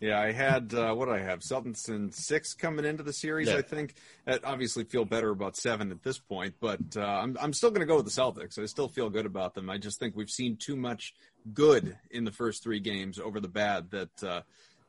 Yeah, 0.00 0.18
I 0.18 0.32
had 0.32 0.72
uh, 0.72 0.94
what 0.94 1.04
do 1.04 1.12
I 1.12 1.18
have? 1.18 1.40
Celtics 1.40 1.90
and 1.90 2.14
six 2.14 2.54
coming 2.54 2.86
into 2.86 3.02
the 3.02 3.12
series. 3.12 3.48
Yeah. 3.48 3.58
I 3.58 3.62
think. 3.62 3.94
I 4.26 4.38
obviously, 4.42 4.84
feel 4.84 5.04
better 5.04 5.30
about 5.30 5.54
seven 5.54 5.92
at 5.92 6.02
this 6.02 6.18
point, 6.18 6.54
but 6.60 6.80
uh, 6.96 7.02
I'm 7.02 7.36
I'm 7.38 7.52
still 7.52 7.70
going 7.70 7.82
to 7.82 7.86
go 7.86 7.96
with 7.96 8.06
the 8.06 8.10
Celtics. 8.10 8.58
I 8.58 8.64
still 8.64 8.88
feel 8.88 9.10
good 9.10 9.26
about 9.26 9.54
them. 9.54 9.68
I 9.68 9.76
just 9.76 10.00
think 10.00 10.16
we've 10.16 10.30
seen 10.30 10.56
too 10.56 10.76
much 10.76 11.14
good 11.52 11.96
in 12.10 12.24
the 12.24 12.32
first 12.32 12.64
three 12.64 12.80
games 12.80 13.20
over 13.20 13.38
the 13.38 13.48
bad 13.48 13.90
that 13.90 14.24
uh, 14.24 14.40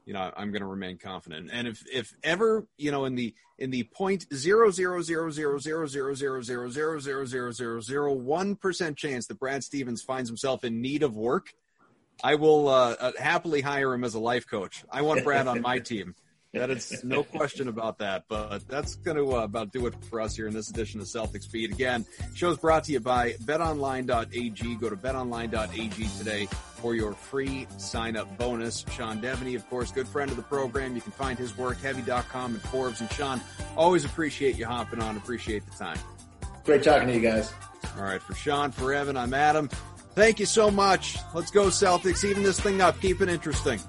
you 0.06 0.14
know 0.14 0.32
I'm 0.36 0.52
going 0.52 0.62
to 0.62 0.68
remain 0.68 0.98
confident. 0.98 1.50
And 1.52 1.68
if 1.68 1.84
if 1.92 2.14
ever 2.24 2.68
you 2.78 2.92
know 2.92 3.06
in 3.06 3.16
the 3.16 3.34
in 3.58 3.72
the 3.72 3.84
point 3.84 4.26
zero 4.34 4.72
zero 4.72 5.02
zero 5.02 5.30
zero 5.32 5.58
zero 5.60 5.88
zero 5.88 6.14
zero 6.14 6.42
zero 6.42 6.70
zero 6.70 7.00
zero 7.00 7.26
zero 7.26 7.52
zero 7.52 7.82
zero 7.82 8.14
one 8.14 8.56
percent 8.56 8.98
chance 8.98 9.28
that 9.28 9.40
Brad 9.40 9.64
Stevens 9.64 10.02
finds 10.02 10.30
himself 10.30 10.64
in 10.64 10.82
need 10.82 11.04
of 11.04 11.16
work, 11.16 11.54
I 12.24 12.36
will 12.36 12.68
uh, 12.68 13.12
happily 13.18 13.62
hire 13.62 13.94
him 13.94 14.04
as 14.04 14.14
a 14.14 14.20
life 14.20 14.48
coach. 14.48 14.84
I 14.92 15.02
want 15.02 15.24
Brad 15.24 15.48
on 15.48 15.62
my 15.62 15.80
team. 15.80 16.16
That 16.54 16.70
is 16.70 17.04
no 17.04 17.24
question 17.24 17.68
about 17.68 17.98
that. 17.98 18.26
But 18.28 18.68
that's 18.68 18.96
going 18.96 19.18
to 19.18 19.38
uh, 19.38 19.44
about 19.44 19.72
do 19.72 19.88
it 19.88 19.96
for 20.06 20.22
us 20.22 20.36
here 20.36 20.48
in 20.48 20.54
this 20.54 20.70
edition 20.70 21.00
of 21.02 21.08
Celtics 21.08 21.52
Beat. 21.52 21.72
Again, 21.72 22.06
show 22.36 22.52
is 22.52 22.58
brought 22.58 22.84
to 22.86 22.92
you 22.92 23.00
by 23.00 23.34
BetOnline.ag. 23.44 24.76
Go 24.76 24.90
to 24.90 24.96
BetOnline.ag 24.96 26.08
today 26.20 26.46
for 26.76 26.94
your 26.94 27.14
free 27.14 27.68
sign 27.78 28.16
up 28.16 28.38
bonus. 28.38 28.86
Sean 28.92 29.20
Deveney, 29.20 29.56
of 29.56 29.68
course, 29.68 29.92
good 29.92 30.08
friend 30.08 30.30
of 30.30 30.38
the 30.38 30.44
program. 30.44 30.96
You 30.96 31.02
can 31.02 31.12
find 31.12 31.40
his 31.40 31.58
work 31.58 31.82
heavy.com 31.82 32.54
and 32.54 32.62
Forbes. 32.62 33.02
And 33.02 33.12
Sean, 33.12 33.42
always 33.76 34.06
appreciate 34.06 34.56
you 34.56 34.68
hopping 34.68 35.02
on. 35.02 35.18
Appreciate 35.18 35.66
the 35.66 35.72
time. 35.72 35.98
Great 36.66 36.84
talking 36.84 37.08
to 37.08 37.16
you 37.16 37.22
guys. 37.22 37.52
All 37.98 38.04
right, 38.04 38.22
for 38.22 38.36
Sean, 38.36 38.72
for 38.72 38.94
Evan, 38.94 39.18
I'm 39.18 39.34
Adam. 39.34 39.70
Thank 40.16 40.40
you 40.40 40.46
so 40.46 40.70
much. 40.70 41.18
Let's 41.34 41.50
go 41.50 41.68
Celtics. 41.68 42.24
Even 42.24 42.44
this 42.44 42.60
thing 42.60 42.82
up. 42.82 43.02
Keep 43.02 43.22
it 43.22 43.30
interesting. 43.30 43.80